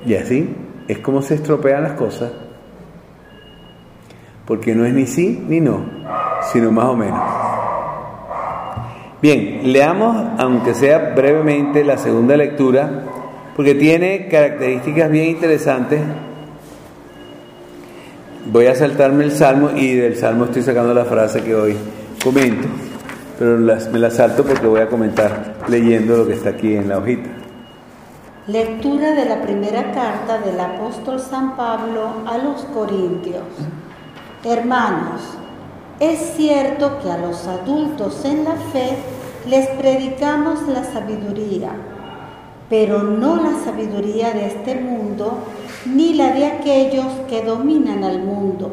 Y 0.06 0.16
así 0.16 0.56
es 0.88 1.00
como 1.00 1.22
se 1.22 1.36
estropean 1.36 1.84
las 1.84 1.94
cosas, 1.94 2.32
porque 4.46 4.74
no 4.76 4.86
es 4.86 4.94
ni 4.94 5.06
sí 5.06 5.44
ni 5.48 5.60
no, 5.60 5.86
sino 6.52 6.72
más 6.72 6.86
o 6.86 6.96
menos. 6.96 7.22
Bien, 9.22 9.72
leamos, 9.72 10.16
aunque 10.38 10.74
sea 10.74 11.14
brevemente, 11.16 11.84
la 11.84 11.98
segunda 11.98 12.38
lectura, 12.38 13.04
porque 13.56 13.74
tiene 13.76 14.28
características 14.28 15.10
bien 15.10 15.30
interesantes 15.30 16.02
Voy 18.50 18.68
a 18.68 18.76
saltarme 18.76 19.26
el 19.26 19.34
salmo 19.34 19.72
y 19.76 19.96
del 19.96 20.16
salmo 20.16 20.46
estoy 20.46 20.62
sacando 20.62 20.94
la 20.94 21.04
frase 21.04 21.44
que 21.44 21.54
hoy 21.54 21.76
comento, 22.24 22.70
pero 23.38 23.58
me 23.58 24.00
la 24.00 24.10
salto 24.10 24.46
porque 24.46 24.66
voy 24.66 24.80
a 24.80 24.88
comentar 24.88 25.56
leyendo 25.68 26.16
lo 26.16 26.26
que 26.26 26.36
está 26.36 26.52
aquí 26.52 26.74
en 26.74 26.88
la 26.88 27.00
hojita. 27.00 27.30
Lectura 28.48 29.12
de 29.12 29.26
la 29.26 29.42
primera 29.42 29.92
carta 29.92 30.40
del 30.40 30.58
apóstol 30.62 31.20
San 31.20 31.58
Pablo 31.58 32.24
a 32.26 32.38
los 32.38 32.62
Corintios. 32.74 33.44
Hermanos, 34.46 35.24
es 36.00 36.18
cierto 36.38 37.00
que 37.04 37.12
a 37.12 37.18
los 37.18 37.46
adultos 37.48 38.24
en 38.24 38.46
la 38.46 38.56
fe 38.72 38.96
les 39.46 39.68
predicamos 39.72 40.66
la 40.70 40.86
sabiduría 40.86 41.72
pero 42.70 43.04
no 43.04 43.38
la 43.38 43.58
sabiduría 43.64 44.32
de 44.32 44.48
este 44.48 44.76
mundo, 44.76 45.40
ni 45.86 46.14
la 46.14 46.34
de 46.34 46.46
aquellos 46.46 47.06
que 47.30 47.44
dominan 47.44 48.04
al 48.04 48.20
mundo, 48.20 48.72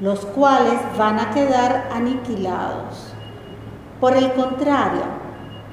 los 0.00 0.24
cuales 0.26 0.74
van 0.96 1.18
a 1.18 1.30
quedar 1.30 1.88
aniquilados. 1.92 3.12
Por 4.00 4.16
el 4.16 4.32
contrario, 4.32 5.02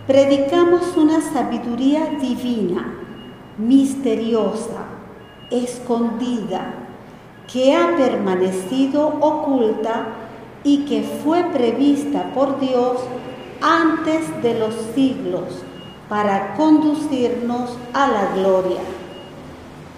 predicamos 0.08 0.98
una 0.98 1.22
sabiduría 1.22 2.06
divina, 2.20 2.96
misteriosa, 3.58 4.86
escondida, 5.52 6.74
que 7.52 7.76
ha 7.76 7.96
permanecido 7.98 9.08
oculta 9.20 10.08
y 10.64 10.86
que 10.86 11.04
fue 11.04 11.44
prevista 11.54 12.32
por 12.34 12.60
Dios 12.60 12.98
antes 13.62 14.42
de 14.42 14.58
los 14.58 14.74
siglos 14.96 15.64
para 16.10 16.54
conducirnos 16.56 17.78
a 17.94 18.08
la 18.08 18.34
gloria. 18.36 18.82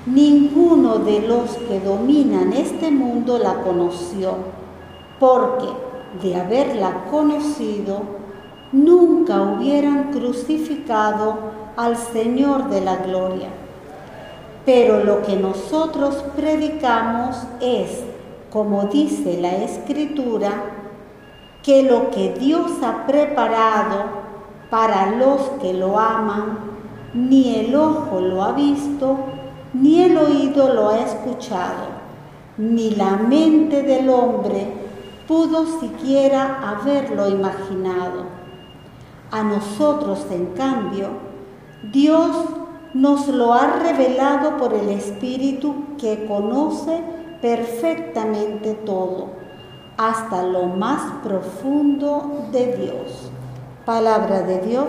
Ninguno 0.06 1.00
de 1.00 1.22
los 1.22 1.52
que 1.56 1.80
dominan 1.80 2.54
este 2.54 2.92
mundo 2.92 3.40
la 3.40 3.56
conoció, 3.64 4.36
porque 5.20 5.68
de 6.22 6.36
haberla 6.36 7.06
conocido, 7.10 8.02
nunca 8.72 9.42
hubieran 9.42 10.12
crucificado 10.12 11.38
al 11.76 11.98
Señor 11.98 12.70
de 12.70 12.82
la 12.82 12.98
gloria. 12.98 13.50
Pero 14.66 15.04
lo 15.04 15.22
que 15.22 15.36
nosotros 15.36 16.24
predicamos 16.36 17.38
es, 17.60 18.04
como 18.52 18.86
dice 18.86 19.40
la 19.40 19.56
Escritura, 19.56 20.52
que 21.64 21.84
lo 21.84 22.12
que 22.12 22.34
Dios 22.40 22.72
ha 22.84 23.06
preparado 23.06 24.25
para 24.76 25.16
los 25.16 25.40
que 25.62 25.74
lo 25.74 25.98
aman, 25.98 26.60
ni 27.14 27.56
el 27.56 27.74
ojo 27.78 28.20
lo 28.20 28.44
ha 28.44 28.52
visto, 28.52 29.16
ni 29.72 30.02
el 30.02 30.18
oído 30.18 30.74
lo 30.74 30.90
ha 30.90 31.00
escuchado, 31.00 31.86
ni 32.58 32.90
la 32.90 33.12
mente 33.12 33.84
del 33.84 34.10
hombre 34.10 34.68
pudo 35.30 35.66
siquiera 35.80 36.60
haberlo 36.72 37.30
imaginado. 37.30 38.24
A 39.32 39.44
nosotros, 39.44 40.26
en 40.30 40.48
cambio, 40.48 41.08
Dios 41.94 42.36
nos 42.94 43.30
lo 43.30 43.54
ha 43.54 43.80
revelado 43.80 44.58
por 44.58 44.74
el 44.74 44.90
Espíritu 44.90 45.96
que 45.98 46.26
conoce 46.26 47.02
perfectamente 47.42 48.74
todo, 48.74 49.28
hasta 49.96 50.44
lo 50.44 50.66
más 50.66 51.02
profundo 51.24 52.50
de 52.52 52.76
Dios. 52.76 53.32
Palabra 53.86 54.42
de 54.42 54.62
Dios. 54.62 54.88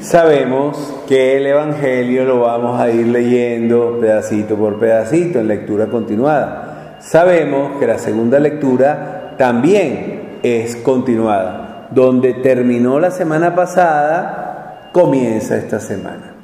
sabemos 0.00 0.94
que 1.06 1.36
el 1.36 1.46
Evangelio 1.46 2.24
lo 2.24 2.40
vamos 2.40 2.80
a 2.80 2.88
ir 2.88 3.06
leyendo 3.08 3.98
pedacito 4.00 4.56
por 4.56 4.78
pedacito 4.78 5.38
en 5.38 5.48
lectura 5.48 5.88
continuada. 5.88 6.96
Sabemos 7.00 7.78
que 7.78 7.86
la 7.86 7.98
segunda 7.98 8.40
lectura 8.40 9.34
también 9.36 10.38
es 10.42 10.76
continuada. 10.76 11.88
Donde 11.90 12.32
terminó 12.32 12.98
la 12.98 13.10
semana 13.10 13.54
pasada, 13.54 14.88
comienza 14.94 15.58
esta 15.58 15.78
semana. 15.78 16.36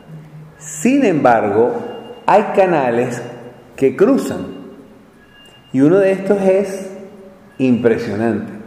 Sin 0.59 1.07
embargo, 1.07 1.73
hay 2.27 2.43
canales 2.55 3.23
que 3.77 3.97
cruzan. 3.97 4.47
Y 5.73 5.81
uno 5.81 5.97
de 6.01 6.13
estos 6.13 6.39
es 6.43 6.91
impresionante. 7.57 8.62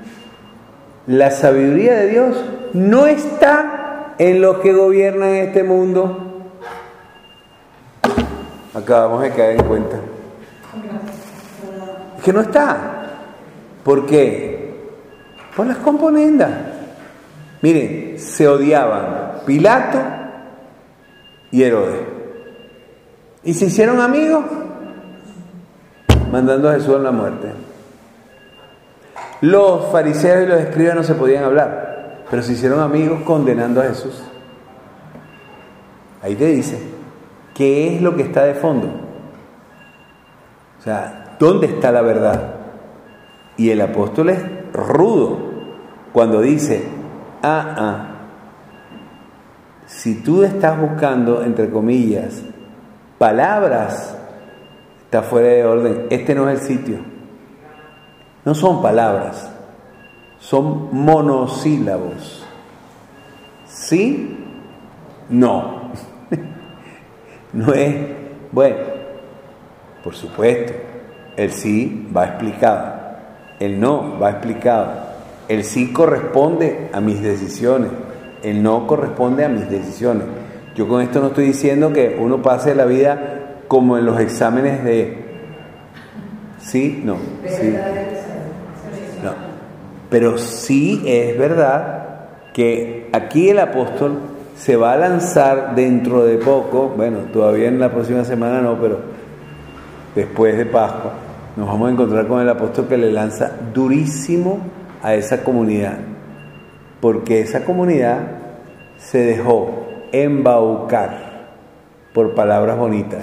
La 1.08 1.30
sabiduría 1.30 1.94
de 1.94 2.08
Dios 2.08 2.36
no 2.74 3.06
está 3.06 4.16
en 4.18 4.42
los 4.42 4.58
que 4.58 4.74
gobiernan 4.74 5.30
este 5.30 5.64
mundo. 5.64 6.50
Acabamos 8.74 9.22
de 9.22 9.32
caer 9.32 9.60
en 9.60 9.68
cuenta. 9.68 9.98
Es 12.18 12.24
que 12.24 12.34
no 12.34 12.42
está. 12.42 13.04
¿Por 13.84 14.06
qué? 14.06 14.74
Por 15.56 15.68
las 15.68 15.78
componendas. 15.78 16.52
Miren, 17.62 18.20
se 18.20 18.48
odiaban 18.48 19.42
Pilato 19.46 20.00
y 21.52 21.64
Herodes. 21.64 22.02
¿Y 23.44 23.54
se 23.54 23.66
hicieron 23.66 24.02
amigos? 24.02 24.44
Mandando 26.32 26.70
a 26.70 26.74
Jesús 26.74 26.96
a 26.96 27.00
la 27.00 27.12
muerte. 27.12 27.65
Los 29.46 29.92
fariseos 29.92 30.44
y 30.44 30.48
los 30.48 30.60
escribas 30.60 30.96
no 30.96 31.04
se 31.04 31.14
podían 31.14 31.44
hablar, 31.44 32.24
pero 32.32 32.42
se 32.42 32.54
hicieron 32.54 32.80
amigos 32.80 33.22
condenando 33.22 33.80
a 33.80 33.84
Jesús. 33.84 34.24
Ahí 36.24 36.34
te 36.34 36.48
dice, 36.48 36.80
¿qué 37.54 37.94
es 37.94 38.02
lo 38.02 38.16
que 38.16 38.24
está 38.24 38.44
de 38.44 38.56
fondo? 38.56 38.88
O 40.80 40.82
sea, 40.82 41.36
¿dónde 41.38 41.68
está 41.68 41.92
la 41.92 42.02
verdad? 42.02 42.56
Y 43.56 43.70
el 43.70 43.82
apóstol 43.82 44.30
es 44.30 44.42
rudo 44.74 45.38
cuando 46.12 46.42
dice, 46.42 46.84
ah, 47.44 47.76
ah, 47.78 48.08
si 49.86 50.24
tú 50.24 50.44
estás 50.44 50.82
buscando, 50.82 51.44
entre 51.44 51.70
comillas, 51.70 52.42
palabras, 53.20 54.18
está 55.04 55.22
fuera 55.22 55.50
de 55.50 55.66
orden, 55.66 56.08
este 56.10 56.34
no 56.34 56.50
es 56.50 56.62
el 56.62 56.68
sitio. 56.68 57.15
No 58.46 58.54
son 58.54 58.82
palabras, 58.82 59.50
son 60.40 60.90
monosílabos. 60.92 62.46
¿Sí? 63.68 64.38
No. 65.30 65.92
no 67.54 67.74
es, 67.74 67.96
bueno, 68.52 68.78
por 70.04 70.14
supuesto, 70.14 70.74
el 71.36 71.52
sí 71.52 72.08
va 72.16 72.26
explicado, 72.26 72.94
el 73.60 73.80
no 73.80 74.20
va 74.20 74.30
explicado, 74.30 74.92
el 75.48 75.64
sí 75.64 75.92
corresponde 75.92 76.90
a 76.94 77.02
mis 77.02 77.22
decisiones, 77.22 77.90
el 78.44 78.62
no 78.62 78.86
corresponde 78.86 79.44
a 79.46 79.50
mis 79.50 79.68
decisiones. 79.68 80.26
Yo 80.76 80.88
con 80.88 81.02
esto 81.02 81.20
no 81.20 81.28
estoy 81.28 81.46
diciendo 81.46 81.92
que 81.92 82.18
uno 82.20 82.42
pase 82.44 82.76
la 82.76 82.86
vida 82.86 83.64
como 83.68 83.98
en 83.98 84.06
los 84.06 84.20
exámenes 84.20 84.84
de 84.84 85.26
sí, 86.60 87.02
no, 87.04 87.18
sí. 87.48 87.76
Pero 90.16 90.38
sí 90.38 91.04
es 91.06 91.38
verdad 91.38 92.06
que 92.54 93.10
aquí 93.12 93.50
el 93.50 93.60
apóstol 93.60 94.18
se 94.56 94.78
va 94.78 94.94
a 94.94 94.98
lanzar 94.98 95.76
dentro 95.76 96.24
de 96.24 96.38
poco, 96.38 96.94
bueno, 96.96 97.18
todavía 97.34 97.68
en 97.68 97.82
la 97.82 97.92
próxima 97.92 98.24
semana 98.24 98.62
no, 98.62 98.80
pero 98.80 99.00
después 100.16 100.58
de 100.58 100.68
Pascua, 100.68 101.12
nos 101.58 101.68
vamos 101.68 101.90
a 101.90 101.92
encontrar 101.92 102.28
con 102.28 102.40
el 102.40 102.48
apóstol 102.48 102.88
que 102.88 102.96
le 102.96 103.12
lanza 103.12 103.52
durísimo 103.74 104.60
a 105.04 105.16
esa 105.16 105.44
comunidad, 105.44 105.98
porque 107.02 107.42
esa 107.42 107.66
comunidad 107.66 108.20
se 108.98 109.18
dejó 109.18 109.86
embaucar 110.14 111.50
por 112.14 112.34
palabras 112.34 112.78
bonitas 112.78 113.22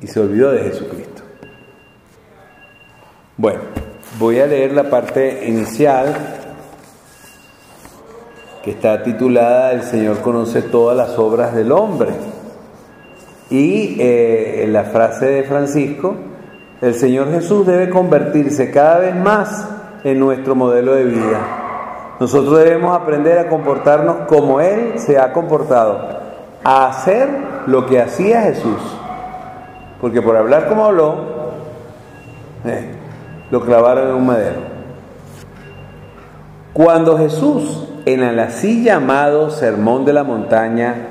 y 0.00 0.06
se 0.06 0.18
olvidó 0.18 0.52
de 0.52 0.60
Jesucristo. 0.60 1.22
Bueno. 3.36 3.79
Voy 4.20 4.38
a 4.38 4.46
leer 4.46 4.74
la 4.74 4.90
parte 4.90 5.46
inicial 5.46 6.14
que 8.62 8.72
está 8.72 9.02
titulada 9.02 9.72
El 9.72 9.82
Señor 9.82 10.20
conoce 10.20 10.60
todas 10.60 10.94
las 10.94 11.18
obras 11.18 11.54
del 11.54 11.72
hombre. 11.72 12.10
Y 13.48 13.96
eh, 13.98 14.66
la 14.68 14.84
frase 14.84 15.24
de 15.24 15.44
Francisco, 15.44 16.16
el 16.82 16.94
Señor 16.96 17.30
Jesús 17.30 17.66
debe 17.66 17.88
convertirse 17.88 18.70
cada 18.70 18.98
vez 18.98 19.16
más 19.16 19.66
en 20.04 20.20
nuestro 20.20 20.54
modelo 20.54 20.92
de 20.92 21.04
vida. 21.04 22.16
Nosotros 22.20 22.58
debemos 22.58 22.94
aprender 22.94 23.38
a 23.38 23.48
comportarnos 23.48 24.28
como 24.28 24.60
Él 24.60 24.98
se 24.98 25.18
ha 25.18 25.32
comportado, 25.32 26.20
a 26.62 26.88
hacer 26.88 27.26
lo 27.66 27.86
que 27.86 28.02
hacía 28.02 28.42
Jesús. 28.42 28.98
Porque 29.98 30.20
por 30.20 30.36
hablar 30.36 30.68
como 30.68 30.84
habló, 30.84 31.14
eh, 32.66 32.99
lo 33.50 33.60
clavaron 33.60 34.08
en 34.08 34.14
un 34.14 34.26
madero. 34.26 34.60
Cuando 36.72 37.18
Jesús, 37.18 37.88
en 38.06 38.22
el 38.22 38.38
así 38.38 38.84
llamado 38.84 39.50
Sermón 39.50 40.04
de 40.04 40.12
la 40.12 40.24
Montaña, 40.24 41.08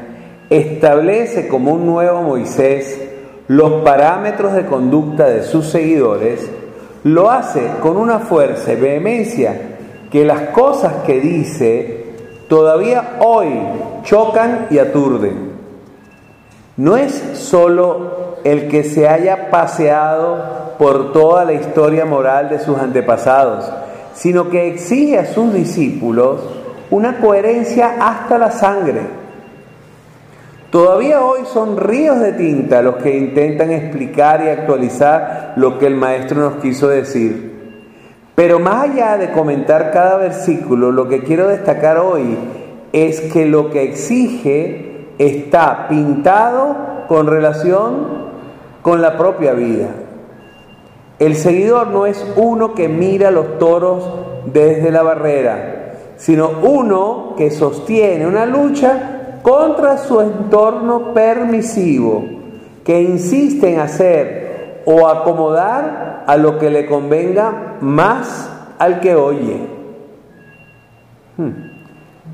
establece 0.50 1.48
como 1.48 1.74
un 1.74 1.86
nuevo 1.86 2.22
Moisés 2.22 3.10
los 3.48 3.82
parámetros 3.84 4.54
de 4.54 4.66
conducta 4.66 5.28
de 5.28 5.44
sus 5.44 5.66
seguidores, 5.66 6.50
lo 7.04 7.32
hace 7.32 7.68
con 7.82 7.98
una 7.98 8.20
fuerza 8.20 8.74
y 8.74 8.76
vehemencia 8.76 9.60
que 10.12 10.24
las 10.24 10.50
cosas 10.50 11.04
que 11.06 11.20
dice 11.20 12.06
todavía 12.48 13.18
hoy 13.20 13.50
chocan 14.04 14.68
y 14.70 14.78
aturden. 14.78 15.50
No 16.78 16.96
es 16.96 17.14
solo 17.34 18.38
el 18.44 18.70
que 18.70 18.84
se 18.84 19.08
haya 19.08 19.50
paseado 19.50 20.69
por 20.80 21.12
toda 21.12 21.44
la 21.44 21.52
historia 21.54 22.06
moral 22.06 22.48
de 22.48 22.58
sus 22.58 22.78
antepasados, 22.80 23.70
sino 24.14 24.50
que 24.50 24.70
exige 24.70 25.20
a 25.20 25.26
sus 25.26 25.54
discípulos 25.54 26.40
una 26.90 27.20
coherencia 27.20 27.98
hasta 28.00 28.38
la 28.38 28.50
sangre. 28.50 29.02
Todavía 30.72 31.22
hoy 31.22 31.42
son 31.52 31.76
ríos 31.76 32.22
de 32.22 32.32
tinta 32.32 32.82
los 32.82 32.96
que 32.96 33.18
intentan 33.18 33.72
explicar 33.72 34.42
y 34.42 34.48
actualizar 34.48 35.54
lo 35.58 35.78
que 35.78 35.88
el 35.88 35.96
maestro 35.96 36.40
nos 36.50 36.62
quiso 36.62 36.88
decir. 36.88 37.50
Pero 38.34 38.60
más 38.60 38.90
allá 38.90 39.18
de 39.18 39.32
comentar 39.32 39.92
cada 39.92 40.16
versículo, 40.16 40.94
lo 40.94 41.10
que 41.10 41.24
quiero 41.24 41.50
destacar 41.50 41.98
hoy 41.98 42.38
es 42.94 43.20
que 43.20 43.46
lo 43.46 43.70
que 43.70 43.84
exige 43.84 45.08
está 45.18 45.90
pintado 45.90 47.04
con 47.10 47.28
relación 47.28 48.30
con 48.82 49.02
la 49.02 49.18
propia 49.18 49.52
vida. 49.52 49.90
El 51.20 51.36
seguidor 51.36 51.88
no 51.88 52.06
es 52.06 52.26
uno 52.38 52.74
que 52.74 52.88
mira 52.88 53.30
los 53.30 53.60
toros 53.60 54.10
desde 54.46 54.90
la 54.90 55.04
barrera, 55.04 56.14
sino 56.16 56.50
uno 56.64 57.36
que 57.38 57.52
sostiene 57.52 58.26
una 58.26 58.46
lucha 58.46 59.40
contra 59.42 59.98
su 59.98 60.22
entorno 60.22 61.14
permisivo, 61.14 62.24
que 62.86 63.02
insiste 63.02 63.74
en 63.74 63.80
hacer 63.82 64.82
o 64.86 65.08
acomodar 65.08 66.24
a 66.26 66.38
lo 66.38 66.58
que 66.58 66.70
le 66.70 66.86
convenga 66.86 67.76
más 67.82 68.50
al 68.78 69.02
que 69.02 69.16
oye. 69.16 69.68
Hmm. 71.36 71.52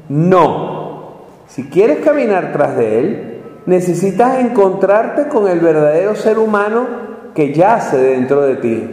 No, 0.09 1.25
si 1.47 1.63
quieres 1.69 2.05
caminar 2.05 2.51
tras 2.53 2.77
de 2.77 2.99
él, 2.99 3.41
necesitas 3.65 4.39
encontrarte 4.39 5.27
con 5.27 5.47
el 5.47 5.59
verdadero 5.59 6.15
ser 6.15 6.38
humano 6.38 7.05
que 7.36 7.53
yace 7.53 7.97
dentro 7.97 8.41
de 8.41 8.55
ti. 8.55 8.89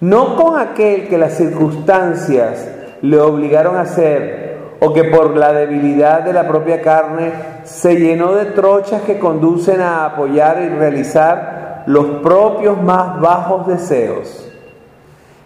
No 0.00 0.36
con 0.36 0.58
aquel 0.58 1.08
que 1.08 1.16
las 1.16 1.32
circunstancias 1.32 2.68
le 3.00 3.18
obligaron 3.18 3.76
a 3.76 3.80
hacer 3.80 4.58
o 4.78 4.92
que 4.92 5.04
por 5.04 5.34
la 5.36 5.52
debilidad 5.52 6.20
de 6.20 6.34
la 6.34 6.46
propia 6.46 6.82
carne 6.82 7.32
se 7.64 7.96
llenó 7.96 8.34
de 8.34 8.46
trochas 8.46 9.02
que 9.02 9.18
conducen 9.18 9.80
a 9.80 10.04
apoyar 10.04 10.62
y 10.62 10.68
realizar 10.68 11.84
los 11.86 12.06
propios 12.22 12.80
más 12.82 13.20
bajos 13.20 13.66
deseos. 13.66 14.52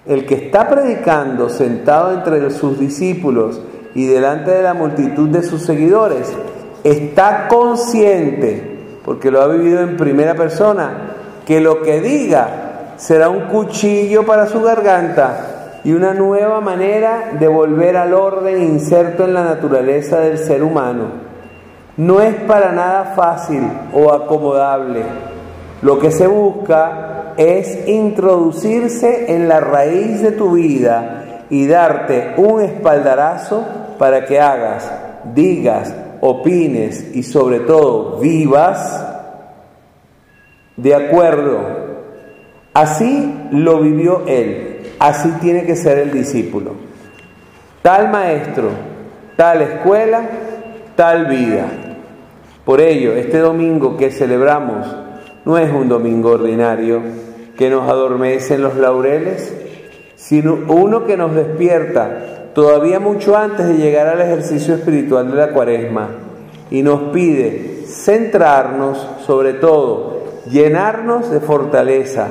El 0.05 0.27
que 0.27 0.35
está 0.35 0.69
predicando 0.69 1.49
sentado 1.49 2.13
entre 2.13 2.51
sus 2.51 2.79
discípulos 2.79 3.61
y 3.95 4.07
delante 4.07 4.51
de 4.51 4.63
la 4.63 4.75
multitud 4.75 5.29
de 5.29 5.43
sus 5.43 5.63
seguidores 5.63 6.33
está 6.83 7.47
consciente, 7.47 8.79
porque 9.05 9.31
lo 9.31 9.43
ha 9.43 9.47
vivido 9.47 9.81
en 9.81 9.97
primera 9.97 10.35
persona, 10.35 11.20
que 11.51 11.61
lo 11.61 11.83
que 11.83 12.01
diga 12.01 12.93
será 12.97 13.29
un 13.29 13.49
cuchillo 13.49 14.25
para 14.25 14.47
su 14.47 14.63
garganta 14.63 15.81
y 15.83 15.93
una 15.93 16.15
nueva 16.15 16.61
manera 16.61 17.33
de 17.41 17.49
volver 17.49 17.97
al 17.97 18.15
orden 18.15 18.63
inserto 18.63 19.25
en 19.25 19.35
la 19.35 19.43
naturaleza 19.43 20.21
del 20.21 20.39
ser 20.39 20.63
humano. 20.63 21.07
no 21.97 22.21
es 22.21 22.37
para 22.45 22.71
nada 22.71 23.15
fácil 23.17 23.69
o 23.93 24.13
acomodable. 24.13 25.03
Lo 25.83 25.99
que 25.99 26.13
se 26.13 26.29
busca 26.29 27.33
es 27.37 27.89
introducirse 27.89 29.35
en 29.35 29.49
la 29.49 29.59
raíz 29.59 30.23
de 30.23 30.31
tu 30.31 30.53
vida 30.53 31.47
y 31.51 31.67
darte 31.67 32.35
un 32.37 32.61
espaldarazo 32.61 33.65
para 33.99 34.25
que 34.25 34.41
hagas, 34.41 34.89
digas, 35.35 35.93
opines 36.21 37.13
y 37.13 37.25
sobre 37.25 37.59
todo 37.59 38.21
vivas 38.21 39.10
de 40.77 40.95
acuerdo. 40.95 41.61
Así 42.73 43.35
lo 43.51 43.81
vivió 43.81 44.23
él, 44.27 44.93
así 44.99 45.31
tiene 45.41 45.65
que 45.65 45.77
ser 45.77 45.99
el 45.99 46.13
discípulo. 46.13 46.73
Tal 47.83 48.11
maestro, 48.11 48.71
tal 49.37 49.63
escuela, 49.63 50.23
tal 50.97 51.27
vida. 51.27 51.67
Por 52.65 52.81
ello, 52.81 53.15
este 53.15 53.39
domingo 53.39 53.97
que 53.97 54.11
celebramos 54.11 54.87
no 55.45 55.59
es 55.59 55.73
un 55.73 55.89
domingo 55.89 56.31
ordinario 56.31 57.01
que 57.57 57.71
nos 57.71 57.89
adormece 57.89 58.55
en 58.55 58.63
los 58.63 58.77
laureles, 58.77 59.53
sino 60.15 60.59
uno 60.69 61.07
que 61.07 61.17
nos 61.17 61.35
despierta 61.35 62.53
todavía 62.55 63.01
mucho 63.01 63.37
antes 63.37 63.67
de 63.67 63.75
llegar 63.75 64.07
al 64.07 64.21
ejercicio 64.21 64.75
espiritual 64.75 65.31
de 65.31 65.37
la 65.37 65.51
cuaresma 65.51 66.09
y 66.71 66.83
nos 66.83 67.13
pide 67.13 67.83
centrarnos, 67.87 69.07
sobre 69.27 69.55
todo, 69.55 70.20
llenarnos 70.49 71.31
de 71.31 71.41
fortaleza 71.41 72.29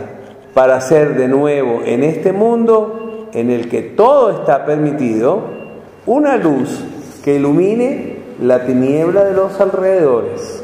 para 0.53 0.82
ser 0.82 1.16
de 1.16 1.28
nuevo 1.28 1.82
en 1.86 2.03
este 2.03 2.34
mundo 2.34 3.30
en 3.34 3.51
el 3.51 3.70
que 3.70 3.82
todo 3.82 4.32
está 4.32 4.66
permitido, 4.66 5.41
una 6.05 6.38
luz 6.38 6.84
que 7.24 7.36
ilumine 7.36 8.18
la 8.41 8.66
tiniebla 8.66 9.26
de 9.26 9.34
los 9.34 9.60
alrededores. 9.60 10.64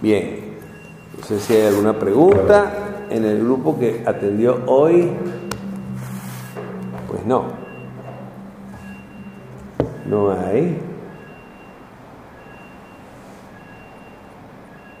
Bien, 0.00 0.56
no 1.18 1.24
sé 1.24 1.40
si 1.40 1.54
hay 1.54 1.66
alguna 1.66 1.98
pregunta 1.98 2.88
en 3.10 3.24
el 3.24 3.40
grupo 3.40 3.78
que 3.78 4.02
atendió 4.06 4.62
hoy. 4.66 5.10
Pues 7.08 7.24
no. 7.24 7.44
No 10.08 10.30
hay. 10.30 10.87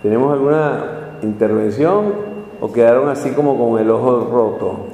¿Tenemos 0.02 0.32
alguna 0.32 1.18
intervención 1.22 2.12
o 2.60 2.72
quedaron 2.72 3.08
así 3.08 3.30
como 3.30 3.58
con 3.58 3.80
el 3.80 3.90
ojo 3.90 4.28
roto? 4.30 4.86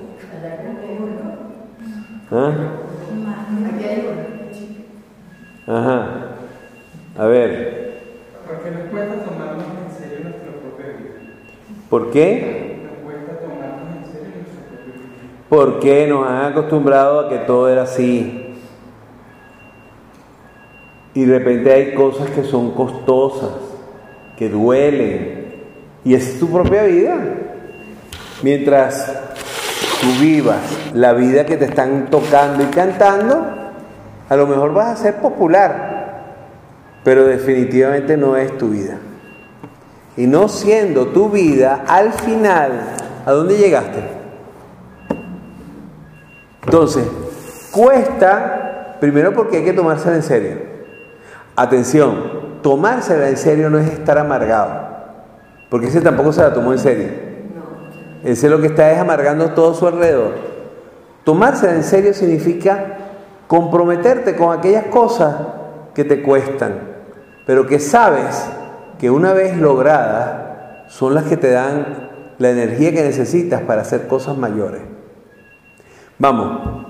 ¿Ah? 2.30 2.52
Ajá. 5.66 6.06
A 7.16 7.26
ver. 7.26 8.00
¿Por 8.46 8.58
qué 8.58 8.70
nos 8.70 8.90
cuesta 8.90 9.24
tomarnos 9.24 9.64
en 9.86 9.96
serio 9.96 10.18
nuestra 10.24 10.50
propia 10.60 10.86
vida? 10.86 11.14
¿Por 11.88 12.10
qué? 12.10 12.80
Nos 12.84 13.12
cuesta 13.12 13.38
tomarnos 13.40 13.96
en 13.96 14.12
serio 14.12 14.28
nuestra 14.36 14.62
propia 14.68 14.94
vida. 14.94 15.14
Porque 15.48 16.06
nos 16.06 16.28
han 16.28 16.52
acostumbrado 16.52 17.20
a 17.20 17.28
que 17.30 17.38
todo 17.38 17.68
era 17.68 17.82
así. 17.82 18.40
Y 21.14 21.24
de 21.24 21.38
repente 21.38 21.72
hay 21.72 21.94
cosas 21.94 22.28
que 22.30 22.42
son 22.42 22.72
costosas, 22.72 23.52
que 24.36 24.48
duelen. 24.48 25.54
Y 26.04 26.14
es 26.14 26.38
tu 26.38 26.48
propia 26.48 26.84
vida. 26.84 27.16
Mientras 28.42 29.12
tú 30.00 30.06
vivas 30.20 30.60
la 30.92 31.12
vida 31.12 31.46
que 31.46 31.56
te 31.56 31.66
están 31.66 32.08
tocando 32.10 32.62
y 32.62 32.66
cantando, 32.66 33.46
a 34.28 34.36
lo 34.36 34.46
mejor 34.46 34.72
vas 34.74 34.88
a 34.88 35.02
ser 35.02 35.16
popular, 35.16 36.22
pero 37.04 37.24
definitivamente 37.26 38.16
no 38.16 38.36
es 38.36 38.56
tu 38.58 38.70
vida. 38.70 38.98
Y 40.16 40.26
no 40.26 40.48
siendo 40.48 41.08
tu 41.08 41.28
vida, 41.28 41.84
al 41.86 42.12
final, 42.12 42.72
¿a 43.26 43.32
dónde 43.32 43.56
llegaste? 43.56 44.02
Entonces, 46.64 47.04
cuesta, 47.72 48.96
primero 49.00 49.32
porque 49.32 49.58
hay 49.58 49.64
que 49.64 49.72
tomársela 49.72 50.16
en 50.16 50.22
serio. 50.22 50.56
Atención, 51.56 52.33
tomársela 52.64 53.28
en 53.28 53.36
serio 53.36 53.68
no 53.68 53.78
es 53.78 53.92
estar 53.92 54.16
amargado, 54.16 54.88
porque 55.68 55.88
ese 55.88 56.00
tampoco 56.00 56.32
se 56.32 56.40
la 56.40 56.54
tomó 56.54 56.72
en 56.72 56.78
serio. 56.78 57.08
Ese 58.24 58.48
lo 58.48 58.58
que 58.58 58.68
está 58.68 58.90
es 58.90 58.98
amargando 58.98 59.50
todo 59.50 59.74
su 59.74 59.86
alrededor. 59.86 60.32
Tomársela 61.24 61.74
en 61.74 61.84
serio 61.84 62.14
significa 62.14 62.96
comprometerte 63.48 64.34
con 64.34 64.58
aquellas 64.58 64.86
cosas 64.86 65.36
que 65.94 66.04
te 66.04 66.22
cuestan, 66.22 66.78
pero 67.46 67.66
que 67.66 67.78
sabes 67.78 68.48
que 68.98 69.10
una 69.10 69.34
vez 69.34 69.58
logradas 69.58 70.88
son 70.88 71.14
las 71.14 71.24
que 71.24 71.36
te 71.36 71.50
dan 71.50 72.08
la 72.38 72.48
energía 72.48 72.92
que 72.94 73.02
necesitas 73.02 73.60
para 73.60 73.82
hacer 73.82 74.06
cosas 74.06 74.38
mayores. 74.38 74.80
Vamos, 76.18 76.86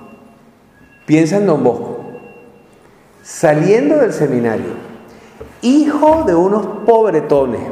piensa 1.05 1.39
en 1.39 1.47
Don 1.47 1.64
Bosco, 1.64 2.05
saliendo 3.25 3.97
del 3.97 4.12
seminario, 4.12 4.84
hijo 5.65 6.25
de 6.27 6.35
unos 6.35 6.67
pobretones, 6.87 7.62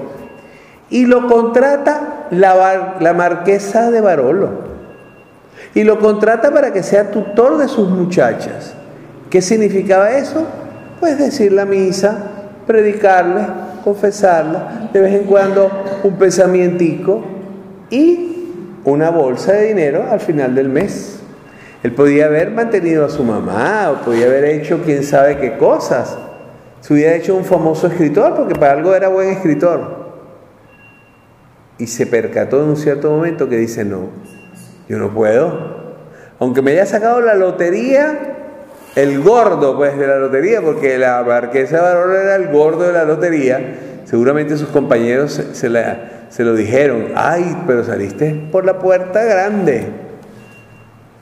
y 0.91 1.07
lo 1.07 1.27
contrata 1.27 2.27
la, 2.31 3.15
marquesa 3.15 3.91
de 3.91 4.01
Barolo 4.01 4.73
y 5.75 5.85
lo 5.85 5.99
contrata 5.99 6.51
para 6.51 6.73
que 6.73 6.83
sea 6.83 7.11
tutor 7.11 7.57
de 7.57 7.69
sus 7.69 7.89
muchachas. 7.89 8.75
¿Qué 9.31 9.41
significaba 9.41 10.11
eso? 10.11 10.45
Pues 11.01 11.19
decir 11.19 11.53
la 11.53 11.65
misa, 11.65 12.19
predicarle, 12.67 13.47
confesarla, 13.83 14.91
de 14.93 15.01
vez 15.01 15.15
en 15.15 15.25
cuando 15.25 15.71
un 16.03 16.17
pensamientico 16.17 17.23
y 17.89 18.49
una 18.85 19.11
bolsa 19.11 19.53
de 19.53 19.69
dinero 19.69 20.05
al 20.11 20.21
final 20.21 20.55
del 20.55 20.69
mes. 20.69 21.21
Él 21.83 21.93
podía 21.93 22.27
haber 22.27 22.51
mantenido 22.51 23.07
a 23.07 23.09
su 23.09 23.25
mamá 23.25 23.91
o 23.91 24.05
podía 24.05 24.27
haber 24.27 24.45
hecho 24.45 24.83
quién 24.85 25.03
sabe 25.03 25.39
qué 25.39 25.57
cosas. 25.57 26.19
Se 26.83 26.93
hubiera 26.93 27.15
hecho 27.15 27.37
un 27.37 27.45
famoso 27.45 27.87
escritor 27.87 28.35
porque 28.35 28.55
para 28.57 28.73
algo 28.73 28.93
era 28.93 29.07
buen 29.07 29.31
escritor. 29.31 30.03
Y 31.79 31.87
se 31.87 32.07
percató 32.07 32.61
en 32.61 32.71
un 32.71 32.77
cierto 32.77 33.09
momento 33.09 33.49
que 33.49 33.57
dice, 33.57 33.85
no, 33.85 34.09
yo 34.89 34.99
no 34.99 35.15
puedo. 35.15 35.81
Aunque 36.41 36.61
me 36.61 36.73
haya 36.73 36.85
sacado 36.85 37.21
la 37.21 37.35
lotería, 37.35 38.19
el 38.97 39.23
gordo 39.23 39.77
pues 39.77 39.97
de 39.97 40.09
la 40.09 40.19
lotería, 40.19 40.61
porque 40.61 40.99
la 40.99 41.23
marquesa 41.23 41.77
de 41.77 41.83
Barolo 41.83 42.19
era 42.19 42.35
el 42.35 42.49
gordo 42.49 42.83
de 42.83 42.93
la 42.93 43.05
lotería, 43.05 44.01
seguramente 44.05 44.57
sus 44.57 44.69
compañeros 44.69 45.35
se, 45.35 45.55
se, 45.55 46.45
lo 46.45 46.55
dijeron, 46.57 47.13
ay, 47.15 47.63
pero 47.65 47.85
saliste 47.85 48.49
por 48.51 48.65
la 48.65 48.81
puerta 48.81 49.23
grande. 49.23 49.87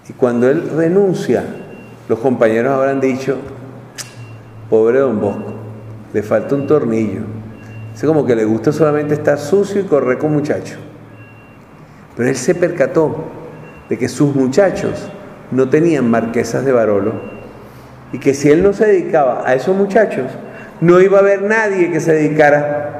Y 0.08 0.14
cuando 0.14 0.48
él 0.48 0.70
renuncia, 0.74 1.44
los 2.08 2.18
compañeros 2.18 2.72
habrán 2.72 3.00
dicho, 3.00 3.36
pobre 4.70 5.00
don 5.00 5.20
Bosco, 5.20 5.52
le 6.14 6.22
falta 6.22 6.54
un 6.54 6.66
tornillo. 6.66 7.22
Es 7.94 8.02
como 8.04 8.24
que 8.24 8.36
le 8.36 8.44
gusta 8.44 8.72
solamente 8.72 9.14
estar 9.14 9.38
sucio 9.38 9.80
y 9.80 9.84
correr 9.84 10.16
con 10.16 10.32
muchachos. 10.32 10.78
Pero 12.16 12.28
él 12.28 12.36
se 12.36 12.54
percató 12.54 13.16
de 13.88 13.98
que 13.98 14.08
sus 14.08 14.34
muchachos 14.34 15.08
no 15.50 15.68
tenían 15.68 16.08
marquesas 16.08 16.64
de 16.64 16.72
Barolo 16.72 17.12
y 18.12 18.18
que 18.18 18.32
si 18.32 18.50
él 18.50 18.62
no 18.62 18.72
se 18.72 18.86
dedicaba 18.86 19.42
a 19.44 19.54
esos 19.54 19.76
muchachos, 19.76 20.26
no 20.80 21.00
iba 21.00 21.18
a 21.18 21.20
haber 21.20 21.42
nadie 21.42 21.90
que 21.90 22.00
se 22.00 22.12
dedicara. 22.12 22.96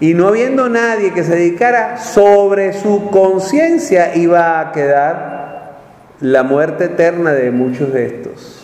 Y 0.00 0.14
no 0.14 0.28
habiendo 0.28 0.68
nadie 0.68 1.12
que 1.12 1.22
se 1.22 1.36
dedicara, 1.36 1.98
sobre 1.98 2.72
su 2.72 3.08
conciencia 3.10 4.16
iba 4.16 4.60
a 4.60 4.72
quedar 4.72 5.78
la 6.20 6.42
muerte 6.42 6.86
eterna 6.86 7.32
de 7.32 7.52
muchos 7.52 7.92
de 7.92 8.06
estos. 8.06 8.61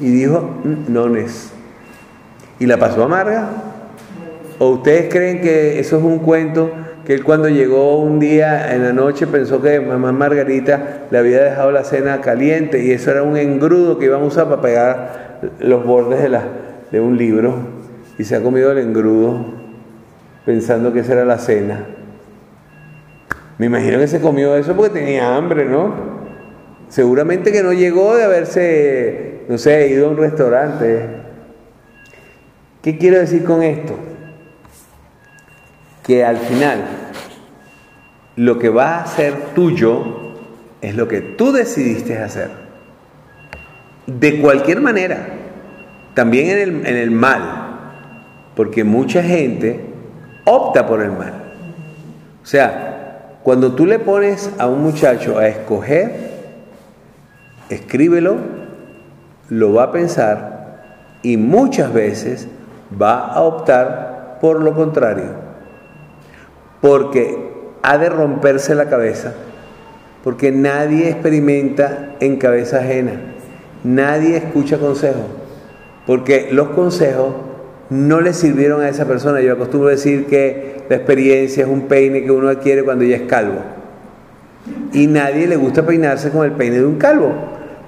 Y 0.00 0.10
dijo, 0.10 0.50
no 0.88 1.14
es. 1.16 1.52
¿Y 2.58 2.66
la 2.66 2.78
pasó 2.78 3.04
amarga? 3.04 3.48
¿O 4.58 4.70
ustedes 4.70 5.12
creen 5.12 5.40
que 5.40 5.78
eso 5.78 5.98
es 5.98 6.02
un 6.02 6.18
cuento 6.18 6.70
que 7.06 7.14
él 7.14 7.22
cuando 7.22 7.48
llegó 7.48 8.00
un 8.00 8.18
día 8.18 8.74
en 8.74 8.82
la 8.82 8.92
noche 8.92 9.26
pensó 9.26 9.62
que 9.62 9.80
mamá 9.80 10.10
Margarita 10.10 11.06
le 11.10 11.18
había 11.18 11.44
dejado 11.44 11.70
la 11.70 11.84
cena 11.84 12.20
caliente 12.20 12.82
y 12.82 12.90
eso 12.90 13.12
era 13.12 13.22
un 13.22 13.36
engrudo 13.36 13.98
que 13.98 14.06
iban 14.06 14.22
a 14.22 14.24
usar 14.24 14.48
para 14.48 14.60
pegar 14.60 15.40
los 15.60 15.84
bordes 15.86 16.20
de, 16.20 16.30
la, 16.30 16.42
de 16.90 17.00
un 17.00 17.16
libro 17.16 17.54
y 18.18 18.24
se 18.24 18.34
ha 18.34 18.42
comido 18.42 18.72
el 18.72 18.78
engrudo 18.78 19.44
pensando 20.44 20.92
que 20.92 21.00
esa 21.00 21.12
era 21.12 21.24
la 21.24 21.38
cena. 21.38 21.86
Me 23.58 23.66
imagino 23.66 23.98
que 23.98 24.08
se 24.08 24.20
comió 24.20 24.56
eso 24.56 24.74
porque 24.74 24.98
tenía 24.98 25.36
hambre, 25.36 25.64
¿no? 25.64 25.94
Seguramente 26.88 27.52
que 27.52 27.62
no 27.62 27.72
llegó 27.72 28.16
de 28.16 28.24
haberse, 28.24 29.35
no 29.48 29.58
sé, 29.58 29.88
ido 29.88 30.06
a 30.06 30.10
un 30.10 30.16
restaurante. 30.16 31.06
¿Qué 32.82 32.98
quiero 32.98 33.18
decir 33.18 33.44
con 33.44 33.62
esto? 33.62 33.96
que 36.06 36.24
al 36.24 36.36
final 36.36 36.84
lo 38.36 38.60
que 38.60 38.68
va 38.68 39.00
a 39.00 39.06
ser 39.06 39.34
tuyo 39.56 40.34
es 40.80 40.94
lo 40.94 41.08
que 41.08 41.20
tú 41.20 41.50
decidiste 41.50 42.16
hacer. 42.18 42.50
De 44.06 44.40
cualquier 44.40 44.80
manera. 44.80 45.30
también 46.14 46.48
en 46.48 46.58
el, 46.58 46.86
en 46.86 46.96
el 46.96 47.10
mal, 47.10 47.42
porque 48.54 48.84
mucha 48.84 49.22
gente 49.22 49.84
opta 50.44 50.86
por 50.86 51.02
el 51.02 51.10
mal. 51.10 51.34
O 52.42 52.46
sea, 52.46 53.38
cuando 53.42 53.74
tú 53.74 53.84
le 53.84 53.98
pones 53.98 54.50
a 54.58 54.66
un 54.68 54.82
muchacho 54.82 55.38
a 55.38 55.48
escoger, 55.48 56.30
escríbelo, 57.68 58.36
lo 59.48 59.72
va 59.72 59.84
a 59.84 59.92
pensar 59.92 61.16
y 61.22 61.36
muchas 61.36 61.92
veces 61.92 62.48
va 63.00 63.26
a 63.26 63.40
optar 63.42 64.38
por 64.40 64.62
lo 64.62 64.74
contrario, 64.74 65.30
porque 66.80 67.52
ha 67.82 67.98
de 67.98 68.08
romperse 68.08 68.74
la 68.74 68.88
cabeza, 68.88 69.34
porque 70.22 70.52
nadie 70.52 71.08
experimenta 71.08 72.16
en 72.20 72.36
cabeza 72.36 72.78
ajena, 72.78 73.12
nadie 73.84 74.36
escucha 74.36 74.78
consejos, 74.78 75.26
porque 76.06 76.48
los 76.52 76.68
consejos 76.70 77.34
no 77.90 78.20
le 78.20 78.32
sirvieron 78.32 78.82
a 78.82 78.88
esa 78.88 79.04
persona. 79.06 79.40
Yo 79.40 79.52
acostumbro 79.52 79.88
decir 79.88 80.26
que 80.26 80.84
la 80.88 80.96
experiencia 80.96 81.64
es 81.64 81.70
un 81.70 81.82
peine 81.82 82.24
que 82.24 82.30
uno 82.30 82.48
adquiere 82.48 82.84
cuando 82.84 83.04
ya 83.04 83.16
es 83.16 83.22
calvo. 83.22 83.60
Y 84.92 85.06
nadie 85.06 85.46
le 85.46 85.56
gusta 85.56 85.86
peinarse 85.86 86.30
con 86.30 86.44
el 86.44 86.52
peine 86.52 86.78
de 86.78 86.86
un 86.86 86.96
calvo. 86.96 87.32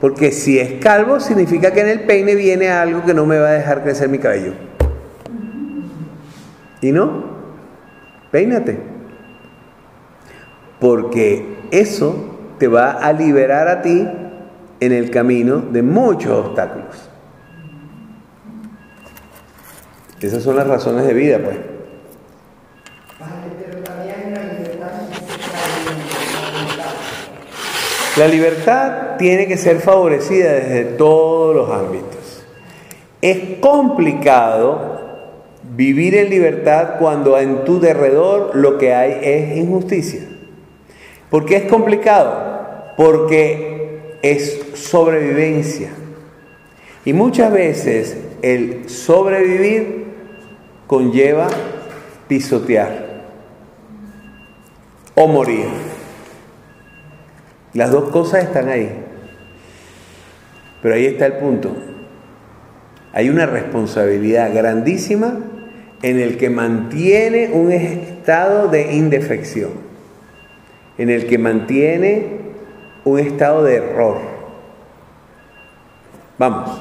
Porque 0.01 0.31
si 0.31 0.59
es 0.59 0.81
calvo, 0.81 1.19
significa 1.19 1.73
que 1.73 1.81
en 1.81 1.89
el 1.89 2.01
peine 2.03 2.35
viene 2.35 2.71
algo 2.71 3.05
que 3.05 3.15
no 3.15 3.27
me 3.27 3.39
va 3.39 3.49
a 3.49 3.53
dejar 3.53 3.83
crecer 3.83 4.09
mi 4.09 4.19
cabello. 4.19 4.53
Y 6.81 6.93
no, 6.93 7.25
peínate. 8.31 8.79
Porque 10.79 11.57
eso 11.73 12.37
te 12.59 12.69
va 12.69 12.93
a 12.93 13.13
liberar 13.13 13.67
a 13.69 13.83
ti 13.83 14.07
en 14.81 14.93
el 14.93 15.11
camino 15.11 15.57
de 15.59 15.83
muchos 15.83 16.47
obstáculos. 16.47 17.11
Esas 20.21 20.43
son 20.43 20.57
las 20.57 20.67
razones 20.67 21.07
de 21.07 21.15
vida, 21.15 21.39
pues. 21.43 21.57
La 28.19 28.27
libertad 28.27 29.17
tiene 29.17 29.47
que 29.47 29.57
ser 29.57 29.79
favorecida 29.79 30.55
desde 30.55 30.85
todos 30.85 31.55
los 31.55 31.71
ámbitos. 31.71 32.45
Es 33.23 33.61
complicado 33.61 34.99
vivir 35.77 36.17
en 36.17 36.29
libertad 36.29 36.99
cuando 36.99 37.39
en 37.39 37.65
tu 37.65 37.79
derredor 37.79 38.57
lo 38.57 38.77
que 38.77 38.93
hay 38.93 39.21
es 39.23 39.57
injusticia. 39.57 40.23
¿Por 41.31 41.47
qué 41.47 41.59
es 41.59 41.65
complicado? 41.71 42.93
Porque 42.97 44.17
es 44.23 44.67
sobrevivencia. 44.75 45.91
Y 47.05 47.13
muchas 47.13 47.53
veces 47.53 48.17
el 48.43 48.89
sobrevivir 48.89 50.07
conlleva 50.89 51.47
pisotear 52.27 53.23
o 55.15 55.29
morir. 55.29 55.88
Las 57.75 57.91
dos 57.91 58.11
cosas 58.11 58.45
están 58.45 58.69
ahí. 58.69 58.91
Pero 60.83 60.95
ahí 60.95 61.07
está 61.07 61.27
el 61.27 61.35
punto. 61.35 61.77
Hay 63.13 63.31
una 63.31 63.47
responsabilidad 63.47 64.55
grandísima 64.55 65.39
en 66.03 66.21
el 66.21 66.37
que 66.37 66.51
mantiene 66.51 67.51
un 67.53 67.73
estado 67.73 68.69
de 68.69 68.95
indefección, 68.95 69.71
en 70.97 71.11
el 71.11 71.27
que 71.27 71.39
mantiene 71.39 72.39
un 73.05 73.19
estado 73.19 73.65
de 73.65 73.77
error. 73.77 74.19
Vamos. 76.39 76.81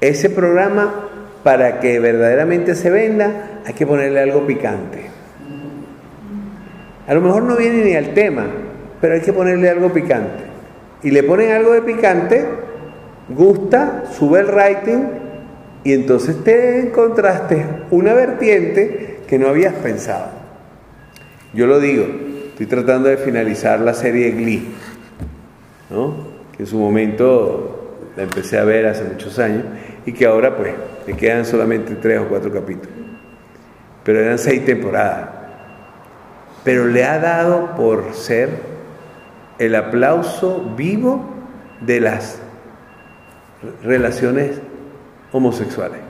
Ese 0.00 0.30
programa, 0.30 1.08
para 1.42 1.80
que 1.80 1.98
verdaderamente 1.98 2.74
se 2.74 2.90
venda, 2.90 3.60
hay 3.66 3.74
que 3.74 3.86
ponerle 3.86 4.20
algo 4.20 4.46
picante. 4.46 5.15
A 7.06 7.14
lo 7.14 7.20
mejor 7.20 7.44
no 7.44 7.56
viene 7.56 7.84
ni 7.84 7.94
al 7.94 8.14
tema, 8.14 8.46
pero 9.00 9.14
hay 9.14 9.20
que 9.20 9.32
ponerle 9.32 9.70
algo 9.70 9.92
picante. 9.92 10.44
Y 11.02 11.10
le 11.10 11.22
ponen 11.22 11.52
algo 11.52 11.72
de 11.72 11.82
picante, 11.82 12.44
gusta, 13.28 14.04
sube 14.12 14.40
el 14.40 14.48
rating 14.48 15.04
y 15.84 15.92
entonces 15.92 16.42
te 16.42 16.80
encontraste 16.80 17.64
una 17.90 18.12
vertiente 18.12 19.20
que 19.28 19.38
no 19.38 19.48
habías 19.48 19.74
pensado. 19.74 20.30
Yo 21.54 21.66
lo 21.66 21.78
digo, 21.78 22.06
estoy 22.48 22.66
tratando 22.66 23.08
de 23.08 23.18
finalizar 23.18 23.80
la 23.80 23.94
serie 23.94 24.32
Glee, 24.32 24.66
¿no? 25.90 26.14
que 26.56 26.64
en 26.64 26.66
su 26.66 26.78
momento 26.78 27.98
la 28.16 28.24
empecé 28.24 28.58
a 28.58 28.64
ver 28.64 28.86
hace 28.86 29.04
muchos 29.04 29.38
años 29.38 29.62
y 30.06 30.12
que 30.12 30.26
ahora 30.26 30.56
pues 30.56 30.72
me 31.06 31.14
quedan 31.16 31.44
solamente 31.44 31.94
tres 31.94 32.18
o 32.18 32.28
cuatro 32.28 32.52
capítulos. 32.52 32.96
Pero 34.02 34.20
eran 34.20 34.38
seis 34.38 34.64
temporadas 34.64 35.35
pero 36.66 36.88
le 36.88 37.04
ha 37.04 37.20
dado 37.20 37.76
por 37.76 38.12
ser 38.12 38.48
el 39.60 39.76
aplauso 39.76 40.74
vivo 40.76 41.24
de 41.80 42.00
las 42.00 42.40
relaciones 43.84 44.60
homosexuales, 45.30 46.00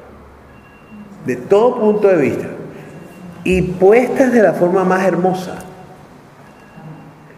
de 1.27 1.37
todo 1.37 1.79
punto 1.79 2.09
de 2.09 2.17
vista, 2.17 2.47
y 3.45 3.61
puestas 3.61 4.33
de 4.33 4.43
la 4.43 4.55
forma 4.55 4.83
más 4.83 5.07
hermosa. 5.07 5.59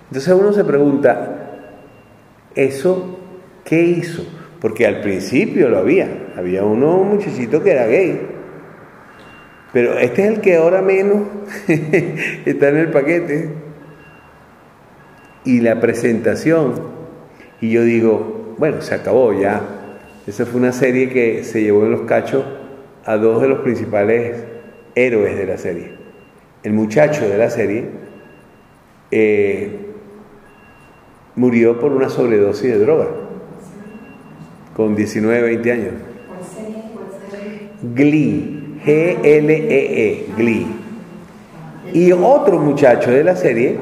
Entonces 0.07 0.33
uno 0.33 0.53
se 0.53 0.63
pregunta, 0.63 1.65
¿eso 2.55 3.19
qué 3.65 3.83
hizo? 3.83 4.23
Porque 4.61 4.87
al 4.87 5.01
principio 5.01 5.69
lo 5.69 5.79
había, 5.79 6.09
había 6.37 6.63
uno, 6.63 6.99
un 6.99 7.17
muchachito 7.17 7.65
que 7.65 7.73
era 7.73 7.87
gay, 7.89 8.38
pero 9.79 9.97
este 9.97 10.25
es 10.25 10.29
el 10.31 10.41
que 10.41 10.57
ahora 10.57 10.83
menos 10.83 11.29
está 11.69 12.71
en 12.71 12.79
el 12.79 12.91
paquete. 12.91 13.49
Y 15.45 15.61
la 15.61 15.79
presentación. 15.79 16.75
Y 17.61 17.71
yo 17.71 17.85
digo, 17.85 18.57
bueno, 18.59 18.83
se 18.83 18.97
acabó 18.97 19.33
ya. 19.41 19.63
Esa 20.27 20.47
fue 20.47 20.59
una 20.59 20.73
serie 20.73 21.11
que 21.11 21.45
se 21.45 21.63
llevó 21.63 21.85
en 21.85 21.93
los 21.93 22.01
cachos 22.01 22.45
a 23.05 23.17
dos 23.19 23.41
de 23.41 23.47
los 23.47 23.61
principales 23.61 24.43
héroes 24.97 25.39
de 25.39 25.47
la 25.47 25.59
serie. 25.59 25.93
El 26.65 26.73
muchacho 26.73 27.29
de 27.29 27.39
la 27.39 27.49
serie 27.49 27.85
eh, 29.13 29.77
murió 31.37 31.79
por 31.79 31.93
una 31.93 32.09
sobredosis 32.09 32.73
de 32.73 32.79
droga 32.81 33.07
con 34.75 34.97
19, 34.97 35.41
20 35.41 35.73
años. 35.73 35.93
Glee. 37.95 38.58
G-L-E-E, 38.85 40.27
Glee. 40.37 40.67
Y 41.93 42.13
otro 42.13 42.59
muchacho 42.59 43.11
de 43.11 43.25
la 43.25 43.35
serie 43.35 43.79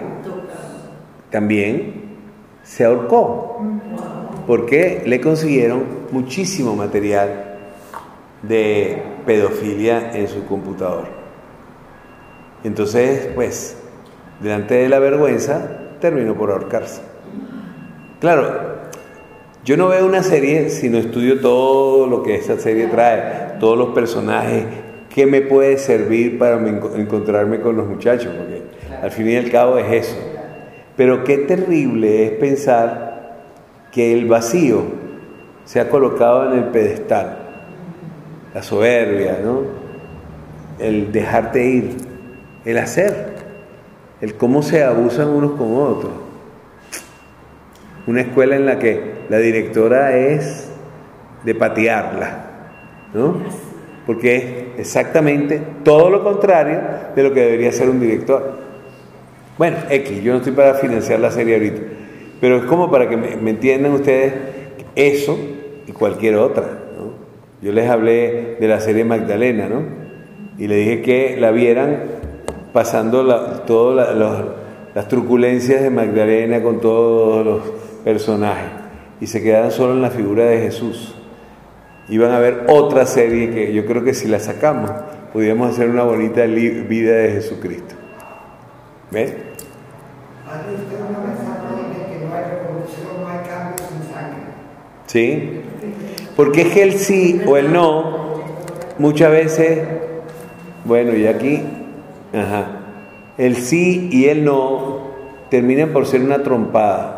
también 1.30 2.04
se 2.62 2.84
ahorcó, 2.84 3.60
porque 4.46 5.02
le 5.06 5.20
consiguieron 5.20 5.84
muchísimo 6.12 6.76
material 6.76 7.58
de 8.42 9.02
pedofilia 9.24 10.12
en 10.12 10.28
su 10.28 10.44
computador. 10.46 11.04
Entonces, 12.64 13.28
pues, 13.34 13.76
delante 14.40 14.74
de 14.74 14.88
la 14.88 14.98
vergüenza, 14.98 15.80
terminó 16.00 16.34
por 16.34 16.50
ahorcarse. 16.50 17.00
Claro, 18.20 18.76
yo 19.64 19.76
no 19.76 19.88
veo 19.88 20.06
una 20.06 20.22
serie 20.22 20.70
si 20.70 20.88
no 20.88 20.98
estudio 20.98 21.40
todo 21.40 22.06
lo 22.06 22.22
que 22.22 22.36
esa 22.36 22.58
serie 22.58 22.86
trae, 22.86 23.58
todos 23.58 23.76
los 23.76 23.88
personajes, 23.88 24.64
¿qué 25.16 25.24
me 25.24 25.40
puede 25.40 25.78
servir 25.78 26.38
para 26.38 26.58
encontrarme 26.58 27.62
con 27.62 27.74
los 27.74 27.86
muchachos? 27.86 28.34
Porque 28.36 28.64
al 29.02 29.10
fin 29.10 29.30
y 29.30 29.36
al 29.36 29.50
cabo 29.50 29.78
es 29.78 30.06
eso. 30.06 30.16
Pero 30.94 31.24
qué 31.24 31.38
terrible 31.38 32.26
es 32.26 32.32
pensar 32.32 33.46
que 33.90 34.12
el 34.12 34.26
vacío 34.26 34.82
se 35.64 35.80
ha 35.80 35.88
colocado 35.88 36.52
en 36.52 36.58
el 36.58 36.64
pedestal, 36.66 37.38
la 38.52 38.62
soberbia, 38.62 39.38
¿no? 39.42 39.62
El 40.78 41.10
dejarte 41.12 41.64
ir, 41.64 41.96
el 42.66 42.76
hacer, 42.76 43.36
el 44.20 44.34
cómo 44.34 44.60
se 44.60 44.84
abusan 44.84 45.28
unos 45.28 45.52
con 45.52 45.76
otros. 45.76 46.12
Una 48.06 48.20
escuela 48.20 48.54
en 48.54 48.66
la 48.66 48.78
que 48.78 49.14
la 49.30 49.38
directora 49.38 50.14
es 50.14 50.68
de 51.42 51.54
patearla, 51.54 52.44
¿no? 53.14 53.36
porque 54.06 54.36
es 54.36 54.65
exactamente 54.78 55.60
todo 55.84 56.10
lo 56.10 56.22
contrario 56.22 56.80
de 57.14 57.22
lo 57.22 57.32
que 57.32 57.40
debería 57.40 57.72
ser 57.72 57.88
un 57.88 58.00
director. 58.00 58.66
Bueno, 59.58 59.78
X, 59.88 60.22
yo 60.22 60.32
no 60.32 60.38
estoy 60.38 60.52
para 60.52 60.74
financiar 60.74 61.20
la 61.20 61.30
serie 61.30 61.54
ahorita, 61.54 61.80
pero 62.40 62.58
es 62.58 62.64
como 62.64 62.90
para 62.90 63.08
que 63.08 63.16
me, 63.16 63.50
entiendan 63.50 63.92
ustedes 63.92 64.34
eso 64.94 65.38
y 65.86 65.92
cualquier 65.92 66.36
otra. 66.36 66.64
Yo 67.62 67.72
les 67.72 67.88
hablé 67.88 68.56
de 68.60 68.68
la 68.68 68.80
serie 68.80 69.04
Magdalena, 69.04 69.66
¿no? 69.68 69.82
Y 70.58 70.68
le 70.68 70.76
dije 70.76 71.02
que 71.02 71.36
la 71.38 71.50
vieran 71.50 72.02
pasando 72.72 73.24
todas 73.66 74.14
las 74.94 75.08
truculencias 75.08 75.82
de 75.82 75.90
Magdalena 75.90 76.62
con 76.62 76.80
todos 76.80 77.44
los 77.44 77.62
personajes. 78.04 78.70
y 79.18 79.26
se 79.26 79.42
quedaran 79.42 79.70
solo 79.70 79.94
en 79.94 80.02
la 80.02 80.10
figura 80.10 80.44
de 80.44 80.60
Jesús. 80.60 81.15
Iban 82.08 82.30
a 82.30 82.38
ver 82.38 82.66
otra 82.68 83.04
serie 83.04 83.50
que 83.50 83.72
yo 83.72 83.84
creo 83.84 84.04
que 84.04 84.14
si 84.14 84.28
la 84.28 84.38
sacamos, 84.38 84.90
podríamos 85.32 85.72
hacer 85.72 85.90
una 85.90 86.04
bonita 86.04 86.44
vida 86.44 87.12
de 87.12 87.32
Jesucristo. 87.32 87.94
¿Ves? 89.10 89.34
¿Sí? 95.06 95.62
Porque 96.36 96.62
es 96.62 96.68
que 96.68 96.82
el 96.82 96.92
sí 96.94 97.40
o 97.46 97.56
el 97.56 97.72
no, 97.72 98.34
muchas 98.98 99.30
veces, 99.30 99.80
bueno, 100.84 101.16
y 101.16 101.26
aquí, 101.26 101.62
ajá, 102.32 102.66
el 103.38 103.56
sí 103.56 104.08
y 104.12 104.26
el 104.26 104.44
no 104.44 105.10
terminan 105.50 105.92
por 105.92 106.06
ser 106.06 106.22
una 106.22 106.42
trompada. 106.42 107.14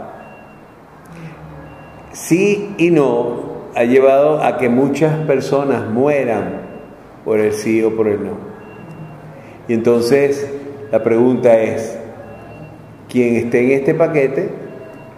Sí 2.12 2.74
y 2.78 2.91
no 2.91 3.47
ha 3.75 3.85
llevado 3.85 4.43
a 4.43 4.59
que 4.59 4.69
muchas 4.69 5.14
personas 5.27 5.89
mueran 5.89 6.62
por 7.25 7.41
el 7.41 7.53
sí 7.53 7.83
o 7.83 7.95
por 7.95 8.09
el 8.09 8.25
no. 8.25 8.39
Y 9.69 9.75
entonces 9.75 10.51
la 10.91 11.03
pregunta 11.03 11.59
es, 11.61 11.99
quien 13.09 13.37
esté 13.37 13.64
en 13.64 13.71
este 13.73 13.95
paquete 13.95 14.49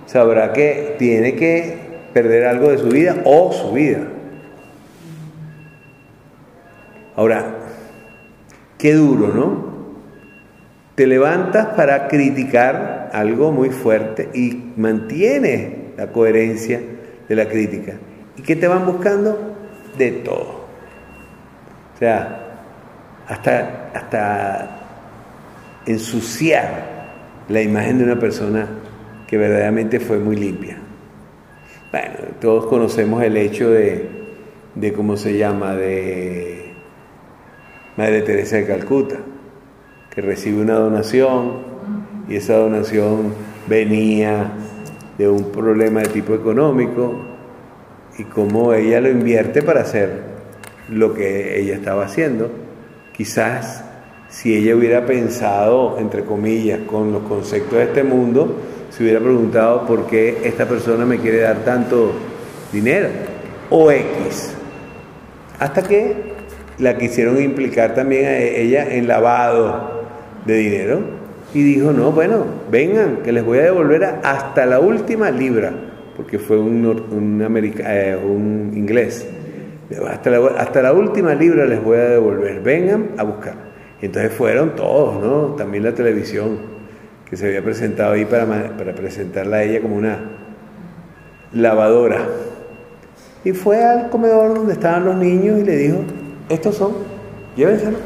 sabrá 0.06 0.52
que 0.52 0.96
tiene 0.98 1.36
que 1.36 1.78
perder 2.12 2.46
algo 2.46 2.70
de 2.70 2.78
su 2.78 2.88
vida 2.88 3.16
o 3.24 3.52
su 3.52 3.72
vida. 3.72 4.00
Ahora, 7.16 7.54
qué 8.78 8.94
duro, 8.94 9.28
¿no? 9.28 9.70
Te 10.94 11.06
levantas 11.06 11.66
para 11.76 12.08
criticar 12.08 13.10
algo 13.12 13.52
muy 13.52 13.70
fuerte 13.70 14.28
y 14.34 14.72
mantienes 14.76 15.96
la 15.96 16.08
coherencia 16.12 16.80
de 17.28 17.36
la 17.36 17.46
crítica. 17.48 17.94
¿Y 18.40 18.42
qué 18.42 18.56
te 18.56 18.66
van 18.66 18.86
buscando? 18.86 19.38
De 19.98 20.12
todo. 20.12 20.64
O 21.94 21.98
sea, 21.98 22.40
hasta, 23.28 23.90
hasta 23.92 24.80
ensuciar 25.84 27.10
la 27.50 27.60
imagen 27.60 27.98
de 27.98 28.04
una 28.04 28.18
persona 28.18 28.66
que 29.26 29.36
verdaderamente 29.36 30.00
fue 30.00 30.18
muy 30.18 30.36
limpia. 30.36 30.78
Bueno, 31.92 32.14
todos 32.40 32.64
conocemos 32.64 33.22
el 33.22 33.36
hecho 33.36 33.68
de, 33.68 34.08
de 34.74 34.92
cómo 34.94 35.18
se 35.18 35.36
llama, 35.36 35.74
de 35.74 36.72
Madre 37.98 38.22
Teresa 38.22 38.56
de 38.56 38.66
Calcuta, 38.66 39.16
que 40.14 40.22
recibe 40.22 40.62
una 40.62 40.76
donación 40.76 41.58
y 42.26 42.36
esa 42.36 42.56
donación 42.56 43.34
venía 43.68 44.50
de 45.18 45.28
un 45.28 45.52
problema 45.52 46.00
de 46.00 46.08
tipo 46.08 46.34
económico 46.34 47.29
y 48.20 48.24
cómo 48.24 48.74
ella 48.74 49.00
lo 49.00 49.08
invierte 49.08 49.62
para 49.62 49.80
hacer 49.80 50.10
lo 50.90 51.14
que 51.14 51.58
ella 51.58 51.74
estaba 51.74 52.04
haciendo. 52.04 52.50
Quizás 53.16 53.82
si 54.28 54.54
ella 54.54 54.76
hubiera 54.76 55.06
pensado, 55.06 55.98
entre 55.98 56.24
comillas, 56.24 56.80
con 56.86 57.12
los 57.12 57.22
conceptos 57.22 57.78
de 57.78 57.84
este 57.84 58.02
mundo, 58.04 58.56
se 58.90 59.02
hubiera 59.02 59.20
preguntado 59.20 59.86
por 59.86 60.06
qué 60.06 60.42
esta 60.44 60.66
persona 60.66 61.06
me 61.06 61.18
quiere 61.18 61.38
dar 61.38 61.64
tanto 61.64 62.12
dinero 62.70 63.08
o 63.70 63.90
X. 63.90 64.52
Hasta 65.58 65.82
que 65.82 66.34
la 66.78 66.98
quisieron 66.98 67.40
implicar 67.42 67.94
también 67.94 68.26
a 68.26 68.36
ella 68.38 68.94
en 68.94 69.08
lavado 69.08 70.04
de 70.44 70.56
dinero 70.56 71.00
y 71.54 71.62
dijo, 71.62 71.92
no, 71.92 72.12
bueno, 72.12 72.44
vengan, 72.70 73.18
que 73.24 73.32
les 73.32 73.44
voy 73.44 73.58
a 73.58 73.62
devolver 73.62 74.04
hasta 74.22 74.66
la 74.66 74.78
última 74.78 75.30
libra, 75.30 75.72
porque 76.20 76.38
fue 76.38 76.58
un, 76.58 76.84
un, 76.84 77.42
eh, 77.78 78.18
un 78.22 78.72
inglés. 78.76 79.26
Hasta 80.06 80.82
la, 80.82 80.92
última 80.92 81.34
libra 81.34 81.64
les 81.64 81.82
voy 81.82 81.96
a 81.96 82.10
devolver, 82.10 82.60
vengan 82.60 83.12
a 83.16 83.22
buscar. 83.22 83.54
Y 84.02 84.04
entonces 84.04 84.30
fueron 84.30 84.76
todos, 84.76 85.18
¿no? 85.24 85.54
También 85.54 85.82
la 85.82 85.94
televisión 85.94 86.58
que 87.24 87.38
se 87.38 87.46
había 87.46 87.64
presentado 87.64 88.12
ahí 88.12 88.26
para, 88.26 88.44
para 88.76 88.94
presentarla 88.94 89.56
a 89.56 89.62
ella 89.62 89.80
como 89.80 89.96
una 89.96 90.18
lavadora. 91.54 92.18
Y 93.42 93.52
fue 93.52 93.82
al 93.82 94.10
comedor 94.10 94.54
donde 94.54 94.74
estaban 94.74 95.06
los 95.06 95.16
niños 95.16 95.58
y 95.58 95.64
le 95.64 95.74
dijo, 95.74 96.00
estos 96.50 96.74
son, 96.74 96.92
llévenselo. 97.56 97.96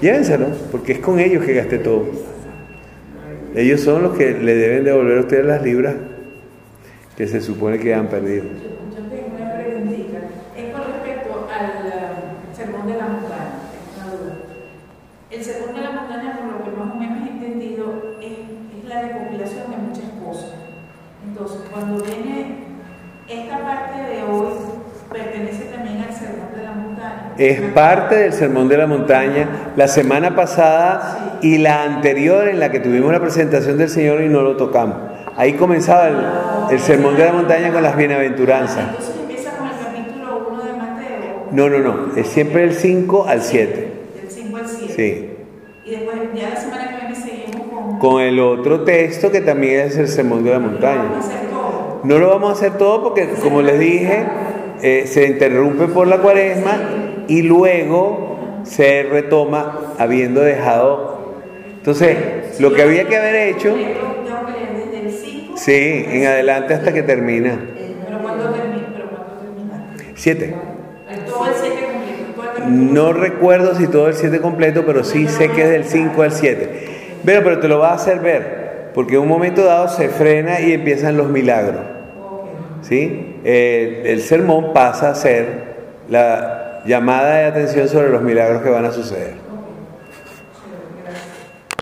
Llévenselo, 0.00 0.46
porque 0.70 0.92
es 0.92 0.98
con 1.00 1.18
ellos 1.18 1.44
que 1.44 1.54
gasté 1.54 1.78
todo. 1.78 2.06
Ellos 3.54 3.80
son 3.80 4.02
los 4.02 4.16
que 4.16 4.32
le 4.32 4.54
deben 4.54 4.84
devolver 4.84 5.18
a 5.18 5.20
ustedes 5.20 5.44
las 5.44 5.62
libras 5.62 5.94
que 7.16 7.26
se 7.26 7.40
supone 7.40 7.78
que 7.78 7.94
han 7.94 8.08
perdido. 8.08 8.44
cuando 21.72 22.04
viene 22.04 22.58
esta 23.28 23.58
parte 23.58 24.02
de 24.02 24.22
hoy, 24.24 24.52
pertenece 25.10 25.64
también 25.66 26.02
al 26.02 26.14
Sermón 26.14 26.54
de 26.54 26.62
la 26.62 26.72
Montaña. 26.72 27.21
Es 27.38 27.60
parte 27.72 28.16
del 28.16 28.32
Sermón 28.32 28.68
de 28.68 28.76
la 28.76 28.86
Montaña. 28.86 29.72
La 29.76 29.88
semana 29.88 30.34
pasada 30.36 31.38
y 31.42 31.58
la 31.58 31.82
anterior 31.82 32.48
en 32.48 32.60
la 32.60 32.70
que 32.70 32.80
tuvimos 32.80 33.12
la 33.12 33.20
presentación 33.20 33.78
del 33.78 33.88
Señor 33.88 34.20
y 34.22 34.28
no 34.28 34.42
lo 34.42 34.56
tocamos. 34.56 34.96
Ahí 35.36 35.54
comenzaba 35.54 36.68
el, 36.70 36.78
Sermón 36.78 37.16
de 37.16 37.24
la 37.24 37.32
Montaña 37.32 37.72
con 37.72 37.82
las 37.82 37.96
bienaventuranzas. 37.96 38.84
Entonces 38.90 39.14
empieza 39.20 39.50
con 39.52 39.66
el 39.66 39.74
capítulo 39.82 40.48
1 40.50 40.64
de 40.64 40.72
Mateo. 40.74 41.46
No, 41.52 41.68
no, 41.68 41.78
no. 41.78 42.16
Es 42.16 42.28
siempre 42.28 42.64
el 42.64 42.74
5 42.74 43.26
al 43.26 43.42
7. 43.42 43.92
Del 44.20 44.30
5 44.30 44.56
al 44.56 44.68
7. 44.68 44.92
Sí. 44.94 45.30
Y 45.84 45.90
después, 45.90 46.16
ya 46.34 46.50
la 46.50 46.56
semana 46.56 46.88
que 46.88 47.06
viene 47.06 47.14
seguimos 47.16 47.66
con... 47.68 47.98
Con 47.98 48.22
el 48.22 48.38
otro 48.40 48.82
texto 48.82 49.30
que 49.30 49.40
también 49.40 49.80
es 49.86 49.96
el 49.96 50.08
Sermón 50.08 50.44
de 50.44 50.50
la 50.50 50.58
Montaña. 50.58 51.04
No 52.04 52.18
lo 52.18 52.28
vamos 52.28 52.50
a 52.50 52.52
hacer 52.52 52.78
todo 52.78 53.02
porque, 53.02 53.28
como 53.42 53.62
les 53.62 53.78
dije, 53.78 54.24
eh, 54.82 55.06
se 55.06 55.26
interrumpe 55.26 55.86
por 55.86 56.06
la 56.08 56.18
cuaresma 56.18 57.01
y 57.32 57.40
luego 57.40 58.36
se 58.64 59.04
retoma 59.04 59.94
habiendo 59.98 60.42
dejado. 60.42 61.32
Entonces, 61.78 62.60
lo 62.60 62.74
que 62.74 62.82
había 62.82 63.08
que 63.08 63.16
haber 63.16 63.34
hecho. 63.48 63.74
Sí, 65.56 66.04
en 66.08 66.26
adelante 66.26 66.74
hasta 66.74 66.92
que 66.92 67.02
termina. 67.02 67.58
¿Pero 68.06 68.18
cuándo 68.20 68.50
termina? 68.50 69.94
Siete. 70.14 70.54
Todo 71.26 71.46
el 71.46 71.54
siete 71.54 71.86
completo. 72.34 72.68
No 72.68 73.12
recuerdo 73.14 73.76
si 73.76 73.86
todo 73.86 74.08
el 74.08 74.14
siete 74.14 74.38
completo, 74.42 74.84
pero 74.84 75.02
sí 75.02 75.26
sé 75.26 75.48
que 75.52 75.62
es 75.62 75.70
del 75.70 75.84
5 75.84 76.22
al 76.22 76.32
7. 76.32 76.68
Pero, 77.24 77.42
pero 77.42 77.60
te 77.60 77.68
lo 77.68 77.78
va 77.78 77.92
a 77.92 77.94
hacer 77.94 78.18
ver 78.18 78.90
porque 78.92 79.14
en 79.14 79.22
un 79.22 79.28
momento 79.28 79.64
dado 79.64 79.88
se 79.88 80.10
frena 80.10 80.60
y 80.60 80.72
empiezan 80.72 81.16
los 81.16 81.30
milagros. 81.30 81.80
¿Sí? 82.82 83.38
el 83.44 84.20
sermón 84.20 84.72
pasa 84.74 85.10
a 85.10 85.14
ser 85.14 85.46
la 86.08 86.61
llamada 86.84 87.36
de 87.36 87.44
atención 87.44 87.88
sobre 87.88 88.10
los 88.10 88.22
milagros 88.22 88.62
que 88.62 88.70
van 88.70 88.84
a 88.84 88.92
suceder. 88.92 89.51